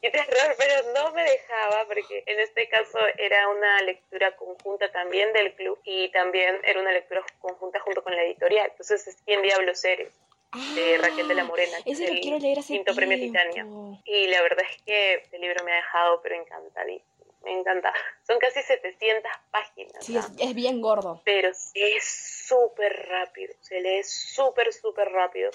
y 0.00 0.10
terror, 0.10 0.56
pero 0.58 0.92
no 0.92 1.12
me 1.12 1.22
dejaba 1.22 1.86
porque 1.86 2.24
en 2.26 2.40
este 2.40 2.68
caso 2.68 2.98
era 3.18 3.48
una 3.48 3.82
lectura 3.82 4.34
conjunta 4.36 4.90
también 4.90 5.32
del 5.32 5.54
club 5.54 5.78
y 5.84 6.10
también 6.10 6.60
era 6.64 6.80
una 6.80 6.92
lectura 6.92 7.24
conjunta 7.38 7.78
junto 7.80 8.02
con 8.02 8.16
la 8.16 8.24
editorial. 8.24 8.68
Entonces 8.70 9.06
es 9.06 9.16
¿Quién 9.24 9.42
Diablos 9.42 9.84
eres? 9.84 10.12
De 10.52 10.98
Raquel 10.98 11.28
de 11.28 11.34
la 11.34 11.44
Morena, 11.44 11.78
que 11.84 11.92
es 11.92 12.00
el 12.00 12.20
quinto 12.20 12.94
premio 12.94 13.18
Titania. 13.18 13.66
Y 14.04 14.26
la 14.26 14.42
verdad 14.42 14.64
es 14.70 14.82
que 14.82 15.22
el 15.32 15.40
libro 15.40 15.64
me 15.64 15.72
ha 15.72 15.76
dejado 15.76 16.20
pero 16.22 16.34
encantadísimo. 16.36 17.12
Me 17.44 17.58
encanta. 17.58 17.92
Son 18.26 18.38
casi 18.38 18.62
700 18.62 19.30
páginas. 19.50 20.04
Sí, 20.04 20.16
es, 20.38 20.54
bien 20.54 20.80
gordo. 20.80 21.22
Pero 21.24 21.50
es 21.74 22.04
súper 22.46 23.08
rápido. 23.08 23.52
Se 23.60 23.80
lee 23.80 24.02
súper, 24.04 24.72
súper 24.72 25.08
rápido. 25.08 25.50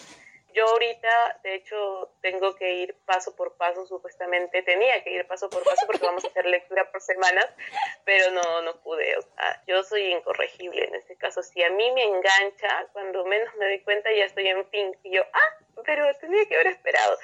Yo 0.53 0.65
ahorita, 0.65 1.39
de 1.43 1.55
hecho, 1.55 2.11
tengo 2.21 2.55
que 2.55 2.73
ir 2.73 2.95
paso 3.05 3.35
por 3.35 3.55
paso, 3.57 3.85
supuestamente 3.85 4.63
tenía 4.63 5.03
que 5.03 5.11
ir 5.11 5.27
paso 5.27 5.49
por 5.49 5.63
paso 5.63 5.85
porque 5.85 6.05
vamos 6.05 6.23
a 6.25 6.27
hacer 6.27 6.45
lectura 6.45 6.89
por 6.91 7.01
semanas, 7.01 7.47
pero 8.05 8.31
no, 8.31 8.61
no 8.61 8.75
pude. 8.81 9.17
O 9.17 9.21
sea, 9.21 9.63
yo 9.67 9.83
soy 9.83 10.13
incorregible 10.13 10.85
en 10.85 10.95
este 10.95 11.15
caso. 11.15 11.43
Si 11.43 11.61
a 11.61 11.69
mí 11.69 11.91
me 11.91 12.03
engancha, 12.03 12.87
cuando 12.93 13.25
menos 13.25 13.53
me 13.55 13.65
doy 13.65 13.79
cuenta 13.81 14.09
ya 14.11 14.25
estoy 14.25 14.47
en 14.47 14.65
fin. 14.69 14.97
Y 15.03 15.15
yo, 15.15 15.23
ah, 15.31 15.65
pero 15.85 16.05
tenía 16.15 16.45
que 16.47 16.55
haber 16.55 16.67
esperado. 16.67 17.17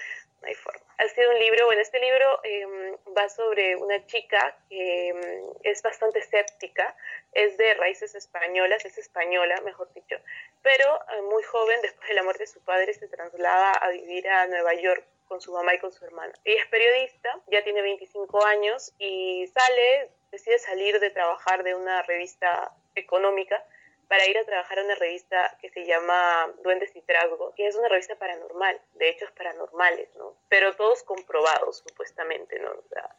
No 0.44 0.50
hay 0.50 0.56
forma. 0.56 0.82
Ha 0.98 1.08
sido 1.08 1.32
un 1.32 1.40
libro, 1.40 1.66
bueno, 1.68 1.82
este 1.82 2.00
libro 2.02 2.40
em, 2.44 2.98
va 3.18 3.30
sobre 3.30 3.78
una 3.78 4.06
chica 4.06 4.58
que 4.68 5.08
em, 5.08 5.22
es 5.64 5.82
bastante 5.82 6.20
escéptica, 6.20 6.96
es 7.32 7.56
de 7.56 7.74
raíces 7.76 8.14
españolas, 8.14 8.84
es 8.84 8.98
española, 8.98 9.56
mejor 9.64 9.92
dicho, 9.94 10.18
pero 10.62 11.00
eh, 11.14 11.22
muy 11.22 11.44
joven, 11.44 11.82
después 11.82 12.10
de 12.10 12.16
la 12.16 12.24
muerte 12.24 12.44
de 12.44 12.48
su 12.48 12.60
padre, 12.60 12.94
se 12.94 13.08
traslada 13.08 13.72
a 13.72 13.90
vivir 13.92 14.28
a 14.28 14.48
Nueva 14.48 14.74
York 14.74 15.06
con 15.30 15.40
su 15.40 15.54
mamá 15.54 15.76
y 15.76 15.80
con 15.80 15.94
su 15.94 16.04
hermana. 16.04 16.34
Ella 16.44 16.62
es 16.62 16.68
periodista, 16.68 17.40
ya 17.48 17.64
tiene 17.64 17.82
25 17.82 18.46
años 18.46 18.94
y 19.00 19.48
sale, 19.48 20.10
decide 20.30 20.60
salir 20.60 21.00
de 21.00 21.10
trabajar 21.10 21.64
de 21.64 21.74
una 21.74 22.04
revista 22.04 22.74
económica 22.96 23.64
para 24.08 24.28
ir 24.28 24.38
a 24.38 24.46
trabajar 24.46 24.80
a 24.80 24.84
una 24.84 24.96
revista 24.96 25.58
que 25.62 25.70
se 25.70 25.86
llama 25.86 26.54
Duendes 26.64 26.96
y 26.96 27.02
Trasgo, 27.02 27.54
que 27.56 27.68
es 27.68 27.76
una 27.76 27.88
revista 27.88 28.16
paranormal, 28.16 28.80
de 28.94 29.10
hechos 29.10 29.32
paranormales, 29.32 30.16
¿no? 30.16 30.36
Pero 30.50 30.76
todos 30.76 31.04
comprobados, 31.04 31.84
supuestamente, 31.88 32.60
¿no? 32.60 32.72
O 32.72 32.84
sea, 32.90 33.10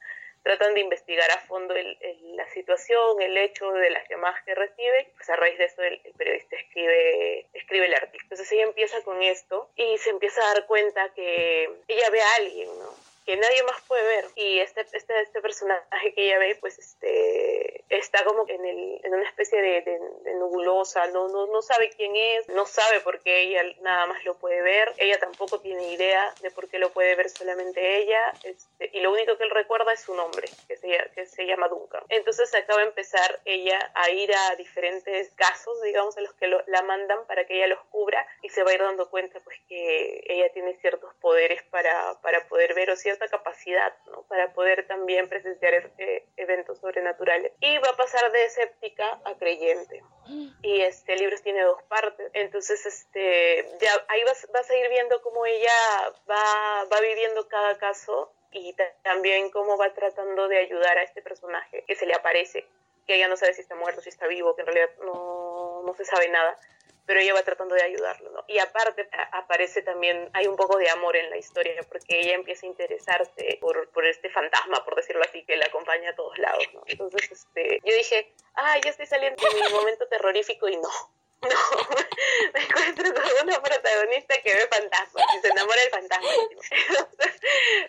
tratan 0.45 0.75
de 0.75 0.81
investigar 0.81 1.31
a 1.31 1.39
fondo 1.39 1.75
la 1.75 2.49
situación, 2.51 3.21
el 3.23 3.37
hecho 3.39 3.73
de 3.73 3.91
las 3.91 4.07
llamadas 4.09 4.43
que 4.45 4.55
recibe, 4.55 5.11
pues 5.17 5.29
a 5.31 5.37
raíz 5.37 5.57
de 5.57 5.65
eso 5.65 5.83
el, 5.83 6.01
periodista 6.19 6.57
escribe, 6.57 7.47
escribe 7.55 7.87
el 7.87 7.95
artículo. 7.95 8.23
Entonces 8.25 8.53
ella 8.53 8.65
empieza 8.65 9.03
con 9.03 9.23
esto 9.23 9.71
y 9.75 9.97
se 9.99 10.11
empieza 10.11 10.43
a 10.43 10.55
dar 10.55 10.67
cuenta 10.67 11.13
que 11.15 11.71
ella 11.89 12.11
ve 12.11 12.21
a 12.21 12.35
alguien, 12.37 12.69
¿no? 12.79 13.14
Que 13.25 13.37
nadie 13.37 13.63
más 13.63 13.81
puede 13.83 14.05
ver. 14.05 14.27
Y 14.37 14.59
este, 14.59 14.87
este, 14.93 15.21
este 15.21 15.41
personaje 15.41 16.13
que 16.15 16.27
ella 16.27 16.39
ve, 16.39 16.57
pues 16.61 16.79
este, 16.79 17.85
está 17.89 18.25
como 18.25 18.45
en, 18.49 18.65
el, 18.65 19.01
en 19.03 19.15
una 19.15 19.27
especie 19.29 19.61
de, 19.61 19.81
de, 19.83 20.35
nubulosa, 20.35 21.07
no, 21.09 21.29
no, 21.29 21.47
no 21.47 21.63
sabe 21.63 21.91
quién 21.91 22.15
es, 22.15 22.49
no 22.49 22.67
sabe 22.67 23.01
por 23.01 23.21
qué 23.21 23.43
ella 23.43 23.63
nada 23.81 24.07
más 24.07 24.25
lo 24.25 24.37
puede 24.37 24.61
ver, 24.63 24.93
ella 24.99 25.19
tampoco 25.19 25.61
tiene 25.61 25.93
idea 25.93 26.35
de 26.43 26.51
por 26.51 26.69
qué 26.69 26.79
lo 26.79 26.91
puede 26.91 27.15
ver 27.15 27.31
solamente 27.31 27.99
ella, 27.99 28.33
este, 28.43 28.91
y 28.93 29.01
lo 29.01 29.13
único 29.13 29.39
que 29.39 29.45
él 29.45 29.51
recuerda 29.51 29.93
es 29.93 30.01
su 30.01 30.15
nombre, 30.15 30.49
que 30.69 30.77
se, 30.77 30.89
que 31.15 31.27
se 31.27 31.47
llama 31.47 31.69
Duncan. 31.69 32.03
Entonces 32.09 32.55
acaba 32.55 32.81
de 32.81 32.89
empezar 32.89 33.41
ella 33.45 33.91
a 33.95 34.11
ir 34.11 34.35
a 34.35 34.57
diferentes 34.57 35.31
casos, 35.35 35.81
digamos, 35.83 36.17
en 36.19 36.25
los 36.25 36.35
que 36.35 36.49
la 36.49 36.83
mandan 36.83 37.27
para 37.27 37.47
que 37.47 37.57
ella 37.57 37.69
los 37.69 37.81
cubra 37.91 38.27
y 38.43 38.49
se 38.51 38.63
va 38.63 38.71
a 38.71 38.75
ir 38.75 38.81
dando 38.81 39.09
cuenta 39.09 39.41
pues 39.41 39.59
que 39.69 40.25
ella 40.27 40.53
tiene 40.53 40.77
ciertos 40.81 41.15
poderes 41.15 41.63
para, 41.65 42.21
para 42.21 42.47
poder 42.49 42.75
ver 42.75 42.91
o 42.91 42.97
ciertos 42.97 43.14
cierta 43.15 43.37
capacidad 43.37 43.93
¿no? 44.07 44.23
para 44.25 44.53
poder 44.53 44.87
también 44.87 45.29
presenciar 45.29 45.93
eh, 45.99 46.27
eventos 46.37 46.79
sobrenaturales. 46.79 47.53
Y 47.61 47.79
va 47.79 47.91
a 47.91 47.97
pasar 47.97 48.31
de 48.33 48.45
escéptica 48.45 49.21
a 49.25 49.35
creyente. 49.37 50.03
Y 50.63 50.81
este 50.81 51.17
libro 51.17 51.37
tiene 51.43 51.63
dos 51.63 51.83
partes. 51.85 52.31
Entonces, 52.33 52.85
este, 52.87 53.67
ya 53.81 53.91
ahí 54.09 54.25
vas, 54.25 54.47
vas 54.53 54.69
a 54.71 54.77
ir 54.77 54.89
viendo 54.89 55.21
cómo 55.23 55.45
ella 55.47 55.71
va, 56.29 56.85
va 56.93 57.01
viviendo 57.01 57.47
cada 57.49 57.77
caso 57.79 58.33
y 58.51 58.75
también 59.03 59.51
cómo 59.51 59.77
va 59.77 59.93
tratando 59.93 60.49
de 60.49 60.59
ayudar 60.59 60.99
a 60.99 61.03
este 61.03 61.23
personaje 61.23 61.85
que 61.87 61.97
se 61.97 62.07
le 62.07 62.15
aparece, 62.15 62.67
que 63.07 63.17
ella 63.17 63.29
no 63.29 63.37
sabe 63.37 63.53
si 63.53 63.61
está 63.61 63.75
muerto, 63.75 64.01
si 64.01 64.09
está 64.09 64.27
vivo, 64.27 64.55
que 64.55 64.63
en 64.63 64.69
realidad 64.69 64.91
no, 65.05 65.83
no 65.85 65.95
se 65.95 66.05
sabe 66.05 66.29
nada 66.29 66.57
pero 67.07 67.21
ella 67.21 67.35
va 67.35 67.43
tratando 67.43 67.75
de 67.75 67.83
ayudarlo, 67.83 68.31
¿no? 68.31 68.45
Y 68.49 68.59
aparte 68.59 69.09
aparece 69.33 69.83
también, 69.83 70.31
hay 70.33 70.47
un 70.47 70.57
poco 70.57 70.79
de 70.79 70.89
amor 70.91 71.17
en 71.17 71.31
la 71.31 71.37
historia, 71.37 71.83
porque 71.89 72.21
ella 72.21 72.35
empieza 72.35 72.67
a 72.67 72.71
interesarse 72.71 73.59
por, 73.61 73.89
por 73.91 74.07
este 74.07 74.31
fantasma, 74.31 74.85
por 74.85 74.97
decirlo 74.97 75.23
así, 75.23 75.45
que 75.45 75.57
la 75.57 75.67
acompaña 75.67 76.11
a 76.11 76.15
todos 76.15 76.39
lados, 76.39 76.65
¿no? 76.73 76.83
Entonces, 76.87 77.31
este, 77.31 77.81
yo 77.85 77.95
dije, 77.95 78.33
ah, 78.55 78.79
ya 78.83 78.91
estoy 78.91 79.07
saliendo 79.07 79.43
de 79.43 79.61
mi 79.61 79.73
momento 79.73 80.07
terrorífico 80.09 80.69
y 80.69 80.77
no, 80.77 80.89
no, 81.45 81.51
me 82.55 82.61
encuentro 82.61 83.13
con 83.13 83.49
una 83.49 83.63
protagonista 83.63 84.41
que 84.43 84.55
ve 84.55 84.67
fantasmas 84.69 85.25
y 85.37 85.41
se 85.41 85.49
enamora 85.49 85.81
del 85.83 85.91
fantasma. 85.91 86.29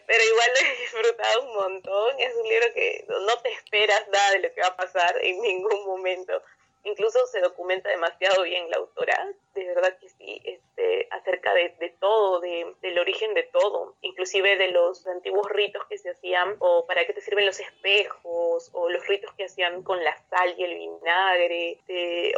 Pero 0.07 0.24
igual 0.24 0.49
lo 0.53 0.68
he 0.68 0.82
disfrutado 0.82 1.41
un 1.41 1.53
montón. 1.55 2.20
Es 2.20 2.36
un 2.36 2.49
libro 2.49 2.74
que 2.74 3.05
no 3.07 3.38
te 3.41 3.53
esperas 3.53 4.07
nada 4.09 4.32
de 4.32 4.39
lo 4.39 4.53
que 4.53 4.61
va 4.61 4.68
a 4.68 4.76
pasar 4.76 5.18
en 5.22 5.41
ningún 5.41 5.86
momento 5.86 6.41
incluso 6.86 7.25
se 7.27 7.41
documenta 7.41 7.89
demasiado 7.89 8.43
bien 8.43 8.69
la 8.69 8.77
autora, 8.77 9.33
de 9.53 9.65
verdad 9.65 9.97
que 9.99 10.09
sí, 10.09 10.41
este, 10.43 11.07
acerca 11.11 11.53
de, 11.53 11.95
todo, 11.99 12.39
de, 12.39 12.75
del 12.81 12.99
origen 12.99 13.33
de 13.33 13.43
todo, 13.43 13.95
inclusive 14.01 14.57
de 14.57 14.71
los 14.71 15.05
antiguos 15.07 15.49
ritos 15.49 15.83
que 15.88 15.97
se 15.97 16.11
hacían, 16.11 16.55
o 16.59 16.86
para 16.86 17.05
qué 17.05 17.13
te 17.13 17.21
sirven 17.21 17.45
los 17.45 17.59
espejos, 17.59 18.69
o 18.73 18.89
los 18.89 19.05
ritos 19.07 19.33
que 19.33 19.45
hacían 19.45 19.83
con 19.83 20.03
la 20.03 20.15
sal 20.29 20.55
y 20.57 20.63
el 20.63 20.75
vinagre, 20.75 21.79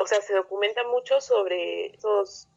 o 0.01 0.07
sea, 0.07 0.21
se 0.21 0.33
documenta 0.33 0.83
mucho 0.85 1.21
sobre 1.21 1.87
esos 1.87 2.47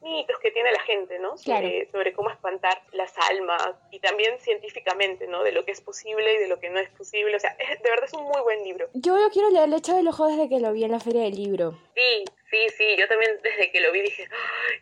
mitos 0.00 0.38
que 0.40 0.50
tiene 0.50 0.70
la 0.72 0.80
gente, 0.80 1.18
¿no? 1.18 1.36
Sobre, 1.36 1.90
sobre, 1.90 2.12
cómo 2.12 2.30
espantar 2.30 2.82
las 2.92 3.12
almas 3.30 3.74
y 3.90 3.98
también 3.98 4.38
científicamente, 4.40 5.26
¿no? 5.26 5.42
De 5.42 5.52
lo 5.52 5.64
que 5.64 5.72
es 5.72 5.80
posible 5.80 6.34
y 6.34 6.38
de 6.38 6.48
lo 6.48 6.60
que 6.60 6.70
no 6.70 6.78
es 6.78 6.88
posible. 6.90 7.36
O 7.36 7.40
sea, 7.40 7.56
de 7.56 7.90
verdad 7.90 8.04
es 8.04 8.12
un 8.12 8.24
muy 8.24 8.40
buen 8.42 8.62
libro. 8.64 8.88
Yo 8.94 9.16
lo 9.16 9.30
quiero 9.30 9.50
leer, 9.50 9.68
le 9.68 9.76
hecho 9.76 9.94
del 9.94 10.08
ojo 10.08 10.26
desde 10.26 10.48
que 10.48 10.60
lo 10.60 10.72
vi 10.72 10.84
en 10.84 10.92
la 10.92 11.00
feria 11.00 11.22
del 11.22 11.36
libro. 11.36 11.78
Sí, 11.94 12.24
Sí, 12.56 12.68
sí, 12.78 12.96
yo 12.98 13.06
también 13.06 13.38
desde 13.42 13.70
que 13.70 13.80
lo 13.80 13.92
vi 13.92 14.00
dije, 14.00 14.26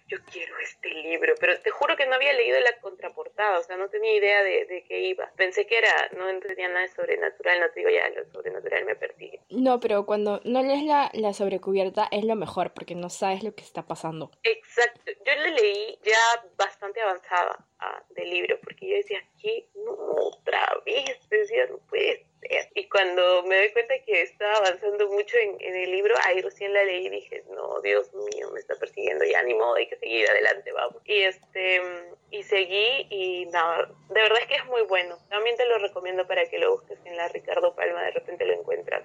yo 0.07 0.18
quiero 0.31 0.57
este 0.59 0.91
libro, 0.91 1.35
pero 1.41 1.59
te 1.59 1.70
juro 1.70 1.97
que 1.97 2.07
no 2.07 2.14
había 2.14 2.33
leído 2.33 2.61
la 2.61 2.79
contraportada, 2.81 3.59
o 3.59 3.62
sea, 3.64 3.77
no 3.77 3.89
tenía 3.89 4.14
idea 4.14 4.45
de, 4.45 4.64
de 4.66 4.85
qué 4.85 5.01
iba. 5.01 5.33
Pensé 5.37 5.66
que 5.66 5.79
era, 5.79 6.09
no 6.16 6.29
entendía 6.29 6.68
nada 6.68 6.83
de 6.83 6.89
sobrenatural, 6.89 7.61
no 7.61 7.70
te 7.70 7.81
digo 7.81 7.91
ya, 7.91 8.09
lo 8.11 8.25
sobrenatural 8.31 8.85
me 8.85 8.95
persigue. 8.95 9.41
No, 9.51 9.81
pero 9.81 10.07
cuando 10.07 10.41
no 10.45 10.62
lees 10.62 10.85
la, 10.85 11.11
la 11.14 11.33
sobrecubierta 11.33 12.07
es 12.12 12.25
lo 12.25 12.37
mejor, 12.37 12.72
porque 12.75 12.95
no 12.95 13.11
sabes 13.11 13.43
lo 13.43 13.53
que 13.57 13.64
está 13.64 13.83
pasando. 13.83 14.31
Exacto, 14.45 15.11
yo 15.27 15.35
le 15.43 15.51
leí 15.51 15.99
ya 16.05 16.45
bastante 16.57 17.01
avanzada 17.01 17.66
ah, 17.81 18.05
del 18.11 18.31
libro, 18.31 18.57
porque 18.62 18.89
yo 18.89 18.97
decía, 18.97 19.18
¿qué? 19.43 19.66
No, 19.75 19.91
otra 19.91 20.81
vez, 20.87 21.18
decía, 21.29 21.66
no 21.66 21.79
puede 21.89 22.25
y 22.74 22.88
cuando 22.88 23.42
me 23.45 23.57
doy 23.57 23.72
cuenta 23.72 23.95
que 24.05 24.22
estaba 24.22 24.57
avanzando 24.57 25.09
mucho 25.09 25.36
en, 25.38 25.74
el 25.74 25.90
libro, 25.90 26.14
ahí 26.24 26.40
recién 26.40 26.72
la 26.72 26.84
leí 26.84 27.07
y 27.07 27.11
dije, 27.11 27.45
no, 27.51 27.80
Dios 27.80 28.12
mío, 28.14 28.51
me 28.53 28.61
está 28.61 28.74
persiguiendo, 28.76 29.24
ya 29.24 29.42
ni 29.42 29.55
modo, 29.55 29.74
hay 29.74 29.86
que 29.86 29.97
seguir 29.97 30.28
adelante, 30.28 30.72
vamos. 30.72 31.03
Y 31.05 31.22
este 31.22 31.82
y 32.30 32.42
seguí 32.42 33.07
y 33.11 33.47
nada, 33.47 33.88
de 34.09 34.20
verdad 34.20 34.38
es 34.40 34.47
que 34.49 34.57
es 34.57 34.66
muy 34.66 34.82
bueno. 34.82 35.18
También 35.28 35.57
te 35.57 35.66
lo 35.66 35.78
recomiendo 35.78 36.26
para 36.26 36.49
que 36.49 36.59
lo 36.59 36.72
busques 36.72 36.99
en 37.05 37.16
la 37.16 37.28
Ricardo 37.28 37.74
Palma, 37.74 38.03
de 38.03 38.11
repente 38.12 38.45
lo 38.45 38.55
encuentras. 38.55 39.05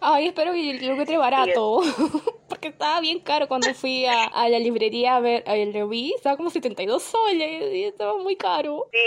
Ay, 0.00 0.28
espero 0.28 0.52
que 0.52 0.74
lo 0.74 0.92
encuentre 0.92 1.16
barato. 1.16 1.80
Porque 2.48 2.68
estaba 2.68 3.00
bien 3.00 3.20
caro 3.20 3.48
cuando 3.48 3.72
fui 3.74 4.04
a, 4.06 4.24
a 4.24 4.48
la 4.48 4.58
librería 4.58 5.16
a 5.16 5.20
ver 5.20 5.42
el 5.46 5.72
review. 5.72 6.14
Estaba 6.16 6.36
como 6.36 6.50
72 6.50 7.02
soles 7.02 7.72
y 7.72 7.84
estaba 7.84 8.16
muy 8.18 8.36
caro. 8.36 8.88
Sí, 8.92 8.98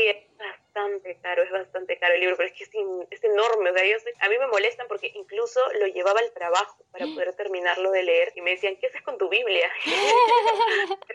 bastante 0.74 1.20
caro, 1.22 1.44
es 1.44 1.52
bastante 1.52 1.98
caro 2.00 2.14
el 2.16 2.22
libro, 2.22 2.38
pero 2.38 2.50
es 2.50 2.56
que 2.56 2.64
es, 2.64 3.24
enorme. 3.24 3.70
O 3.70 3.74
sea, 3.74 3.84
a 4.20 4.30
mí 4.30 4.38
me 4.38 4.48
molestan 4.48 4.88
porque 4.88 5.12
incluso 5.14 5.62
lo 5.74 5.88
llevaba 5.88 6.20
al 6.20 6.32
trabajo 6.34 6.84
para 6.92 7.06
poder 7.06 7.34
terminarlo 7.38 7.92
de 7.92 8.04
leer 8.04 8.32
y 8.36 8.42
me 8.42 8.52
decían, 8.52 8.76
¿qué 8.78 8.88
haces 8.88 9.02
con 9.04 9.18
tu 9.18 9.30
Biblia? 9.30 9.72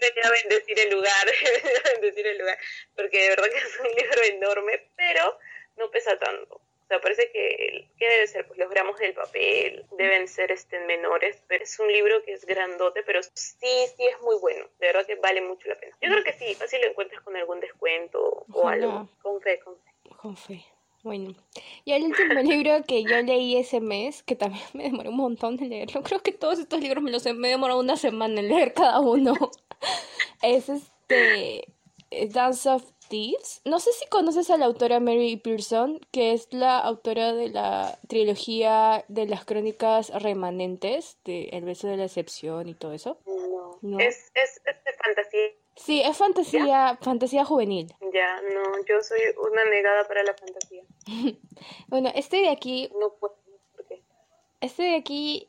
Venía 0.00 0.22
a 0.24 0.30
bendecir 0.30 0.78
el 0.78 0.90
lugar, 0.90 1.26
bendecir 1.94 2.26
el 2.26 2.38
lugar, 2.38 2.58
porque 2.94 3.20
de 3.20 3.28
verdad 3.30 3.48
que 3.50 3.58
es 3.58 3.80
un 3.80 3.88
libro 3.88 4.22
enorme, 4.22 4.90
pero 4.96 5.38
no 5.76 5.90
pesa 5.90 6.16
tanto. 6.18 6.60
O 6.88 6.90
sea, 6.90 7.02
parece 7.02 7.30
que, 7.30 7.86
¿qué 7.98 8.08
debe 8.08 8.26
ser? 8.26 8.46
Pues 8.46 8.58
los 8.58 8.70
gramos 8.70 8.98
del 8.98 9.12
papel 9.12 9.84
deben 9.98 10.26
ser 10.26 10.50
este, 10.50 10.80
menores, 10.86 11.42
pero 11.46 11.62
es 11.62 11.78
un 11.78 11.92
libro 11.92 12.22
que 12.24 12.32
es 12.32 12.46
grandote, 12.46 13.02
pero 13.02 13.22
sí, 13.22 13.66
sí 13.94 14.06
es 14.06 14.18
muy 14.22 14.36
bueno. 14.40 14.64
De 14.78 14.86
verdad 14.86 15.04
que 15.04 15.16
vale 15.16 15.42
mucho 15.42 15.68
la 15.68 15.78
pena. 15.78 15.94
Yo 16.00 16.10
creo 16.10 16.24
que 16.24 16.32
sí, 16.32 16.54
fácil 16.54 16.80
lo 16.80 16.86
encuentras 16.86 17.20
con 17.20 17.36
algún 17.36 17.60
descuento 17.60 18.46
o 18.50 18.68
algo. 18.68 19.06
Con 19.20 19.38
fe, 19.42 19.60
con 19.60 19.76
fe. 19.76 20.16
Con 20.16 20.36
fe. 20.38 20.64
Bueno, 21.02 21.34
y 21.84 21.92
el 21.92 22.04
último 22.04 22.40
libro 22.42 22.82
que 22.86 23.02
yo 23.02 23.20
leí 23.20 23.58
ese 23.58 23.80
mes, 23.80 24.22
que 24.22 24.34
también 24.34 24.64
me 24.72 24.84
demoró 24.84 25.10
un 25.10 25.16
montón 25.18 25.58
de 25.58 25.66
leerlo, 25.66 26.02
creo 26.02 26.20
que 26.20 26.32
todos 26.32 26.58
estos 26.58 26.80
libros 26.80 27.02
me 27.02 27.10
los 27.10 27.26
he, 27.26 27.34
me 27.34 27.48
demorado 27.48 27.80
una 27.80 27.98
semana 27.98 28.40
en 28.40 28.48
leer 28.48 28.72
cada 28.72 29.00
uno, 29.00 29.34
es 30.42 30.70
este 30.70 31.68
Dance 32.10 32.68
of 32.68 32.82
no 33.64 33.80
sé 33.80 33.92
si 33.92 34.06
conoces 34.08 34.50
a 34.50 34.56
la 34.56 34.66
autora 34.66 35.00
Mary 35.00 35.36
Pearson, 35.36 36.00
que 36.12 36.32
es 36.32 36.48
la 36.52 36.78
autora 36.78 37.32
de 37.32 37.48
la 37.48 37.98
trilogía 38.08 39.04
de 39.08 39.26
las 39.26 39.44
crónicas 39.44 40.10
remanentes, 40.10 41.18
de 41.24 41.48
El 41.52 41.64
beso 41.64 41.88
de 41.88 41.96
la 41.96 42.04
excepción 42.04 42.68
y 42.68 42.74
todo 42.74 42.92
eso. 42.92 43.18
No. 43.80 43.98
Es, 43.98 44.30
es, 44.34 44.60
de 44.64 44.92
fantasía. 44.92 45.40
Sí, 45.76 46.02
es 46.02 46.16
fantasía, 46.16 46.98
fantasía 47.00 47.44
juvenil. 47.44 47.86
Ya, 48.12 48.40
no, 48.42 48.84
yo 48.86 49.00
soy 49.02 49.20
una 49.50 49.64
negada 49.66 50.06
para 50.06 50.24
la 50.24 50.34
fantasía. 50.34 50.82
bueno, 51.88 52.10
este 52.14 52.38
de 52.38 52.50
aquí... 52.50 52.90
No 52.98 53.14
puedo, 53.14 53.36
¿por 53.76 53.86
qué? 53.86 54.02
Este 54.60 54.82
de 54.82 54.96
aquí 54.96 55.48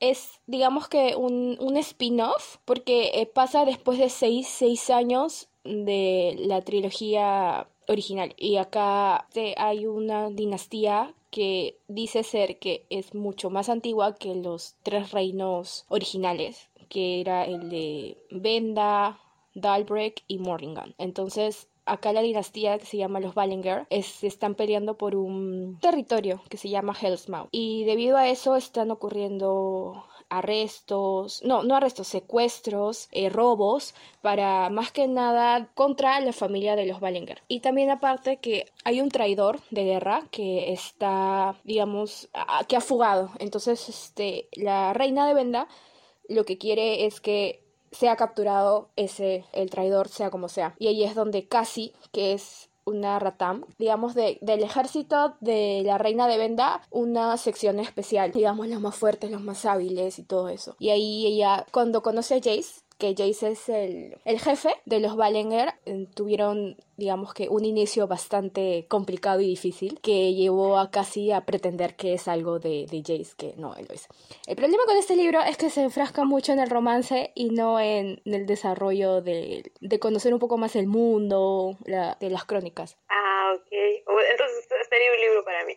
es, 0.00 0.40
digamos 0.46 0.88
que 0.88 1.14
un, 1.14 1.56
un 1.60 1.76
spin-off, 1.76 2.56
porque 2.64 3.10
eh, 3.14 3.26
pasa 3.26 3.64
después 3.64 3.98
de 3.98 4.10
seis, 4.10 4.48
seis 4.48 4.90
años 4.90 5.49
de 5.64 6.36
la 6.38 6.62
trilogía 6.62 7.68
original. 7.88 8.34
Y 8.36 8.56
acá 8.56 9.26
hay 9.56 9.86
una 9.86 10.30
dinastía 10.30 11.14
que 11.30 11.78
dice 11.88 12.22
ser 12.22 12.58
que 12.58 12.84
es 12.90 13.14
mucho 13.14 13.50
más 13.50 13.68
antigua 13.68 14.14
que 14.16 14.34
los 14.34 14.74
tres 14.82 15.12
reinos 15.12 15.84
originales, 15.88 16.68
que 16.88 17.20
era 17.20 17.44
el 17.44 17.70
de 17.70 18.16
Venda, 18.30 19.20
Dalbrek 19.54 20.24
y 20.26 20.38
Morrigan. 20.38 20.94
Entonces, 20.98 21.68
acá 21.86 22.12
la 22.12 22.22
dinastía 22.22 22.78
que 22.78 22.86
se 22.86 22.96
llama 22.96 23.20
los 23.20 23.34
Ballinger 23.34 23.86
es, 23.90 24.22
están 24.24 24.54
peleando 24.54 24.96
por 24.96 25.16
un 25.16 25.78
territorio 25.80 26.40
que 26.48 26.56
se 26.56 26.68
llama 26.68 26.96
Hellsmouth. 27.00 27.48
Y 27.52 27.84
debido 27.84 28.16
a 28.16 28.28
eso 28.28 28.56
están 28.56 28.90
ocurriendo 28.90 30.04
arrestos, 30.30 31.42
no, 31.44 31.62
no 31.62 31.76
arrestos, 31.76 32.08
secuestros, 32.08 33.08
eh, 33.12 33.28
robos, 33.28 33.94
para 34.22 34.70
más 34.70 34.92
que 34.92 35.08
nada 35.08 35.68
contra 35.74 36.20
la 36.20 36.32
familia 36.32 36.76
de 36.76 36.86
los 36.86 37.00
Ballinger. 37.00 37.42
Y 37.48 37.60
también 37.60 37.90
aparte 37.90 38.38
que 38.38 38.66
hay 38.84 39.00
un 39.00 39.10
traidor 39.10 39.60
de 39.70 39.84
guerra 39.84 40.22
que 40.30 40.72
está, 40.72 41.56
digamos, 41.64 42.28
que 42.68 42.76
ha 42.76 42.80
fugado. 42.80 43.30
Entonces, 43.38 43.88
este, 43.88 44.48
la 44.52 44.94
reina 44.94 45.26
de 45.26 45.34
Venda 45.34 45.68
lo 46.28 46.44
que 46.44 46.58
quiere 46.58 47.06
es 47.06 47.20
que 47.20 47.64
sea 47.90 48.16
capturado 48.16 48.90
ese, 48.96 49.44
el 49.52 49.68
traidor, 49.68 50.08
sea 50.08 50.30
como 50.30 50.48
sea. 50.48 50.74
Y 50.78 50.86
ahí 50.86 51.02
es 51.02 51.14
donde 51.14 51.48
casi, 51.48 51.92
que 52.12 52.32
es 52.32 52.69
una 52.90 53.18
ratam, 53.18 53.64
digamos, 53.78 54.14
de, 54.14 54.38
del 54.40 54.62
ejército 54.62 55.36
de 55.40 55.82
la 55.84 55.98
reina 55.98 56.26
de 56.26 56.38
Venda, 56.38 56.82
una 56.90 57.36
sección 57.36 57.78
especial, 57.78 58.32
digamos, 58.32 58.68
los 58.68 58.80
más 58.80 58.94
fuertes, 58.94 59.30
los 59.30 59.42
más 59.42 59.64
hábiles 59.64 60.18
y 60.18 60.22
todo 60.22 60.48
eso. 60.48 60.76
Y 60.78 60.90
ahí 60.90 61.26
ella, 61.26 61.66
cuando 61.70 62.02
conoce 62.02 62.34
a 62.34 62.38
Jace, 62.38 62.82
que 63.00 63.14
Jace 63.16 63.50
es 63.50 63.68
el, 63.68 64.18
el 64.24 64.38
jefe 64.38 64.76
de 64.84 65.00
los 65.00 65.16
Ballenger, 65.16 65.74
eh, 65.86 66.06
tuvieron, 66.14 66.76
digamos 66.96 67.34
que, 67.34 67.48
un 67.48 67.64
inicio 67.64 68.06
bastante 68.06 68.86
complicado 68.88 69.40
y 69.40 69.46
difícil 69.46 69.98
que 70.00 70.34
llevó 70.34 70.78
a 70.78 70.90
casi 70.90 71.32
a 71.32 71.40
pretender 71.46 71.96
que 71.96 72.12
es 72.12 72.28
algo 72.28 72.60
de, 72.60 72.86
de 72.88 73.00
Jace, 73.00 73.34
que 73.36 73.54
no 73.56 73.70
lo 73.70 73.94
es. 73.94 74.06
El 74.46 74.54
problema 74.54 74.84
con 74.86 74.96
este 74.96 75.16
libro 75.16 75.40
es 75.40 75.56
que 75.56 75.70
se 75.70 75.82
enfrasca 75.82 76.24
mucho 76.24 76.52
en 76.52 76.60
el 76.60 76.70
romance 76.70 77.32
y 77.34 77.50
no 77.50 77.80
en, 77.80 78.20
el 78.26 78.46
desarrollo 78.46 79.22
de, 79.22 79.72
de, 79.80 79.98
conocer 79.98 80.34
un 80.34 80.38
poco 80.38 80.58
más 80.58 80.76
el 80.76 80.86
mundo, 80.86 81.76
de 81.84 82.30
las 82.30 82.44
crónicas. 82.44 82.98
Ah, 83.08 83.39
ok. 83.54 83.72
Entonces 84.30 84.58
este 84.60 84.84
sería 84.88 85.12
un 85.12 85.20
libro 85.20 85.44
para 85.44 85.64
mí. 85.64 85.76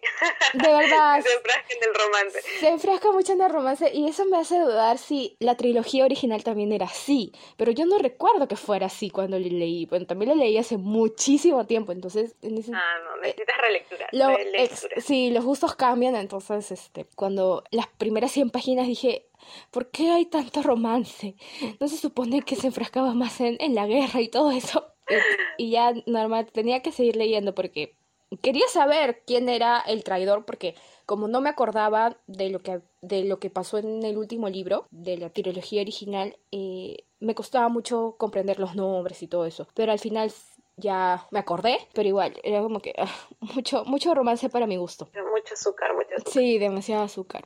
De 0.53 0.67
verdad. 0.67 1.21
se 1.23 1.33
enfrasca 1.33 1.73
en 1.73 1.83
el 1.83 1.93
romance. 1.93 2.41
Se 2.59 2.67
enfrasca 2.69 3.11
mucho 3.11 3.33
en 3.33 3.41
el 3.41 3.51
romance 3.51 3.91
y 3.93 4.07
eso 4.07 4.25
me 4.25 4.37
hace 4.37 4.59
dudar 4.59 4.97
si 4.97 5.35
la 5.39 5.55
trilogía 5.55 6.05
original 6.05 6.43
también 6.43 6.71
era 6.71 6.85
así. 6.85 7.31
Pero 7.57 7.71
yo 7.71 7.85
no 7.85 7.97
recuerdo 7.97 8.47
que 8.47 8.55
fuera 8.55 8.87
así 8.87 9.09
cuando 9.09 9.39
lo 9.39 9.47
leí. 9.47 9.85
Bueno, 9.85 10.05
también 10.05 10.37
leí 10.37 10.57
hace 10.57 10.77
muchísimo 10.77 11.65
tiempo, 11.65 11.91
entonces... 11.91 12.35
En 12.41 12.57
ese... 12.57 12.71
Ah, 12.73 12.95
no, 13.03 13.21
necesitas 13.21 13.57
relectura. 13.57 14.07
Lo, 14.11 14.29
sí, 15.01 15.31
los 15.31 15.43
gustos 15.43 15.75
cambian, 15.75 16.15
entonces 16.15 16.71
este, 16.71 17.05
cuando 17.15 17.63
las 17.71 17.87
primeras 17.87 18.31
100 18.31 18.49
páginas 18.49 18.87
dije, 18.87 19.27
¿por 19.71 19.89
qué 19.89 20.11
hay 20.11 20.25
tanto 20.25 20.61
romance? 20.61 21.35
No 21.79 21.87
se 21.87 21.97
supone 21.97 22.41
que 22.41 22.55
se 22.55 22.67
enfrascaba 22.67 23.13
más 23.13 23.39
en, 23.41 23.57
en 23.59 23.75
la 23.75 23.87
guerra 23.87 24.21
y 24.21 24.29
todo 24.29 24.51
eso. 24.51 24.92
Y 25.57 25.71
ya 25.71 25.93
normal, 26.05 26.47
tenía 26.51 26.81
que 26.81 26.91
seguir 26.91 27.15
leyendo 27.15 27.53
porque 27.53 27.95
quería 28.41 28.67
saber 28.67 29.21
quién 29.25 29.49
era 29.49 29.79
el 29.79 30.03
traidor 30.03 30.45
porque 30.45 30.75
como 31.05 31.27
no 31.27 31.41
me 31.41 31.49
acordaba 31.49 32.17
de 32.27 32.49
lo 32.49 32.59
que 32.59 32.81
de 33.01 33.23
lo 33.25 33.39
que 33.39 33.49
pasó 33.49 33.77
en 33.77 34.03
el 34.03 34.17
último 34.17 34.49
libro 34.49 34.87
de 34.91 35.17
la 35.17 35.29
trilogía 35.29 35.81
original 35.81 36.37
eh, 36.51 37.03
me 37.19 37.35
costaba 37.35 37.69
mucho 37.69 38.15
comprender 38.17 38.59
los 38.59 38.75
nombres 38.75 39.21
y 39.21 39.27
todo 39.27 39.45
eso 39.45 39.67
pero 39.73 39.91
al 39.91 39.99
final 39.99 40.31
ya 40.77 41.27
me 41.31 41.39
acordé 41.39 41.77
pero 41.93 42.07
igual 42.07 42.33
era 42.43 42.61
como 42.61 42.79
que 42.79 42.95
ah, 42.97 43.07
mucho 43.55 43.85
mucho 43.85 44.13
romance 44.15 44.49
para 44.49 44.67
mi 44.67 44.77
gusto. 44.77 45.09
Mucho 45.31 45.53
azúcar 45.53 45.93
mucho 45.93 46.15
azúcar. 46.15 46.33
Sí 46.33 46.57
demasiado 46.57 47.03
azúcar 47.03 47.45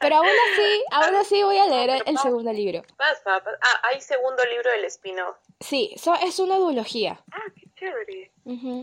pero 0.00 0.16
aún 0.16 0.28
así, 0.28 0.84
aún 0.90 1.14
así 1.16 1.42
voy 1.42 1.58
a 1.58 1.66
leer 1.66 2.02
el, 2.06 2.18
segundo 2.18 2.52
libro. 2.52 2.82
Ah, 2.98 3.80
hay 3.84 4.00
segundo 4.00 4.42
libro 4.44 4.70
del 4.70 4.84
Espino. 4.84 5.36
Sí, 5.60 5.94
es 5.94 6.38
una 6.38 6.56
duología. 6.56 7.20
Ah, 7.32 7.42
qué 7.54 7.66
chévere. 7.74 8.32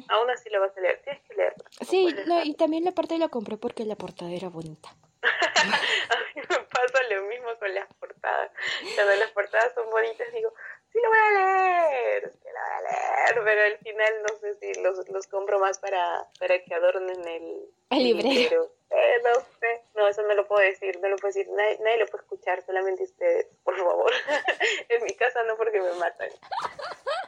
Aún 0.09 0.30
así 0.30 0.49
lo 0.49 0.61
vas 0.61 0.76
a 0.78 0.82
leer, 0.82 1.01
tienes 1.03 1.22
que 1.24 1.36
leerlo. 1.36 1.64
Sí, 1.82 2.16
y 2.43 2.53
también 2.55 2.84
la 2.84 2.91
parte 2.91 3.18
la 3.18 3.30
compré 3.30 3.57
porque 3.57 3.86
la 3.86 3.95
portada 3.95 4.32
era 4.32 4.49
bonita. 4.49 4.89
a 5.24 6.16
mí 6.36 6.41
me 6.49 6.59
pasa 6.59 7.03
lo 7.09 7.22
mismo 7.24 7.47
con 7.59 7.74
las 7.74 7.88
portadas. 7.95 8.51
Cuando 8.95 9.16
las 9.16 9.32
portadas 9.32 9.74
son 9.74 9.89
bonitas 9.89 10.28
digo, 10.34 10.53
sí 10.94 11.00
lo 11.02 11.10
voy 11.10 11.18
a 11.18 11.32
leer, 11.32 12.32
sí 12.32 12.48
lo 12.48 12.60
voy 12.60 12.72
a 12.72 12.82
leer, 12.82 13.44
pero 13.44 13.62
al 13.64 13.78
final 13.80 14.14
no 14.22 14.38
sé 14.39 14.56
si 14.56 14.82
los, 14.82 15.10
los 15.10 15.28
compro 15.28 15.60
más 15.60 15.80
para, 15.80 16.28
para 16.39 16.64
que 16.64 16.74
adornen 16.74 17.28
el, 17.28 17.70
el 17.89 18.04
librero. 18.04 18.72
Eh, 18.91 19.22
no 19.24 19.34
sé, 19.60 19.82
no, 19.96 20.08
eso 20.08 20.22
no 20.22 20.36
lo 20.36 20.48
puedo 20.48 20.62
decir, 20.62 21.00
no 21.02 21.10
lo 21.10 21.16
puedo 21.16 21.34
decir, 21.34 21.50
nadie, 21.50 21.80
nadie 21.80 21.98
lo 21.98 22.06
puede 22.06 22.24
escuchar, 22.24 22.64
solamente 22.64 23.04
ustedes, 23.04 23.48
por 23.64 23.76
favor. 23.76 24.12
en 24.89 25.04
mi 25.04 25.16
casa 25.16 25.41
no 25.44 25.58
porque 25.58 25.82
me 25.82 25.94
matan. 25.94 26.30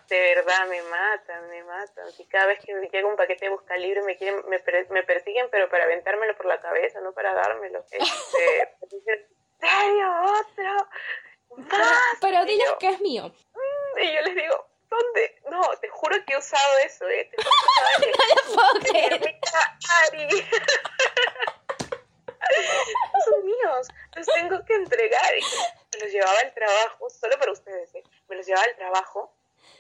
De 0.08 0.20
verdad, 0.36 0.68
me 0.68 0.84
matan, 0.84 1.50
me 1.50 1.64
matan. 1.64 2.08
Y 2.20 2.26
cada 2.28 2.46
vez 2.46 2.60
que 2.64 2.72
llega 2.92 3.08
un 3.08 3.16
paquete 3.16 3.46
de 3.46 3.52
busca 3.52 3.76
libre 3.78 4.04
me 4.04 4.16
quieren, 4.16 4.44
me, 4.48 4.62
me 4.92 5.04
persiguen, 5.04 5.48
pero 5.50 5.68
para 5.68 5.86
aventármelo 5.86 6.38
por 6.38 6.46
la 6.46 6.62
cabeza, 6.62 7.02
no 7.02 7.14
para 7.14 7.34
dármelo. 7.34 7.84
Este, 7.90 8.70
serio? 9.60 10.14
¿Otro? 10.22 10.88
Pero, 12.22 12.46
diles 12.46 12.74
que 12.80 12.90
es 12.90 13.02
mío. 13.02 13.32
Mm", 13.54 14.00
y 14.00 14.14
yo 14.14 14.22
les 14.22 14.36
digo, 14.36 14.68
¿dónde? 14.90 15.42
No, 15.50 15.62
te 15.80 15.90
juro 15.90 16.16
que 16.26 16.34
he 16.34 16.38
usado 16.38 16.78
eso, 16.86 17.08
¿eh? 17.08 17.30
Te 17.32 17.44
juro 17.44 17.52
que 18.82 19.40
son 23.26 23.46
míos, 23.46 23.88
los 24.16 24.28
tengo 24.28 24.64
que 24.66 24.76
entregar. 24.76 25.38
Y 25.38 25.42
me 25.42 26.00
los 26.04 26.12
llevaba 26.12 26.40
al 26.40 26.54
trabajo, 26.54 27.10
solo 27.10 27.38
para 27.40 27.52
ustedes, 27.52 27.96
¿eh? 27.96 28.04
Me 28.28 28.36
los 28.36 28.46
llevaba 28.46 28.66
al 28.66 28.76
trabajo 28.76 29.34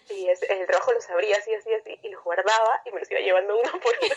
y 0.09 0.29
es, 0.29 0.41
el 0.43 0.67
trabajo 0.67 0.93
los 0.93 1.09
abría 1.09 1.35
así, 1.37 1.53
así, 1.53 1.73
así, 1.73 1.99
y 2.03 2.09
los 2.09 2.23
guardaba 2.23 2.81
y 2.85 2.91
me 2.91 2.99
los 2.99 3.09
iba 3.09 3.19
llevando 3.21 3.57
uno 3.57 3.71
por 3.81 3.97
uno. 4.01 4.15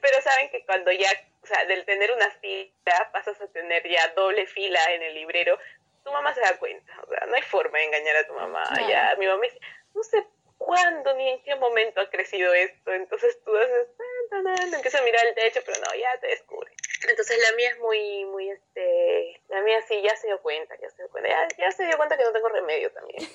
Pero 0.00 0.22
saben 0.22 0.50
que 0.50 0.64
cuando 0.64 0.90
ya, 0.92 1.08
o 1.42 1.46
sea, 1.46 1.64
del 1.66 1.84
tener 1.84 2.10
una 2.12 2.30
fila, 2.30 3.10
pasas 3.12 3.40
a 3.40 3.46
tener 3.48 3.86
ya 3.88 4.08
doble 4.08 4.46
fila 4.46 4.80
en 4.92 5.02
el 5.02 5.14
librero, 5.14 5.58
tu 6.06 6.12
mamá 6.12 6.32
se 6.32 6.40
da 6.40 6.56
cuenta, 6.56 6.92
o 7.02 7.08
sea, 7.08 7.26
no 7.26 7.34
hay 7.34 7.42
forma 7.42 7.78
de 7.78 7.84
engañar 7.84 8.16
a 8.16 8.26
tu 8.26 8.32
mamá. 8.32 8.62
Ya, 8.88 9.16
mi 9.18 9.26
mamá 9.26 9.42
dice, 9.42 9.58
no 9.92 10.02
sé 10.04 10.24
cuándo 10.56 11.12
ni 11.14 11.28
en 11.28 11.42
qué 11.42 11.56
momento 11.56 12.00
ha 12.00 12.08
crecido 12.08 12.54
esto, 12.54 12.92
entonces 12.92 13.38
tú 13.44 13.54
haces, 13.56 13.88
empiezas 14.72 15.00
a 15.00 15.04
mirar 15.04 15.26
el 15.26 15.34
techo, 15.34 15.60
pero 15.66 15.78
no, 15.80 15.98
ya 15.98 16.18
te 16.20 16.28
descubre. 16.28 16.70
Entonces 17.08 17.38
la 17.50 17.56
mía 17.56 17.70
es 17.70 17.78
muy, 17.80 18.24
muy, 18.26 18.50
este, 18.50 19.42
la 19.48 19.60
mía 19.62 19.82
sí 19.88 20.00
ya 20.00 20.14
se 20.16 20.28
dio 20.28 20.40
cuenta, 20.40 20.76
ya 20.80 20.88
se 20.90 21.02
dio 21.02 21.10
cuenta, 21.10 21.28
ya, 21.58 21.72
se 21.72 21.84
dio 21.84 21.96
cuenta 21.96 22.16
que 22.16 22.24
no 22.24 22.32
tengo 22.32 22.48
remedio 22.50 22.92
también. 22.92 23.28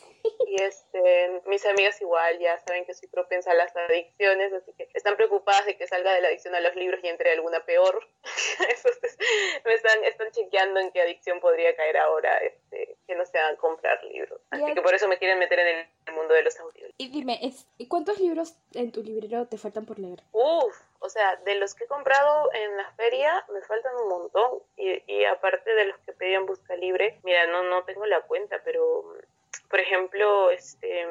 Y 0.51 0.61
este, 0.61 1.41
mis 1.45 1.65
amigas 1.65 2.01
igual 2.01 2.37
ya 2.39 2.59
saben 2.67 2.83
que 2.83 2.93
soy 2.93 3.07
propensa 3.07 3.51
a 3.51 3.53
las 3.53 3.73
adicciones, 3.73 4.51
así 4.51 4.73
que 4.73 4.89
están 4.93 5.15
preocupadas 5.15 5.65
de 5.65 5.77
que 5.77 5.87
salga 5.87 6.13
de 6.13 6.19
la 6.19 6.27
adicción 6.27 6.53
a 6.53 6.59
los 6.59 6.75
libros 6.75 6.99
y 7.01 7.07
entre 7.07 7.31
alguna 7.31 7.63
peor. 7.63 8.05
Entonces 8.59 9.17
me 9.63 9.73
están, 9.73 10.03
están 10.03 10.29
chequeando 10.31 10.81
en 10.81 10.91
qué 10.91 11.03
adicción 11.03 11.39
podría 11.39 11.73
caer 11.77 11.95
ahora, 11.95 12.37
este, 12.39 12.97
que 13.07 13.15
no 13.15 13.25
sea 13.25 13.55
comprar 13.55 14.03
libros. 14.03 14.41
Así 14.49 14.73
que 14.73 14.81
por 14.81 14.93
eso 14.93 15.07
me 15.07 15.17
quieren 15.17 15.39
meter 15.39 15.57
en 15.59 15.87
el 16.07 16.13
mundo 16.13 16.33
de 16.33 16.43
los 16.43 16.59
audios. 16.59 16.91
Y 16.97 17.07
dime, 17.07 17.39
¿cuántos 17.87 18.19
libros 18.19 18.53
en 18.73 18.91
tu 18.91 19.03
librero 19.03 19.47
te 19.47 19.57
faltan 19.57 19.85
por 19.85 19.99
leer? 19.99 20.19
Uf, 20.33 20.75
o 20.99 21.07
sea, 21.07 21.37
de 21.37 21.55
los 21.55 21.75
que 21.75 21.85
he 21.85 21.87
comprado 21.87 22.49
en 22.53 22.75
la 22.75 22.91
feria 22.95 23.45
me 23.53 23.61
faltan 23.61 23.95
un 23.95 24.09
montón 24.09 24.59
y, 24.75 25.01
y 25.07 25.23
aparte 25.23 25.73
de 25.73 25.85
los 25.85 25.97
que 25.99 26.11
pedí 26.11 26.33
en 26.33 26.45
Busca 26.45 26.75
Libre, 26.75 27.21
mira, 27.23 27.47
no, 27.47 27.63
no 27.63 27.85
tengo 27.85 28.05
la 28.05 28.19
cuenta, 28.23 28.61
pero 28.65 29.15
por 29.69 29.79
ejemplo, 29.79 30.49
este, 30.51 31.01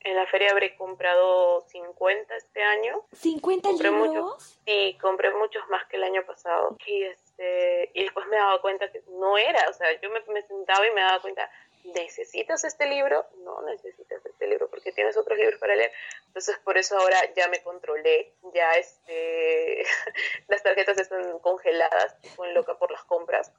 en 0.00 0.16
la 0.16 0.26
feria 0.26 0.50
habré 0.50 0.76
comprado 0.76 1.60
50 1.68 2.36
este 2.36 2.62
año. 2.62 3.02
¿50 3.12 3.62
compré 3.62 3.90
libros? 3.90 4.08
Muchos, 4.08 4.60
sí, 4.64 4.98
compré 5.00 5.30
muchos 5.34 5.68
más 5.68 5.86
que 5.88 5.96
el 5.96 6.04
año 6.04 6.24
pasado. 6.24 6.76
Y, 6.86 7.04
este, 7.04 7.90
y 7.94 8.04
después 8.04 8.26
me 8.28 8.36
daba 8.36 8.60
cuenta 8.60 8.90
que 8.90 9.02
no 9.08 9.36
era, 9.36 9.68
o 9.68 9.72
sea, 9.72 9.88
yo 10.00 10.10
me, 10.10 10.20
me 10.32 10.42
sentaba 10.42 10.86
y 10.86 10.90
me 10.92 11.00
daba 11.00 11.20
cuenta, 11.20 11.50
¿necesitas 11.84 12.64
este 12.64 12.86
libro? 12.86 13.26
No 13.44 13.62
necesitas 13.62 14.24
este 14.24 14.46
libro 14.46 14.68
porque 14.68 14.92
tienes 14.92 15.16
otros 15.16 15.38
libros 15.38 15.60
para 15.60 15.76
leer. 15.76 15.92
Entonces 16.26 16.58
por 16.58 16.78
eso 16.78 16.98
ahora 16.98 17.18
ya 17.34 17.48
me 17.48 17.62
controlé, 17.62 18.32
ya 18.54 18.72
este, 18.72 19.84
las 20.48 20.62
tarjetas 20.62 20.98
están 20.98 21.38
congeladas, 21.40 22.16
estoy 22.22 22.52
loca 22.52 22.78
por 22.78 22.90
las 22.90 23.04
compras, 23.04 23.52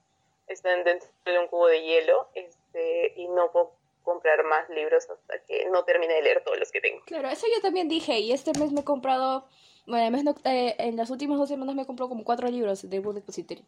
están 0.48 0.84
dentro 0.84 1.10
de 1.26 1.40
un 1.40 1.48
cubo 1.48 1.68
de 1.68 1.82
hielo 1.82 2.30
este, 2.34 3.14
y 3.16 3.28
no 3.28 3.52
puedo 3.52 3.81
comprar 4.04 4.44
más 4.44 4.70
libros 4.70 5.10
hasta 5.10 5.40
que 5.46 5.66
no 5.70 5.84
termine 5.84 6.14
de 6.14 6.22
leer 6.22 6.44
todos 6.44 6.60
los 6.60 6.72
que 6.72 6.82
tengo. 6.82 7.04
Claro, 7.06 7.30
eso 7.30 7.48
yo 7.54 7.62
también 7.62 7.88
dije 7.88 8.20
y 8.20 8.32
este 8.32 8.52
mes 8.60 8.72
me 8.72 8.82
he 8.82 8.84
comprado, 8.84 9.48
bueno, 9.86 10.36
eh, 10.46 10.76
en 10.80 10.98
las 10.98 11.10
últimas 11.10 11.38
dos 11.38 11.50
semanas 11.50 11.76
me 11.76 11.84
he 11.84 11.86
comprado 11.86 12.10
como 12.10 12.24
cuatro 12.24 12.48
libros 12.50 12.90
de 12.90 13.00
Book 13.00 13.16
Depository. 13.16 13.66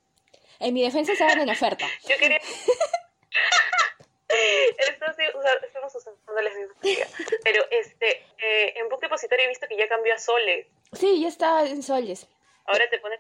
En 0.60 0.74
mi 0.74 0.84
defensa 0.84 1.14
estaban 1.14 1.40
en 1.40 1.50
oferta. 1.50 1.86
yo 2.10 2.18
quería... 2.18 2.40
Esto 4.78 5.06
sí, 5.16 5.24
estamos 5.64 5.96
usando 5.96 6.42
las 6.42 6.56
mismas 6.56 6.78
Pero 7.44 7.64
este, 7.70 8.26
eh, 8.40 8.74
en 8.78 8.90
Book 8.90 9.00
Depository 9.00 9.44
he 9.44 9.48
visto 9.48 9.68
que 9.68 9.78
ya 9.78 9.88
cambió 9.88 10.16
a 10.16 10.18
soles. 10.18 10.66
Sí, 10.94 11.22
ya 11.22 11.28
está 11.28 11.64
en 11.66 11.84
soles. 11.84 12.28
Ahora 12.66 12.90
te 12.90 12.98
pones 13.00 13.20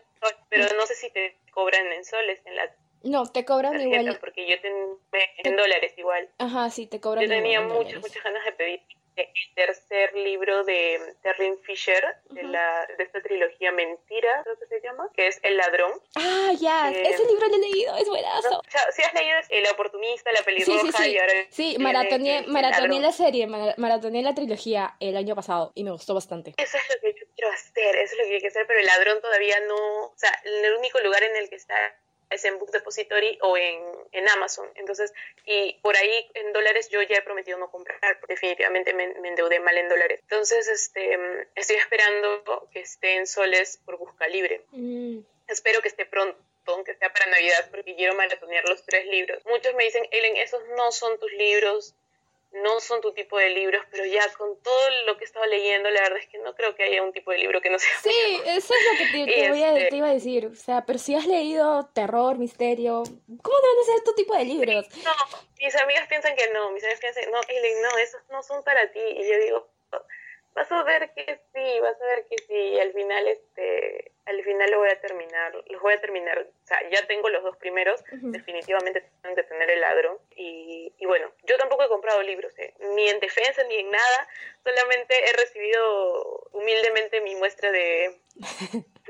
pero 0.49 0.65
no 0.75 0.85
sé 0.85 0.95
si 0.95 1.09
te 1.09 1.37
cobran 1.51 1.91
en 1.91 2.05
soles 2.05 2.39
en 2.45 2.55
la 2.55 2.73
no, 3.03 3.25
te 3.25 3.45
cobran 3.45 3.79
igual. 3.79 4.17
Porque 4.19 4.47
yo 4.47 4.59
tengo 4.61 4.99
en 5.11 5.55
dólares 5.55 5.93
igual. 5.97 6.29
Ajá, 6.37 6.69
sí, 6.69 6.87
te 6.87 6.99
cobran 6.99 7.23
Yo 7.23 7.29
tenía 7.29 7.61
muchas, 7.61 8.01
muchas 8.01 8.23
ganas 8.23 8.43
de 8.45 8.51
pedir 8.53 8.81
el 9.15 9.27
tercer 9.55 10.13
libro 10.15 10.63
de 10.63 10.99
Terrin 11.21 11.57
Fisher, 11.59 12.03
de, 12.31 12.43
la, 12.43 12.87
de 12.97 13.03
esta 13.03 13.21
trilogía 13.21 13.71
Mentira, 13.71 14.41
creo 14.43 14.57
que 14.57 14.65
se 14.65 14.81
llama, 14.81 15.09
que 15.13 15.27
es 15.27 15.39
El 15.43 15.57
Ladrón. 15.57 15.91
Ah, 16.15 16.51
ya, 16.59 16.89
ese 16.89 17.25
libro 17.25 17.47
lo 17.47 17.55
he 17.55 17.59
leído, 17.59 17.95
es 17.97 18.09
buenazo. 18.09 18.59
o 18.59 18.71
sea, 18.71 18.91
si 18.91 19.03
has 19.03 19.13
leído 19.13 19.37
El 19.49 19.67
Oportunista, 19.67 20.31
La 20.31 20.41
Pelirroja 20.41 20.79
sí, 20.79 20.91
sí, 20.91 21.03
sí. 21.03 21.11
y 21.11 21.19
ahora... 21.19 21.33
Sí, 21.49 21.75
maratoné, 21.79 22.45
maratoné 22.47 22.99
la 22.99 23.11
serie, 23.11 23.45
maratoné 23.45 24.23
la 24.23 24.33
trilogía 24.33 24.95
el 24.99 25.15
año 25.15 25.35
pasado 25.35 25.71
y 25.75 25.83
me 25.83 25.91
gustó 25.91 26.13
bastante. 26.13 26.53
Eso 26.57 26.77
es 26.77 26.95
lo 26.95 27.01
que 27.01 27.19
yo 27.19 27.25
quiero 27.35 27.51
hacer, 27.51 27.95
eso 27.97 28.15
es 28.15 28.19
lo 28.19 28.25
que 28.25 28.35
hay 28.35 28.41
que 28.41 28.47
hacer, 28.47 28.65
pero 28.67 28.79
El 28.79 28.85
Ladrón 28.85 29.21
todavía 29.21 29.59
no... 29.67 30.05
O 30.05 30.13
sea, 30.15 30.31
el 30.43 30.73
único 30.77 30.99
lugar 31.01 31.23
en 31.23 31.35
el 31.35 31.49
que 31.49 31.55
está 31.55 31.75
es 32.29 32.45
en 32.45 32.59
Book 32.59 32.71
Depository 32.71 33.37
o 33.41 33.57
en, 33.57 33.81
en, 34.11 34.29
Amazon. 34.29 34.67
Entonces, 34.75 35.13
y 35.45 35.79
por 35.81 35.95
ahí 35.95 36.29
en 36.33 36.53
dólares 36.53 36.89
yo 36.89 37.01
ya 37.01 37.17
he 37.17 37.21
prometido 37.21 37.57
no 37.57 37.69
comprar, 37.69 38.19
definitivamente 38.27 38.93
me, 38.93 39.03
endeudé 39.03 39.59
mal 39.59 39.77
en 39.77 39.89
dólares. 39.89 40.19
Entonces, 40.23 40.67
este, 40.67 41.17
estoy 41.55 41.77
esperando 41.77 42.69
que 42.71 42.81
esté 42.81 43.15
en 43.15 43.27
soles 43.27 43.79
por 43.85 43.97
busca 43.97 44.27
libre. 44.27 44.65
Mm. 44.71 45.19
Espero 45.47 45.81
que 45.81 45.89
esté 45.89 46.05
pronto 46.05 46.37
aunque 46.65 46.95
sea 46.95 47.11
para 47.11 47.29
Navidad, 47.29 47.69
porque 47.71 47.95
quiero 47.95 48.15
maratonear 48.15 48.63
los 48.67 48.85
tres 48.85 49.05
libros. 49.07 49.43
Muchos 49.45 49.73
me 49.75 49.83
dicen, 49.83 50.07
Ellen, 50.11 50.37
esos 50.37 50.61
no 50.77 50.91
son 50.91 51.19
tus 51.19 51.31
libros, 51.33 51.95
no 52.53 52.79
son 52.79 53.01
tu 53.01 53.13
tipo 53.13 53.37
de 53.37 53.49
libros, 53.49 53.83
pero 53.89 54.05
ya 54.05 54.21
con 54.37 54.61
todo 54.61 54.89
lo 55.05 55.17
que 55.17 55.25
estaba 55.25 55.45
leyendo, 55.47 55.89
la 55.89 56.01
verdad 56.01 56.19
es 56.19 56.27
que 56.27 56.37
no 56.39 56.53
creo 56.55 56.75
que 56.75 56.83
haya 56.83 57.01
un 57.01 57.11
tipo 57.11 57.31
de 57.31 57.39
libro 57.39 57.61
que 57.61 57.69
no 57.69 57.79
sea. 57.79 57.91
Sí, 58.01 58.39
eso 58.45 58.73
es 58.73 58.91
lo 58.91 58.97
que 58.97 59.25
te, 59.25 59.49
voy 59.49 59.63
a, 59.63 59.77
este 59.77 59.95
iba 59.97 60.09
a 60.09 60.13
decir. 60.13 60.45
O 60.47 60.55
sea, 60.55 60.85
pero 60.85 60.99
si 60.99 61.15
has 61.15 61.25
leído 61.25 61.89
terror, 61.93 62.37
misterio, 62.37 63.03
¿cómo 63.41 63.57
deben 63.57 63.85
ser 63.85 64.03
tu 64.03 64.13
tipo 64.13 64.35
de 64.37 64.45
libros? 64.45 64.85
No, 65.03 65.11
mis 65.59 65.75
amigas 65.75 66.07
piensan 66.07 66.35
que 66.35 66.49
no, 66.51 66.71
mis 66.71 66.83
amigas 66.83 66.99
piensan, 66.99 67.31
no, 67.31 67.39
Ellen, 67.47 67.81
no, 67.81 67.97
esos 67.97 68.21
no 68.29 68.43
son 68.43 68.63
para 68.63 68.91
ti. 68.91 68.99
Y 68.99 69.27
yo 69.27 69.39
digo, 69.39 69.67
vas 70.53 70.71
a 70.71 70.83
ver 70.83 71.11
que 71.13 71.39
sí, 71.53 71.79
vas 71.79 71.99
a 72.01 72.05
ver 72.05 72.25
que 72.29 72.37
sí, 72.47 72.79
al 72.79 72.93
final 72.93 73.27
este, 73.27 74.11
al 74.25 74.43
final 74.43 74.71
lo 74.71 74.79
voy 74.79 74.89
a 74.89 75.01
terminar, 75.01 75.53
los 75.67 75.81
voy 75.81 75.93
a 75.93 76.01
terminar, 76.01 76.39
o 76.39 76.67
sea, 76.67 76.77
ya 76.89 77.05
tengo 77.07 77.29
los 77.29 77.43
dos 77.43 77.57
primeros, 77.57 78.03
definitivamente 78.11 79.03
tengo 79.21 79.35
que 79.35 79.43
tener 79.43 79.69
el 79.69 79.81
ladrón 79.81 80.17
y, 80.35 80.93
y, 80.97 81.05
bueno, 81.05 81.31
yo 81.43 81.57
tampoco 81.57 81.83
he 81.83 81.89
comprado 81.89 82.21
libros, 82.21 82.57
eh, 82.57 82.73
ni 82.95 83.09
en 83.09 83.19
defensa 83.19 83.63
ni 83.65 83.75
en 83.75 83.91
nada, 83.91 84.27
solamente 84.63 85.15
he 85.29 85.33
recibido 85.33 86.47
humildemente 86.51 87.21
mi 87.21 87.35
muestra 87.35 87.71
de, 87.71 88.15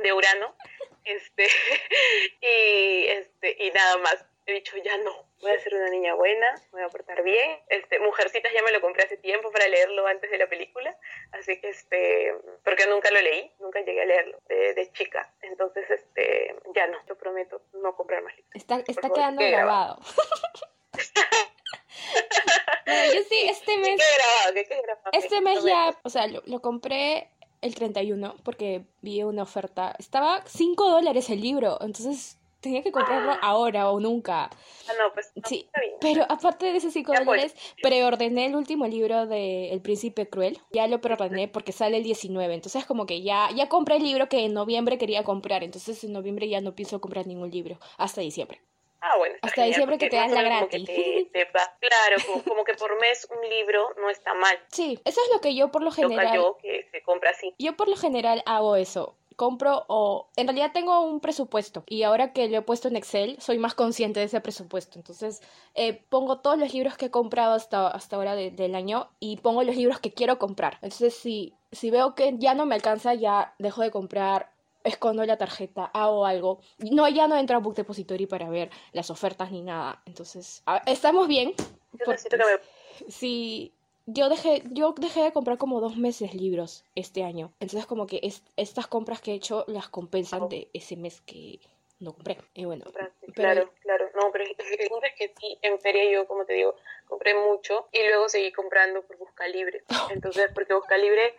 de 0.02 0.14
Urano, 0.14 0.56
este, 1.04 1.48
y 2.42 3.06
este, 3.08 3.56
y 3.60 3.72
nada 3.72 3.98
más, 3.98 4.26
he 4.46 4.54
dicho 4.54 4.78
ya 4.78 4.98
no, 4.98 5.26
voy 5.44 5.52
a 5.52 5.60
ser 5.60 5.76
una 5.76 5.90
niña 5.90 6.16
buena, 6.16 6.56
voy 6.72 6.82
a 6.82 6.90
portar 6.90 7.22
bien. 7.22 7.60
Este, 7.68 8.00
Mujercitas 8.00 8.52
ya 8.54 8.64
me 8.64 8.72
lo 8.72 8.82
compré 8.82 9.04
hace 9.04 9.18
tiempo 9.18 9.52
para 9.52 9.68
leerlo 9.68 10.08
antes 10.08 10.32
de 10.32 10.38
la 10.38 10.48
película, 10.48 10.98
así 11.32 11.60
que, 11.60 11.68
este, 11.70 12.34
porque 12.64 12.88
nunca 12.88 13.12
lo 13.12 13.20
leí, 13.22 13.52
nunca 13.60 13.82
llegué 13.82 14.02
a 14.02 14.06
leerlo 14.06 14.40
de, 14.48 14.90
chica. 14.94 15.30
Entonces, 15.42 15.90
este, 15.90 16.56
ya 16.76 16.88
no, 16.88 16.98
yo 17.08 17.16
prometo 17.16 17.62
no 17.74 17.96
comprar 17.96 18.24
más 18.24 18.36
libros. 18.36 18.56
Está, 18.56 18.84
está 18.88 19.10
quedando 19.10 19.44
grabado. 19.44 20.00
yo 23.14 23.22
sí, 23.30 23.48
este 23.50 23.78
mes... 23.78 24.00
¿Qué 24.00 24.06
grabado? 24.18 24.54
¿Qué, 24.54 24.82
grabado? 24.82 25.12
Este 25.12 25.42
mes 25.42 25.64
ya, 25.64 26.00
o 26.04 26.10
sea, 26.10 26.28
lo, 26.28 26.42
lo 26.46 26.62
compré 26.62 27.30
el 27.62 27.76
31 27.76 28.38
porque 28.44 28.86
vi 29.02 29.24
una 29.24 29.44
oferta. 29.44 29.96
Estaba 29.98 30.44
5 30.46 30.90
dólares 30.90 31.30
el 31.30 31.42
libro, 31.42 31.78
entonces 31.82 32.38
tenía 32.64 32.82
que 32.82 32.92
comprarlo 32.92 33.34
ah. 33.34 33.40
ahora 33.44 33.92
o 33.92 34.00
nunca. 34.00 34.50
Ah, 34.90 34.94
no, 34.98 35.14
pues 35.14 35.32
sí. 35.46 35.70
Pero 36.02 36.26
aparte 36.28 36.66
de 36.66 36.78
esos 36.78 36.94
5 36.94 37.14
dólares, 37.14 37.54
preordené 37.84 38.48
el 38.48 38.56
último 38.56 38.88
libro 38.88 39.28
de 39.28 39.72
El 39.72 39.82
Príncipe 39.82 40.28
Cruel. 40.28 40.60
Ya 40.72 40.88
lo 40.88 41.00
preordené 41.00 41.48
porque 41.48 41.72
sale 41.72 41.98
el 41.98 42.04
19. 42.04 42.56
Entonces, 42.56 42.86
como 42.86 43.06
que 43.06 43.22
ya, 43.22 43.50
ya 43.56 43.70
compré 43.70 43.98
el 43.98 44.04
libro 44.04 44.28
que 44.28 44.46
en 44.46 44.54
noviembre 44.54 44.98
quería 44.98 45.24
comprar. 45.24 45.64
Entonces, 45.64 46.04
en 46.04 46.14
noviembre 46.14 46.50
ya 46.50 46.62
no 46.62 46.74
pienso 46.74 47.00
comprar 47.00 47.28
ningún 47.28 47.52
libro. 47.52 47.78
Hasta 47.98 48.22
diciembre. 48.22 48.62
Ah, 49.02 49.18
bueno. 49.18 49.36
Hasta 49.42 49.66
diciembre 49.66 49.98
que 49.98 50.10
te 50.10 50.16
dan 50.16 50.34
la 50.34 50.44
gratis. 50.44 50.88
claro, 51.80 52.44
como, 52.46 52.64
que 52.64 52.74
por 52.76 52.98
mes 53.02 53.28
un 53.30 53.50
libro 53.50 53.94
no 54.00 54.10
está 54.10 54.34
mal. 54.34 54.58
Sí, 54.70 54.98
eso 55.04 55.20
es 55.22 55.34
lo 55.34 55.42
que 55.42 55.54
yo 55.54 55.72
por 55.72 55.84
lo 55.84 55.92
general. 55.92 56.34
Yo 56.34 56.58
que 56.62 56.88
se 56.90 57.04
compra 57.04 57.32
así. 57.32 57.54
Yo 57.60 57.76
por 57.76 57.90
lo 57.90 57.98
general 57.98 58.42
hago 58.46 58.78
eso 58.78 59.18
compro 59.36 59.86
o 59.88 60.30
en 60.36 60.48
realidad 60.48 60.72
tengo 60.74 61.02
un 61.02 61.20
presupuesto 61.20 61.84
y 61.88 62.04
ahora 62.04 62.34
que 62.34 62.48
lo 62.50 62.58
he 62.58 62.62
puesto 62.62 62.88
en 62.88 62.96
Excel 62.96 63.38
soy 63.40 63.58
más 63.58 63.74
consciente 63.74 64.20
de 64.20 64.28
ese 64.28 64.42
presupuesto. 64.42 65.00
Entonces 65.00 65.42
eh, 65.76 66.04
pongo 66.10 66.40
todos 66.40 66.58
los 66.58 66.74
libros 66.74 66.98
que 66.98 67.06
he 67.06 67.12
comprado 67.12 67.54
hasta, 67.54 67.88
hasta 67.88 68.16
ahora 68.16 68.36
del 68.36 68.76
año 68.76 69.10
y 69.20 69.38
pongo 69.38 69.64
los 69.64 69.76
libros 69.76 70.00
que 70.00 70.14
quiero 70.14 70.40
comprar. 70.40 70.80
Entonces 70.82 71.16
si, 71.16 71.54
si 71.72 71.90
veo 71.90 72.16
que 72.16 72.36
ya 72.38 72.54
no 72.54 72.66
me 72.66 72.76
alcanza 72.76 73.14
ya 73.14 73.54
dejo 73.60 73.82
de 73.82 73.92
comprar. 73.92 74.52
Escondo 74.86 75.26
la 75.26 75.38
tarjeta, 75.38 75.86
hago 75.86 76.26
algo. 76.26 76.60
No, 76.92 77.08
ya 77.08 77.30
no 77.30 77.38
entro 77.38 77.56
a 77.56 77.62
Book 77.62 77.74
Depository 77.74 78.26
para 78.26 78.50
ver 78.50 78.70
las 78.92 79.10
ofertas 79.10 79.50
ni 79.50 79.62
nada. 79.62 80.02
Entonces, 80.06 80.62
estamos 80.86 81.30
bien. 81.30 81.54
Si 83.08 83.74
yo 84.06 84.30
dejé, 84.30 84.64
yo 84.72 84.94
dejé 84.98 85.22
de 85.24 85.32
comprar 85.32 85.58
como 85.58 85.80
dos 85.80 85.98
meses 85.98 86.34
libros 86.34 86.84
este 86.96 87.24
año. 87.24 87.54
Entonces 87.60 87.86
como 87.86 88.08
que 88.08 88.22
estas 88.58 88.88
compras 88.88 89.22
que 89.22 89.32
he 89.32 89.36
hecho 89.36 89.64
las 89.68 89.90
compensan 89.90 90.50
de 90.50 90.70
ese 90.74 90.96
mes 90.96 91.22
que 91.22 91.60
no 92.00 92.14
compré. 92.14 92.38
Y 92.54 92.66
bueno. 92.66 92.86
Claro, 93.34 93.72
claro. 93.82 94.10
No, 94.16 94.32
pero 94.32 94.44
el 94.46 94.90
punto 94.90 95.06
es 95.06 95.16
que 95.16 95.34
sí, 95.40 95.58
en 95.62 95.80
feria 95.80 96.10
yo, 96.12 96.28
como 96.28 96.46
te 96.46 96.54
digo, 96.54 96.76
compré 97.08 97.34
mucho 97.34 97.88
y 97.92 98.06
luego 98.08 98.30
seguí 98.30 98.52
comprando 98.52 99.02
por 99.04 99.18
Busca 99.18 99.48
Libre. 99.48 99.84
Entonces, 100.12 100.52
porque 100.54 100.74
Busca 100.74 100.98
Libre, 100.98 101.36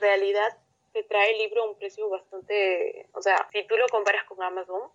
realidad, 0.00 0.56
te 0.92 1.02
trae 1.02 1.32
el 1.32 1.38
libro 1.38 1.62
a 1.62 1.68
un 1.68 1.76
precio 1.76 2.08
bastante... 2.08 3.06
O 3.12 3.22
sea, 3.22 3.48
si 3.52 3.64
tú 3.66 3.76
lo 3.76 3.86
comparas 3.88 4.24
con 4.24 4.42
Amazon, 4.42 4.90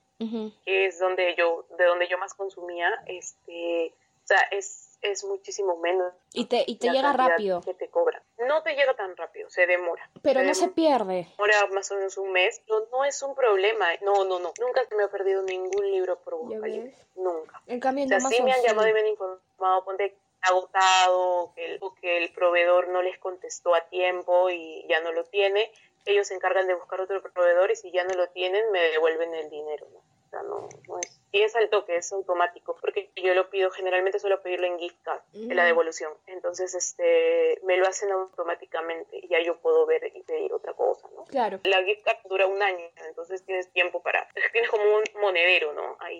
que 0.65 0.85
es 0.85 0.99
donde 0.99 1.35
yo, 1.37 1.65
de 1.77 1.85
donde 1.85 2.07
yo 2.07 2.17
más 2.17 2.33
consumía, 2.33 2.89
este... 3.05 3.93
O 4.23 4.27
sea, 4.27 4.39
es 4.51 4.92
es 5.03 5.23
muchísimo 5.23 5.77
menos. 5.77 6.13
Y 6.33 6.45
te, 6.45 6.63
y 6.65 6.77
te 6.77 6.89
llega 6.89 7.13
rápido. 7.13 7.61
Que 7.61 7.73
te 7.73 7.89
cobra. 7.89 8.23
No 8.39 8.63
te 8.63 8.75
llega 8.75 8.93
tan 8.95 9.15
rápido, 9.15 9.49
se 9.49 9.67
demora. 9.67 10.09
Pero 10.21 10.41
no 10.43 10.53
se 10.55 10.69
pierde. 10.69 11.27
Demora 11.37 11.67
más 11.73 11.91
o 11.91 11.95
menos 11.95 12.17
un 12.17 12.31
mes. 12.31 12.61
No, 12.67 12.85
no 12.91 13.05
es 13.05 13.21
un 13.21 13.35
problema. 13.35 13.87
No, 14.01 14.23
no, 14.25 14.39
no. 14.39 14.53
Nunca 14.59 14.85
se 14.85 14.95
me 14.95 15.03
ha 15.03 15.09
perdido 15.09 15.43
ningún 15.43 15.91
libro 15.91 16.19
por 16.19 16.37
buscar 16.37 16.69
Nunca. 17.15 17.61
En 17.67 17.79
cambio, 17.79 18.05
o 18.05 18.07
sea, 18.07 18.19
sí 18.19 18.41
me 18.41 18.51
han 18.51 18.63
llamado 18.63 18.87
y 18.87 18.93
me 18.93 19.01
han 19.01 19.07
informado, 19.07 19.85
ponte 19.85 20.15
agotado, 20.41 21.53
que 21.55 21.65
el, 21.65 21.77
o 21.81 21.93
que 21.95 22.17
el 22.17 22.33
proveedor 22.33 22.89
no 22.89 23.01
les 23.01 23.17
contestó 23.17 23.75
a 23.75 23.81
tiempo 23.81 24.49
y 24.49 24.85
ya 24.89 24.99
no 25.01 25.11
lo 25.11 25.23
tiene. 25.25 25.71
Ellos 26.05 26.27
se 26.27 26.33
encargan 26.33 26.67
de 26.67 26.73
buscar 26.73 26.99
otro 26.99 27.21
proveedor 27.21 27.71
y 27.71 27.75
si 27.75 27.91
ya 27.91 28.03
no 28.03 28.13
lo 28.13 28.27
tienen, 28.29 28.71
me 28.71 28.81
devuelven 28.89 29.33
el 29.33 29.49
dinero. 29.49 29.87
¿no? 29.93 30.12
No, 30.41 30.67
es. 30.99 31.19
Y 31.31 31.41
es 31.41 31.55
al 31.55 31.69
toque, 31.69 31.95
es 31.95 32.11
automático, 32.11 32.75
porque 32.79 33.09
yo 33.15 33.33
lo 33.33 33.49
pido, 33.49 33.69
generalmente 33.71 34.19
suelo 34.19 34.41
pedirlo 34.41 34.67
en 34.67 34.79
gift 34.79 35.01
card, 35.03 35.21
en 35.33 35.55
la 35.55 35.65
devolución. 35.65 36.13
Entonces, 36.27 36.73
este, 36.73 37.59
me 37.63 37.77
lo 37.77 37.87
hacen 37.87 38.11
automáticamente 38.11 39.17
y 39.17 39.27
ya 39.27 39.41
yo 39.41 39.57
puedo 39.57 39.85
ver 39.85 40.11
y 40.15 40.23
pedir 40.23 40.53
otra 40.53 40.73
cosa, 40.73 41.07
¿no? 41.15 41.25
Claro. 41.25 41.59
La 41.63 41.83
gift 41.83 42.03
card 42.03 42.17
dura 42.25 42.47
un 42.47 42.61
año, 42.61 42.85
entonces 43.07 43.43
tienes 43.43 43.69
tiempo 43.71 44.01
para, 44.01 44.27
tienes 44.51 44.69
como 44.69 44.83
un 44.83 45.03
monedero, 45.21 45.73
¿no? 45.73 45.97
Ahí. 45.99 46.17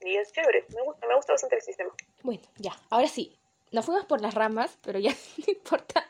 Y 0.00 0.16
es 0.16 0.32
chévere, 0.32 0.64
me 0.74 0.82
gusta, 0.82 1.06
me 1.06 1.14
gusta 1.14 1.32
bastante 1.32 1.56
el 1.56 1.62
sistema. 1.62 1.92
Bueno, 2.22 2.42
ya, 2.56 2.72
ahora 2.90 3.06
sí, 3.06 3.38
nos 3.72 3.86
fuimos 3.86 4.04
por 4.04 4.20
las 4.20 4.34
ramas, 4.34 4.78
pero 4.82 4.98
ya 4.98 5.10
no 5.38 5.44
importa. 5.52 6.08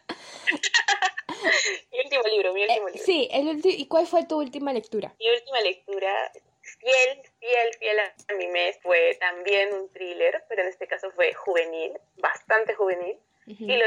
mi 1.93 2.01
último 2.01 2.23
libro, 2.25 2.53
mi 2.53 2.63
último 2.63 2.89
eh, 2.89 2.93
libro. 2.93 3.05
Sí, 3.05 3.29
el 3.33 3.61
¿y 3.65 3.87
cuál 3.87 4.07
fue 4.07 4.25
tu 4.25 4.39
última 4.39 4.73
lectura? 4.73 5.15
Mi 5.19 5.31
última 5.31 5.61
lectura 5.61 6.33
fiel, 6.63 7.23
fiel, 7.39 7.75
fiel 7.79 7.99
a 8.01 8.35
mi 8.35 8.47
mes 8.49 8.79
fue 8.83 9.17
también 9.21 9.73
un 9.73 9.93
thriller, 9.93 10.45
pero 10.49 10.63
en 10.63 10.69
este 10.69 10.87
caso 10.87 11.11
fue 11.13 11.33
juvenil, 11.35 11.99
bastante 12.17 12.75
juvenil. 12.75 13.19
Y 13.47 13.77
lo 13.77 13.85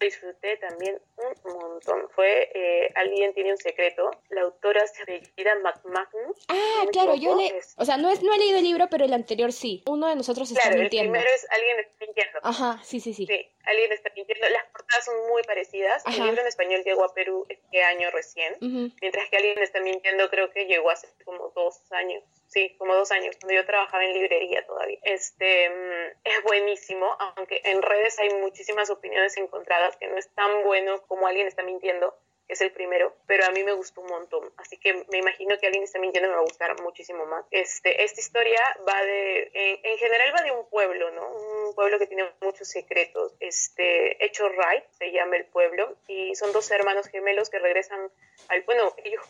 disfruté 0.00 0.56
también 0.56 1.00
un 1.16 1.52
montón. 1.52 2.08
Fue 2.14 2.50
eh, 2.54 2.92
Alguien 2.96 3.32
tiene 3.34 3.52
un 3.52 3.58
secreto. 3.58 4.10
La 4.30 4.42
autora 4.42 4.86
se 4.86 5.02
apellida 5.02 5.54
McMagnus. 5.56 6.44
Ah, 6.48 6.84
claro, 6.90 7.14
yo 7.14 7.36
le... 7.36 7.52
O 7.76 7.84
sea, 7.84 7.96
no, 7.96 8.10
es, 8.10 8.22
no 8.22 8.32
he 8.34 8.38
leído 8.38 8.58
el 8.58 8.64
libro, 8.64 8.88
pero 8.90 9.04
el 9.04 9.12
anterior 9.12 9.52
sí. 9.52 9.82
Uno 9.86 10.08
de 10.08 10.16
nosotros 10.16 10.50
está 10.50 10.70
mintiendo. 10.70 11.14
el 11.14 11.22
primero 11.22 11.34
es 11.34 11.46
Alguien 11.50 11.78
está 11.80 12.04
mintiendo. 12.04 12.38
Ajá, 12.42 12.80
sí, 12.82 13.00
sí, 13.00 13.14
sí. 13.14 13.26
Sí, 13.26 13.48
Alguien 13.64 13.92
está 13.92 14.10
mintiendo. 14.16 14.48
Las 14.48 14.64
portadas 14.72 15.04
son 15.04 15.28
muy 15.28 15.42
parecidas. 15.42 16.02
El 16.06 16.24
libro 16.24 16.40
en 16.40 16.48
español 16.48 16.82
llegó 16.84 17.04
a 17.04 17.14
Perú 17.14 17.46
este 17.48 17.82
año 17.82 18.10
recién, 18.10 18.56
mientras 19.00 19.28
que 19.28 19.36
Alguien 19.36 19.58
está 19.58 19.80
mintiendo 19.80 20.28
creo 20.30 20.50
que 20.50 20.66
llegó 20.66 20.90
hace 20.90 21.08
como 21.24 21.50
dos 21.54 21.80
años 21.92 22.22
sí, 22.50 22.74
como 22.78 22.94
dos 22.94 23.10
años, 23.12 23.36
cuando 23.40 23.54
yo 23.54 23.64
trabajaba 23.64 24.04
en 24.04 24.12
librería 24.12 24.66
todavía. 24.66 24.98
Este, 25.02 25.70
mm, 25.70 26.18
es 26.24 26.42
buenísimo, 26.42 27.06
aunque 27.18 27.60
en 27.64 27.80
redes 27.80 28.18
hay 28.18 28.30
muchísimas 28.34 28.90
opiniones 28.90 29.36
encontradas, 29.36 29.96
que 29.96 30.08
no 30.08 30.18
es 30.18 30.28
tan 30.34 30.64
bueno 30.64 31.00
como 31.06 31.26
alguien 31.26 31.46
está 31.46 31.62
mintiendo, 31.62 32.14
que 32.48 32.54
es 32.54 32.60
el 32.60 32.72
primero, 32.72 33.14
pero 33.26 33.44
a 33.46 33.50
mí 33.50 33.62
me 33.62 33.72
gustó 33.72 34.00
un 34.00 34.08
montón, 34.08 34.52
así 34.56 34.76
que 34.76 35.04
me 35.12 35.18
imagino 35.18 35.56
que 35.58 35.66
alguien 35.66 35.84
está 35.84 36.00
mintiendo 36.00 36.28
me 36.28 36.34
va 36.34 36.40
a 36.40 36.44
gustar 36.44 36.82
muchísimo 36.82 37.24
más. 37.24 37.44
Este, 37.52 38.02
esta 38.02 38.20
historia 38.20 38.60
va 38.86 39.00
de, 39.04 39.50
en, 39.54 39.98
general 39.98 40.34
va 40.36 40.42
de 40.42 40.50
un 40.50 40.68
pueblo, 40.68 41.12
¿no? 41.12 41.28
Un 41.68 41.74
pueblo 41.76 42.00
que 42.00 42.08
tiene 42.08 42.28
muchos 42.40 42.66
secretos. 42.66 43.36
Este, 43.38 44.24
Hecho 44.24 44.48
Right 44.48 44.84
se 44.98 45.12
llama 45.12 45.36
el 45.36 45.44
pueblo, 45.44 45.96
y 46.08 46.34
son 46.34 46.52
dos 46.52 46.68
hermanos 46.72 47.06
gemelos 47.06 47.50
que 47.50 47.60
regresan 47.60 48.10
al, 48.48 48.62
bueno, 48.62 48.92
ellos 49.04 49.22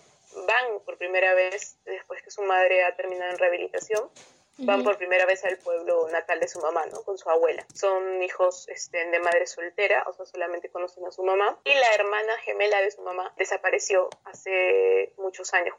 van 0.47 0.81
por 0.85 0.97
primera 0.99 1.35
vez, 1.35 1.77
después 1.85 2.23
que 2.23 2.31
su 2.31 2.43
madre 2.43 2.85
ha 2.85 2.95
terminado 2.97 3.31
en 3.33 3.39
rehabilitación, 3.39 4.11
van 4.59 4.85
por 4.85 4.99
primera 4.99 5.25
vez 5.27 5.45
al 5.45 5.57
pueblo 5.59 6.09
natal 6.11 6.39
de 6.41 6.49
su 6.49 6.61
mamá, 6.61 6.85
¿no? 6.87 7.03
Con 7.03 7.17
su 7.17 7.31
abuela. 7.31 7.65
Son 7.75 8.23
hijos 8.23 8.69
este, 8.69 9.07
de 9.07 9.19
madre 9.21 9.47
soltera, 9.47 10.05
o 10.07 10.13
sea, 10.13 10.27
solamente 10.27 10.71
conocen 10.71 11.07
a 11.07 11.11
su 11.11 11.23
mamá. 11.23 11.59
Y 11.65 11.73
la 11.73 11.95
hermana 11.95 12.37
gemela 12.39 12.81
de 12.83 12.91
su 12.91 13.03
mamá 13.03 13.33
desapareció 13.37 14.11
hace 14.25 15.13
muchos 15.17 15.55
años, 15.55 15.75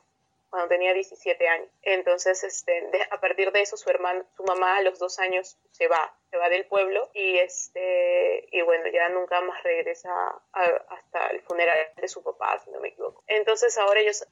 cuando 0.52 0.68
tenía 0.68 0.94
17 0.94 1.48
años. 1.48 1.70
Entonces, 1.82 2.44
este, 2.44 2.90
a 3.10 3.20
partir 3.20 3.52
de 3.52 3.62
eso, 3.62 3.78
su 3.78 3.90
hermana, 3.90 4.24
su 4.36 4.44
mamá 4.44 4.76
a 4.76 4.82
los 4.82 5.00
dos 5.00 5.18
años 5.18 5.58
se 5.72 5.88
va, 5.88 6.14
se 6.30 6.38
va 6.38 6.50
del 6.50 6.66
pueblo 6.66 7.10
y 7.14 7.38
este, 7.40 8.50
y 8.52 8.62
bueno, 8.62 8.88
ya 8.94 9.10
nunca 9.10 9.40
más 9.42 9.64
regresa 9.64 10.12
hasta 10.52 11.28
el 11.28 11.42
funeral 11.42 11.78
de 11.96 12.08
su 12.08 12.22
papá, 12.22 12.60
si 12.60 12.70
no 12.70 12.82
me 12.82 12.90
equivoco. 12.90 13.24
Entonces 13.28 13.78
ahora 13.78 14.02
ellos 14.02 14.28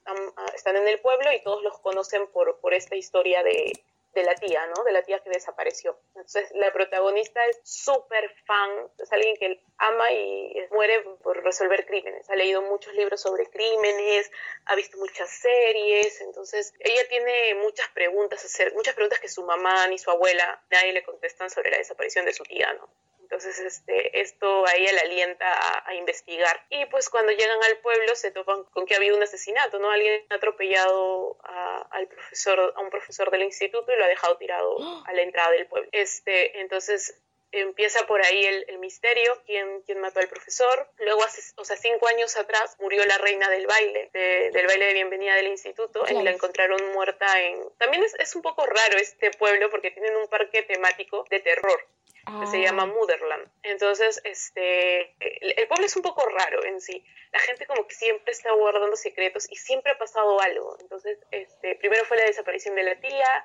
están 0.54 0.76
en 0.76 0.86
el 0.86 1.00
pueblo 1.00 1.32
y 1.32 1.42
todos 1.42 1.62
los 1.62 1.78
conocen 1.80 2.26
por, 2.28 2.60
por 2.60 2.74
esta 2.74 2.96
historia 2.96 3.42
de, 3.42 3.72
de 4.14 4.24
la 4.24 4.34
tía, 4.34 4.66
¿no? 4.66 4.82
De 4.84 4.92
la 4.92 5.02
tía 5.02 5.20
que 5.20 5.30
desapareció. 5.30 5.98
Entonces, 6.08 6.50
la 6.54 6.72
protagonista 6.72 7.44
es 7.46 7.60
súper 7.62 8.30
fan, 8.44 8.90
es 8.98 9.12
alguien 9.12 9.36
que 9.36 9.62
ama 9.78 10.10
y 10.12 10.54
muere 10.70 11.02
por 11.22 11.42
resolver 11.42 11.86
crímenes. 11.86 12.28
Ha 12.28 12.36
leído 12.36 12.62
muchos 12.62 12.92
libros 12.94 13.20
sobre 13.20 13.46
crímenes, 13.46 14.30
ha 14.66 14.74
visto 14.74 14.98
muchas 14.98 15.30
series, 15.30 16.20
entonces 16.20 16.74
ella 16.80 17.02
tiene 17.08 17.54
muchas 17.56 17.88
preguntas, 17.90 18.44
hacer 18.44 18.74
muchas 18.74 18.94
preguntas 18.94 19.20
que 19.20 19.28
su 19.28 19.44
mamá 19.44 19.86
ni 19.88 19.98
su 19.98 20.10
abuela 20.10 20.62
nadie 20.70 20.92
le 20.92 21.04
contestan 21.04 21.50
sobre 21.50 21.70
la 21.70 21.78
desaparición 21.78 22.24
de 22.24 22.32
su 22.32 22.42
tía, 22.44 22.72
¿no? 22.74 22.88
Entonces, 23.30 23.60
este, 23.60 24.20
esto 24.20 24.66
a 24.66 24.74
ella 24.74 24.92
la 24.92 25.02
alienta 25.02 25.46
a, 25.86 25.94
investigar. 25.94 26.66
Y 26.68 26.84
pues 26.86 27.08
cuando 27.08 27.30
llegan 27.30 27.62
al 27.62 27.78
pueblo 27.78 28.16
se 28.16 28.32
topan 28.32 28.64
con 28.64 28.86
que 28.86 28.96
había 28.96 29.14
un 29.14 29.22
asesinato, 29.22 29.78
¿no? 29.78 29.88
Alguien 29.88 30.24
ha 30.30 30.34
atropellado 30.34 31.38
a, 31.44 31.86
al 31.92 32.08
profesor, 32.08 32.72
a 32.74 32.80
un 32.80 32.90
profesor 32.90 33.30
del 33.30 33.42
instituto 33.42 33.92
y 33.92 33.96
lo 33.96 34.04
ha 34.04 34.08
dejado 34.08 34.36
tirado 34.36 34.76
a 35.06 35.12
la 35.12 35.22
entrada 35.22 35.52
del 35.52 35.68
pueblo. 35.68 35.88
Este, 35.92 36.60
entonces 36.60 37.22
empieza 37.52 38.04
por 38.06 38.20
ahí 38.24 38.44
el, 38.44 38.78
misterio, 38.78 39.40
¿quién, 39.46 39.82
quién 39.82 40.00
mató 40.00 40.18
al 40.18 40.28
profesor. 40.28 40.88
Luego, 40.98 41.22
hace, 41.22 41.52
o 41.56 41.64
sea, 41.64 41.76
cinco 41.76 42.08
años 42.08 42.36
atrás 42.36 42.76
murió 42.80 43.04
la 43.04 43.18
reina 43.18 43.48
del 43.48 43.66
baile, 43.66 44.10
del 44.12 44.66
baile 44.66 44.86
de 44.86 44.94
bienvenida 44.94 45.34
del 45.34 45.48
instituto, 45.48 46.04
y 46.08 46.14
la 46.22 46.30
encontraron 46.30 46.92
muerta 46.92 47.26
en... 47.40 47.60
También 47.78 48.02
es, 48.02 48.14
es, 48.18 48.34
un 48.34 48.42
poco 48.42 48.66
raro 48.66 48.98
este 48.98 49.30
pueblo 49.32 49.70
porque 49.70 49.90
tienen 49.90 50.16
un 50.16 50.28
parque 50.28 50.62
temático 50.62 51.26
de 51.30 51.40
terror. 51.40 51.86
Que 52.26 52.46
se 52.46 52.60
llama 52.60 52.82
ah. 52.82 52.86
Motherland. 52.86 53.50
Entonces, 53.62 54.20
este, 54.24 55.14
el, 55.20 55.68
pueblo 55.68 55.86
es 55.86 55.96
un 55.96 56.02
poco 56.02 56.26
raro 56.28 56.64
en 56.64 56.80
sí. 56.80 57.04
La 57.32 57.38
gente 57.40 57.66
como 57.66 57.86
que 57.86 57.94
siempre 57.94 58.32
está 58.32 58.52
guardando 58.52 58.96
secretos 58.96 59.46
y 59.50 59.56
siempre 59.56 59.92
ha 59.92 59.98
pasado 59.98 60.40
algo. 60.40 60.76
Entonces, 60.80 61.18
este, 61.30 61.76
primero 61.76 62.04
fue 62.04 62.18
la 62.18 62.24
desaparición 62.24 62.74
de 62.74 62.82
la 62.82 63.00
tía, 63.00 63.44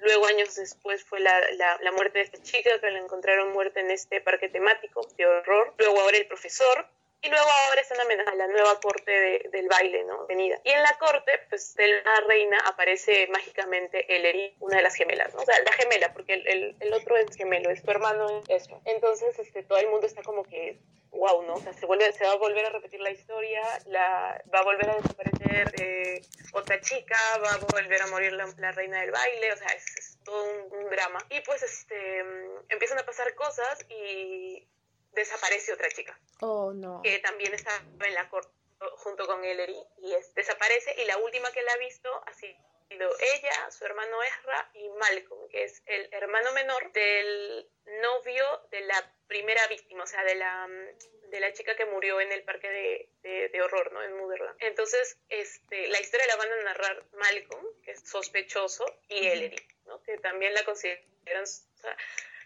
Luego, 0.00 0.26
años 0.26 0.54
después, 0.54 1.02
fue 1.04 1.20
la, 1.20 1.32
la, 1.80 1.92
muerte 1.92 2.18
de 2.18 2.24
esta 2.24 2.42
chica 2.42 2.78
que 2.78 2.90
la 2.90 2.98
encontraron 2.98 3.52
muerta 3.52 3.80
en 3.80 3.90
este 3.90 4.20
parque 4.20 4.48
temático 4.48 5.06
de 5.16 5.26
horror. 5.26 5.74
Luego, 5.78 6.00
ahora 6.00 6.18
el 6.18 6.26
profesor. 6.26 6.86
Y 7.24 7.30
luego 7.30 7.48
ahora 7.48 7.80
están 7.80 8.00
amenazando 8.02 8.36
la 8.36 8.52
nueva 8.52 8.78
corte 8.80 9.10
de, 9.10 9.48
del 9.50 9.66
baile, 9.66 10.04
¿no? 10.04 10.26
Venida. 10.26 10.60
Y 10.62 10.70
en 10.70 10.82
la 10.82 10.96
corte, 10.98 11.32
pues, 11.48 11.74
de 11.74 12.02
la 12.02 12.20
reina 12.28 12.58
aparece 12.66 13.26
mágicamente 13.28 14.14
Ellery, 14.14 14.54
una 14.60 14.76
de 14.76 14.82
las 14.82 14.94
gemelas, 14.94 15.32
¿no? 15.32 15.40
O 15.40 15.44
sea, 15.44 15.58
la 15.64 15.72
gemela, 15.72 16.12
porque 16.12 16.34
el, 16.34 16.92
otro 16.92 17.16
es 17.16 17.34
gemelo, 17.34 17.70
es 17.70 17.80
su 17.80 17.90
hermano 17.90 18.42
eso. 18.48 18.78
Entonces, 18.84 19.38
este, 19.38 19.62
todo 19.62 19.78
el 19.78 19.88
mundo 19.88 20.06
está 20.06 20.22
como 20.22 20.44
que 20.44 20.78
wow, 21.12 21.42
¿no? 21.46 21.54
O 21.54 21.60
sea, 21.60 21.72
se, 21.72 21.86
vuelve, 21.86 22.12
se 22.12 22.24
va 22.24 22.32
a 22.32 22.36
volver 22.36 22.66
a 22.66 22.70
repetir 22.70 23.00
la 23.00 23.10
historia, 23.10 23.62
la, 23.86 24.42
va 24.52 24.58
a 24.58 24.64
volver 24.64 24.90
a 24.90 24.96
desaparecer 24.96 25.72
eh, 25.80 26.20
otra 26.52 26.80
chica, 26.80 27.16
va 27.42 27.52
a 27.52 27.58
volver 27.58 28.02
a 28.02 28.06
morir 28.08 28.32
la, 28.32 28.72
reina 28.72 29.00
del 29.00 29.12
baile, 29.12 29.52
o 29.52 29.56
sea, 29.56 29.68
es, 29.68 30.18
todo 30.24 30.44
un, 30.72 30.90
drama. 30.90 31.18
Y 31.30 31.40
pues 31.40 31.62
este, 31.62 32.18
empiezan 32.68 32.98
a 32.98 33.06
pasar 33.06 33.34
cosas 33.34 33.86
y 33.88 34.66
desaparece 35.14 35.72
otra 35.72 35.88
chica. 35.88 36.18
Oh, 36.40 36.72
no. 36.72 37.00
Que 37.02 37.18
también 37.18 37.54
está 37.54 37.70
en 38.04 38.14
la 38.14 38.28
corte 38.28 38.50
junto 38.96 39.26
con 39.26 39.44
Ellery 39.44 39.76
y 39.98 40.14
es, 40.14 40.34
desaparece 40.34 40.94
y 41.00 41.06
la 41.06 41.18
última 41.18 41.50
que 41.52 41.62
la 41.62 41.72
ha 41.72 41.76
visto 41.78 42.10
ha 42.26 42.32
sido 42.34 42.56
ella, 42.90 43.70
su 43.70 43.84
hermano 43.84 44.22
Ezra 44.22 44.70
y 44.74 44.88
Malcolm, 44.90 45.48
que 45.48 45.64
es 45.64 45.82
el 45.86 46.08
hermano 46.12 46.52
menor 46.52 46.92
del 46.92 47.68
novio 48.02 48.44
de 48.70 48.80
la 48.82 49.12
primera 49.26 49.66
víctima, 49.68 50.04
o 50.04 50.06
sea, 50.06 50.22
de 50.22 50.34
la, 50.36 50.68
de 51.30 51.40
la 51.40 51.52
chica 51.52 51.74
que 51.74 51.86
murió 51.86 52.20
en 52.20 52.30
el 52.30 52.44
parque 52.44 52.68
de, 53.22 53.48
de, 53.48 53.62
horror, 53.62 53.92
¿no? 53.92 54.02
En 54.02 54.16
Motherland. 54.16 54.56
Entonces, 54.60 55.18
este, 55.28 55.88
la 55.88 56.00
historia 56.00 56.26
la 56.26 56.36
van 56.36 56.52
a 56.52 56.62
narrar 56.62 57.04
Malcolm, 57.14 57.66
que 57.82 57.92
es 57.92 58.08
sospechoso, 58.08 58.84
y 59.08 59.26
Ellery, 59.26 59.66
¿no? 59.86 60.02
Que 60.02 60.18
también 60.18 60.54
la 60.54 60.64
consideran... 60.64 61.44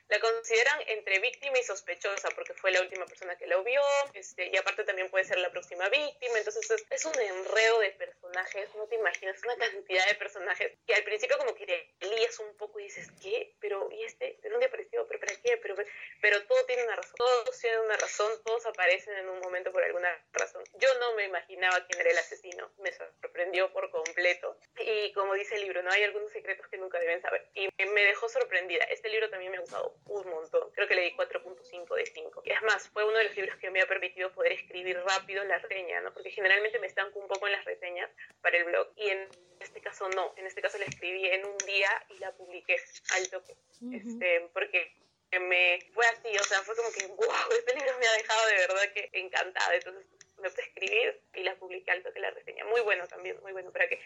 La 0.09 0.19
consideran 0.21 0.81
entre 0.87 1.19
víctima 1.19 1.59
y 1.59 1.63
sospechosa 1.63 2.31
porque 2.31 2.55
fue 2.55 2.71
la 2.71 2.81
última 2.81 3.05
persona 3.05 3.37
que 3.37 3.47
la 3.47 3.59
vio, 3.59 3.83
este, 4.15 4.49
y 4.51 4.57
aparte 4.57 4.85
también 4.85 5.11
puede 5.11 5.25
ser 5.25 5.39
la 5.39 5.51
próxima 5.51 5.87
víctima, 5.91 6.39
entonces 6.39 6.71
es, 6.71 6.85
es, 6.89 7.05
un 7.05 7.21
enredo 7.21 7.81
de 7.81 7.91
personajes, 7.91 8.75
no 8.75 8.87
te 8.87 8.95
imaginas, 8.95 9.43
una 9.45 9.57
cantidad 9.57 10.07
de 10.07 10.15
personajes 10.15 10.73
que 10.87 10.95
al 10.95 11.05
principio 11.05 11.37
como 11.37 11.55
que 11.55 11.67
te 11.67 12.07
lías 12.07 12.39
un 12.39 12.57
poco 12.57 12.81
y 12.81 12.85
dices, 12.85 13.11
¿qué? 13.21 13.55
Pero, 13.61 13.91
¿y 13.93 14.05
este? 14.05 14.39
¿De 14.43 14.49
dónde 14.49 14.67
apareció? 14.67 15.07
¿Pero 15.07 15.21
para 15.21 15.35
qué? 15.37 15.57
Pero, 15.59 15.75
pero 16.23 16.47
todo 16.47 16.65
tiene 16.65 16.85
una 16.85 16.97
razón, 16.97 17.15
todos 17.17 17.59
tienen 17.59 17.81
una 17.81 17.97
razón, 17.97 18.33
todos 18.45 18.65
aparecen 18.65 19.15
en 19.19 19.29
un 19.29 19.41
momento 19.41 19.73
por 19.73 19.85
alguna 19.85 20.09
razón. 20.33 20.65
Yo 20.75 20.89
no 21.01 21.15
me 21.17 21.25
imaginaba 21.25 21.85
quién 21.87 22.01
era 22.01 22.11
el 22.11 22.19
asesino, 22.19 22.71
me 22.79 22.93
sorprendió 22.93 23.71
por 23.73 23.91
completo. 23.91 24.57
Y 24.79 25.13
como 25.13 25.35
dice 25.35 25.57
el 25.57 25.63
libro, 25.63 25.83
no 25.83 25.91
hay 25.91 26.05
algunos 26.05 26.33
secretos 26.33 26.67
que 26.69 26.79
nunca 26.79 26.99
deben 26.99 27.21
saber. 27.21 27.47
Y 27.55 27.69
me 27.87 28.05
dejó 28.05 28.29
sorprendida. 28.29 28.85
Este 28.85 29.11
libro 29.11 29.29
también 29.29 29.53
me 29.53 29.59
ha 29.59 29.61
gustado 29.61 29.98
un 30.07 30.29
montón. 30.31 30.71
Creo 30.73 30.89
que 30.89 30.95
le 30.95 31.03
di 31.03 31.13
4.5 31.13 31.95
de 31.95 32.07
5. 32.07 32.43
Y 32.45 32.51
es 32.51 32.63
más, 32.63 32.89
fue 32.89 33.05
uno 33.05 33.19
de 33.19 33.25
los 33.25 33.37
libros 33.37 33.57
que 33.57 33.71
me 33.71 33.81
ha 33.81 33.87
permitido 33.87 34.33
poder 34.33 34.53
escribir 34.53 34.99
rápido 35.01 35.45
la 35.45 35.59
reseña, 35.59 36.01
¿no? 36.01 36.13
Porque 36.13 36.31
generalmente 36.31 36.79
me 36.79 36.87
estanco 36.87 37.19
un 37.19 37.29
poco 37.29 37.47
en 37.47 37.53
las 37.53 37.65
reseñas 37.65 38.11
para 38.41 38.57
el 38.59 38.65
blog. 38.65 38.89
Y 38.97 39.11
en 39.11 39.29
este 39.61 39.81
caso 39.81 40.09
no. 40.11 40.35
En 40.37 40.47
este 40.47 40.63
caso 40.63 40.79
la 40.79 40.87
escribí 40.87 41.27
en 41.27 41.45
un 41.45 41.57
día 41.59 41.91
y 42.11 42.19
la 42.19 42.33
publiqué 42.33 42.77
al 43.15 43.31
toque. 43.31 43.55
este, 43.93 44.49
porque 44.53 44.93
me 45.41 45.79
fue 45.93 46.07
así, 46.07 46.37
o 46.39 46.45
sea, 46.45 46.61
fue 46.63 46.75
como 46.75 46.91
que, 46.91 47.07
wow, 47.07 47.29
este 47.59 47.75
libro 47.75 47.99
me 47.99 48.07
ha 48.07 48.13
dejado 48.13 48.47
de 48.47 48.55
verdad 48.55 48.93
que 48.95 49.11
encantada. 49.13 49.75
Entonces 49.75 50.07
me 50.39 50.49
puse 50.49 50.63
a 50.63 50.65
escribir 50.65 51.21
y 51.35 51.43
la 51.43 51.55
publiqué 51.57 51.91
al 51.91 52.03
toque 52.03 52.21
la 52.21 52.31
reseña. 52.31 52.65
Muy 52.65 52.81
bueno 52.81 53.07
también, 53.09 53.39
muy 53.43 53.53
bueno. 53.53 53.73
Para 53.73 53.89
que 53.89 54.01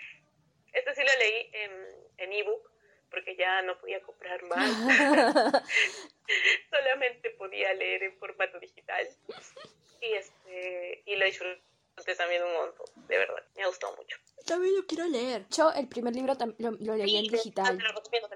este 0.72 0.94
sí 0.94 1.02
lo 1.02 1.18
leí 1.18 1.50
en 2.18 2.32
ebook 2.32 2.71
porque 3.12 3.36
ya 3.36 3.62
no 3.62 3.78
podía 3.78 4.02
comprar 4.02 4.42
más. 4.44 4.68
Solamente 6.70 7.30
podía 7.38 7.72
leer 7.74 8.02
en 8.02 8.18
formato 8.18 8.58
digital. 8.58 9.06
Y, 10.00 10.12
este, 10.14 11.02
y 11.06 11.14
lo 11.14 11.24
disfruté 11.26 11.62
también 12.16 12.42
un 12.42 12.52
montón, 12.54 12.86
de 13.06 13.18
verdad. 13.18 13.44
Me 13.54 13.62
ha 13.62 13.68
gustado 13.68 13.94
mucho. 13.96 14.16
También 14.46 14.74
lo 14.74 14.86
quiero 14.86 15.06
leer. 15.06 15.46
Yo 15.50 15.70
el 15.70 15.86
primer 15.88 16.14
libro 16.14 16.34
lo, 16.58 16.96
leí 16.96 17.16
en 17.16 17.30
digital. 17.30 17.78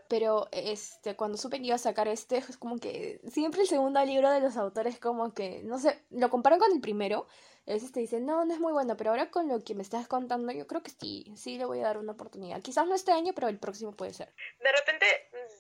Pero 0.09 0.49
este, 0.53 1.17
cuando 1.17 1.37
supe 1.37 1.59
que 1.59 1.67
iba 1.67 1.75
a 1.75 1.79
sacar 1.79 2.07
este, 2.07 2.37
es 2.37 2.57
como 2.57 2.79
que 2.79 3.21
siempre 3.29 3.63
el 3.63 3.67
segundo 3.69 4.05
libro 4.05 4.31
de 4.31 4.41
los 4.41 4.57
autores 4.57 5.01
como 5.01 5.35
que, 5.35 5.63
no 5.65 5.79
sé, 5.79 6.05
lo 6.11 6.31
comparan 6.31 6.59
con 6.59 6.71
el 6.71 6.81
primero 6.81 7.27
a 7.69 7.73
veces 7.73 7.93
te 7.93 8.01
dicen, 8.01 8.25
no, 8.25 8.45
no 8.45 8.55
es 8.55 8.61
muy 8.61 8.73
bueno, 8.73 8.97
pero 8.97 9.11
ahora 9.11 9.31
con 9.31 9.49
lo 9.49 9.63
que 9.65 9.75
me 9.75 9.83
estás 9.83 10.07
contando, 10.07 10.53
yo 10.53 10.67
creo 10.67 10.83
que 10.83 10.91
sí, 10.91 11.25
sí 11.37 11.59
le 11.59 11.65
voy 11.65 11.81
a 11.81 11.85
dar 11.85 11.99
una 11.99 12.13
oportunidad. 12.13 12.63
Quizás 12.63 12.87
no 12.87 12.95
este 12.95 13.11
año, 13.11 13.33
pero 13.35 13.49
el 13.49 13.59
próximo 13.59 13.93
puede 13.93 14.13
ser. 14.13 14.33
De 14.61 14.73
repente, 14.73 15.07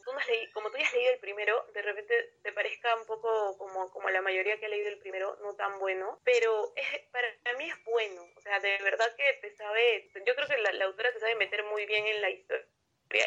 tú 0.04 0.12
como 0.54 0.70
tú 0.70 0.78
ya 0.78 0.84
has 0.84 0.94
leído 0.94 1.12
el 1.12 1.18
primero, 1.18 1.66
de 1.74 1.82
repente 1.82 2.14
te 2.42 2.52
parezca 2.52 2.94
un 2.94 3.06
poco 3.06 3.58
como, 3.58 3.90
como 3.90 4.08
la 4.10 4.22
mayoría 4.22 4.58
que 4.58 4.66
ha 4.66 4.68
leído 4.68 4.88
el 4.88 4.98
primero, 4.98 5.36
no 5.42 5.54
tan 5.56 5.80
bueno, 5.80 6.20
pero 6.24 6.72
es, 6.76 6.86
para 7.10 7.58
mí 7.58 7.68
es 7.68 7.84
bueno. 7.84 8.24
O 8.36 8.40
sea, 8.40 8.60
de 8.60 8.78
verdad 8.82 9.14
que 9.16 9.38
te 9.42 9.50
sabe, 9.56 10.08
yo 10.24 10.34
creo 10.34 10.46
que 10.46 10.58
la, 10.58 10.84
autora 10.84 11.12
te 11.12 11.18
sabe 11.18 11.34
meter 11.34 11.64
muy 11.64 11.86
bien 11.86 12.06
en 12.06 12.22
la 12.22 12.30
historia 12.30 12.66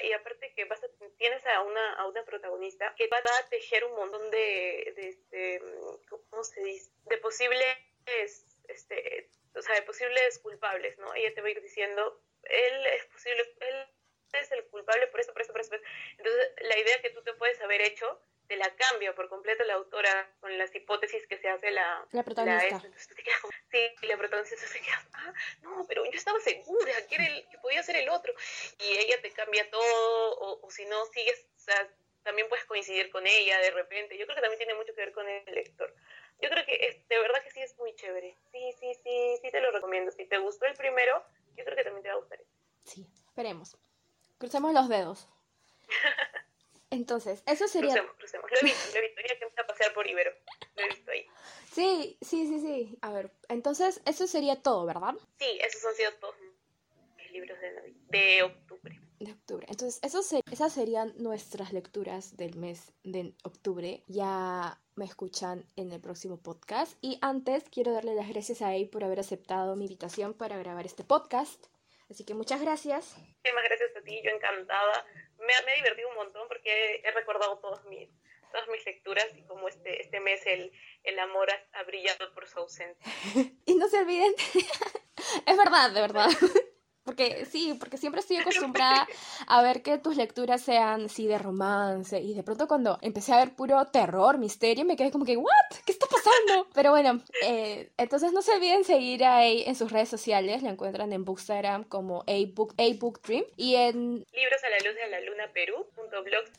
y 0.03 0.11
aparte 0.11 0.53
que 0.55 0.65
vas 0.65 0.83
a, 0.83 0.87
tienes 1.17 1.45
a 1.45 1.61
una, 1.61 1.93
a 1.93 2.07
una 2.07 2.23
protagonista 2.23 2.93
que 2.97 3.07
va 3.07 3.17
a 3.17 3.49
tejer 3.49 3.85
un 3.85 3.95
montón 3.95 4.29
de, 4.29 4.93
de, 4.95 5.07
este, 5.07 5.61
¿cómo 6.29 6.43
se 6.43 6.61
dice? 6.61 6.91
De 7.05 7.17
posibles 7.17 7.77
este, 8.69 9.29
o 9.55 9.61
sea, 9.61 9.75
de 9.75 9.81
posibles 9.83 10.39
culpables, 10.39 10.97
¿no? 10.97 11.13
Ella 11.13 11.33
te 11.33 11.41
va 11.41 11.47
a 11.47 11.51
ir 11.51 11.61
diciendo, 11.61 12.21
él 12.43 12.85
es 12.87 13.05
posible, 13.05 13.55
él 13.59 13.87
es 14.33 14.51
el 14.51 14.65
culpable 14.67 15.07
por 15.07 15.19
eso, 15.19 15.33
por 15.33 15.41
eso, 15.41 15.51
por 15.51 15.61
eso. 15.61 15.75
Entonces, 16.17 16.51
la 16.61 16.77
idea 16.77 17.01
que 17.01 17.09
tú 17.09 17.21
te 17.23 17.33
puedes 17.33 17.59
haber 17.61 17.81
hecho 17.81 18.21
te 18.47 18.57
la 18.57 18.75
cambia 18.75 19.13
por 19.13 19.29
completo 19.29 19.63
la 19.63 19.75
autora 19.75 20.27
con 20.39 20.57
las 20.57 20.73
hipótesis 20.73 21.27
que 21.27 21.37
se 21.37 21.47
hace 21.49 21.69
la, 21.69 22.03
la 22.11 22.23
protagonista. 22.23 22.81
entonces 22.83 23.07
te 23.07 23.21
quedas 23.21 23.39
como, 23.41 23.53
sí, 23.69 24.07
la 24.07 24.17
protagonista 24.17 24.57
se 24.57 24.81
queda, 24.81 25.07
ah, 25.13 25.33
no, 25.61 25.85
pero 25.87 26.03
yo 26.05 26.17
estaba 26.17 26.39
segura 26.39 26.91
que, 27.07 27.15
era 27.15 27.27
el, 27.27 27.47
que 27.47 27.59
podía 27.59 27.83
ser 27.83 27.97
el 27.97 28.09
otro. 28.09 28.33
Y 28.79 28.97
ella 28.97 29.21
te 29.21 29.29
cambia 29.31 29.69
todo, 29.69 30.39
o, 30.39 30.65
o 30.65 30.71
si 30.71 30.83
no, 30.85 31.05
sigues, 31.07 31.45
o 31.57 31.59
sea, 31.59 31.89
también 32.23 32.49
puedes 32.49 32.65
coincidir 32.65 33.11
con 33.11 33.25
ella 33.27 33.59
de 33.59 33.71
repente. 33.71 34.17
Yo 34.17 34.25
creo 34.25 34.35
que 34.35 34.41
también 34.41 34.57
tiene 34.57 34.73
mucho 34.73 34.95
que 34.95 35.01
ver 35.01 35.11
con 35.11 35.27
el 35.27 35.45
lector. 35.53 35.93
Yo 36.41 36.49
creo 36.49 36.65
que 36.65 36.75
es, 36.75 37.07
de 37.07 37.19
verdad 37.19 37.43
que 37.43 37.51
sí 37.51 37.61
es 37.61 37.77
muy 37.77 37.93
chévere. 37.95 38.37
Sí, 38.51 38.73
sí, 38.79 38.93
sí, 39.03 39.37
sí 39.41 39.51
te 39.51 39.61
lo 39.61 39.71
recomiendo. 39.71 40.11
Si 40.11 40.25
te 40.25 40.37
gustó 40.37 40.65
el 40.65 40.75
primero, 40.75 41.23
yo 41.57 41.65
creo 41.65 41.75
que 41.75 41.83
también 41.83 42.03
te 42.03 42.09
va 42.09 42.15
a 42.15 42.19
gustar. 42.19 42.39
Este. 42.39 42.53
Sí, 42.83 43.07
esperemos. 43.13 43.77
Crucemos 44.37 44.73
los 44.73 44.87
dedos. 44.87 45.27
Entonces, 46.91 47.43
eso 47.45 47.67
sería... 47.67 47.89
Crucemos, 47.89 48.15
crucemos. 48.17 48.49
Lo 48.49 48.57
he 48.57 48.63
visto, 48.63 48.91
lo 48.93 48.99
he 48.99 49.01
visto. 49.01 49.21
Ya 49.21 49.37
que 49.37 49.61
a 49.61 49.67
pasear 49.67 49.93
por 49.93 50.07
Ibero. 50.07 50.31
Lo 50.75 50.83
he 50.83 50.87
visto 50.87 51.11
ahí. 51.11 51.27
Sí, 51.71 52.17
sí, 52.21 52.47
sí, 52.47 52.59
sí. 52.59 52.97
A 53.01 53.11
ver, 53.11 53.31
entonces, 53.49 54.01
eso 54.05 54.25
sería 54.25 54.61
todo, 54.61 54.85
¿verdad? 54.85 55.13
Sí, 55.37 55.59
esos 55.61 55.85
han 55.85 55.95
sido 55.95 56.13
todos 56.15 56.35
mis 57.17 57.31
libros 57.31 57.59
de, 57.59 57.93
de 58.07 58.43
octubre 58.43 58.99
de 59.19 59.33
octubre. 59.33 59.65
Entonces, 59.69 59.99
eso 60.01 60.21
esas 60.51 60.73
serían 60.73 61.13
nuestras 61.17 61.73
lecturas 61.73 62.37
del 62.37 62.55
mes 62.55 62.93
de 63.03 63.33
octubre. 63.43 64.03
Ya 64.07 64.79
me 64.99 65.05
escuchan 65.05 65.65
en 65.77 65.91
el 65.93 66.01
próximo 66.01 66.43
podcast. 66.43 66.97
Y 67.01 67.17
antes 67.21 67.63
quiero 67.71 67.93
darle 67.93 68.15
las 68.15 68.27
gracias 68.27 68.61
a 68.61 68.75
él 68.75 68.89
por 68.89 69.05
haber 69.05 69.21
aceptado 69.21 69.77
mi 69.77 69.85
invitación 69.85 70.33
para 70.33 70.57
grabar 70.57 70.85
este 70.85 71.05
podcast. 71.05 71.67
Así 72.11 72.25
que 72.25 72.33
muchas 72.33 72.59
gracias. 72.61 73.17
Muchísimas 73.17 73.63
gracias 73.63 73.95
a 73.95 74.01
ti, 74.01 74.21
yo 74.21 74.29
encantada. 74.29 75.05
Me, 75.37 75.53
me 75.65 75.71
ha 75.71 75.75
divertido 75.75 76.09
un 76.09 76.15
montón 76.15 76.47
porque 76.49 77.01
he 77.01 77.11
recordado 77.11 77.57
todas 77.59 77.83
mis, 77.85 78.09
todas 78.51 78.67
mis 78.67 78.85
lecturas 78.85 79.25
y 79.37 79.43
como 79.43 79.69
este, 79.69 80.01
este 80.01 80.19
mes 80.19 80.45
el, 80.45 80.69
el 81.03 81.19
amor 81.19 81.49
ha, 81.49 81.79
ha 81.79 81.83
brillado 81.83 82.33
por 82.33 82.45
su 82.49 82.59
ausencia. 82.59 83.13
y 83.65 83.75
no 83.75 83.87
se 83.87 83.99
olviden, 83.99 84.33
es 85.45 85.57
verdad, 85.57 85.91
de 85.91 86.01
verdad. 86.01 86.29
porque 87.09 87.47
sí, 87.49 87.75
porque 87.79 87.97
siempre 87.97 88.21
estoy 88.21 88.37
acostumbrada 88.37 89.07
a 89.47 89.63
ver 89.63 89.81
que 89.81 89.97
tus 89.97 90.15
lecturas 90.15 90.61
sean, 90.61 91.09
sí, 91.09 91.25
de 91.25 91.39
romance, 91.39 92.19
y 92.19 92.35
de 92.35 92.43
pronto 92.43 92.67
cuando 92.67 92.99
empecé 93.01 93.33
a 93.33 93.37
ver 93.37 93.55
puro 93.55 93.83
terror, 93.87 94.37
misterio, 94.37 94.85
me 94.85 94.95
quedé 94.95 95.09
como 95.09 95.25
que, 95.25 95.35
¿what? 95.35 95.49
¿Qué 95.87 95.91
está 95.91 96.05
pasando? 96.05 96.67
Pero 96.75 96.91
bueno, 96.91 97.19
eh, 97.43 97.89
entonces 97.97 98.31
no 98.31 98.43
se 98.43 98.51
olviden 98.51 98.83
seguir 98.83 99.25
a 99.25 99.43
en 99.43 99.73
sus 99.75 99.91
redes 99.91 100.09
sociales, 100.09 100.61
la 100.61 100.69
encuentran 100.69 101.11
en 101.11 101.25
Bookstagram 101.25 101.83
como 101.85 102.23
a 102.27 102.53
book, 102.53 102.75
a 102.77 102.83
book 102.99 103.21
Dream, 103.23 103.45
y 103.57 103.73
en... 103.75 104.25
Libros 104.31 104.63
a 104.63 104.69
la 104.69 104.77
luz 104.77 104.95
de 104.95 105.07
la 105.09 105.19
luna 105.21 105.47
Perú. 105.51 105.87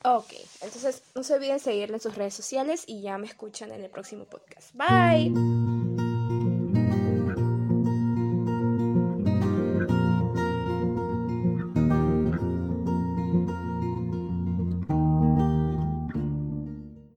Ok, 0.02 0.32
entonces 0.62 1.04
no 1.14 1.22
se 1.22 1.34
olviden 1.34 1.60
seguirle 1.60 1.96
en 1.96 2.00
sus 2.00 2.16
redes 2.16 2.34
sociales 2.34 2.82
y 2.88 3.02
ya 3.02 3.18
me 3.18 3.26
escuchan 3.26 3.70
en 3.70 3.84
el 3.84 3.90
próximo 3.90 4.24
podcast. 4.24 4.74
Bye. 4.74 6.09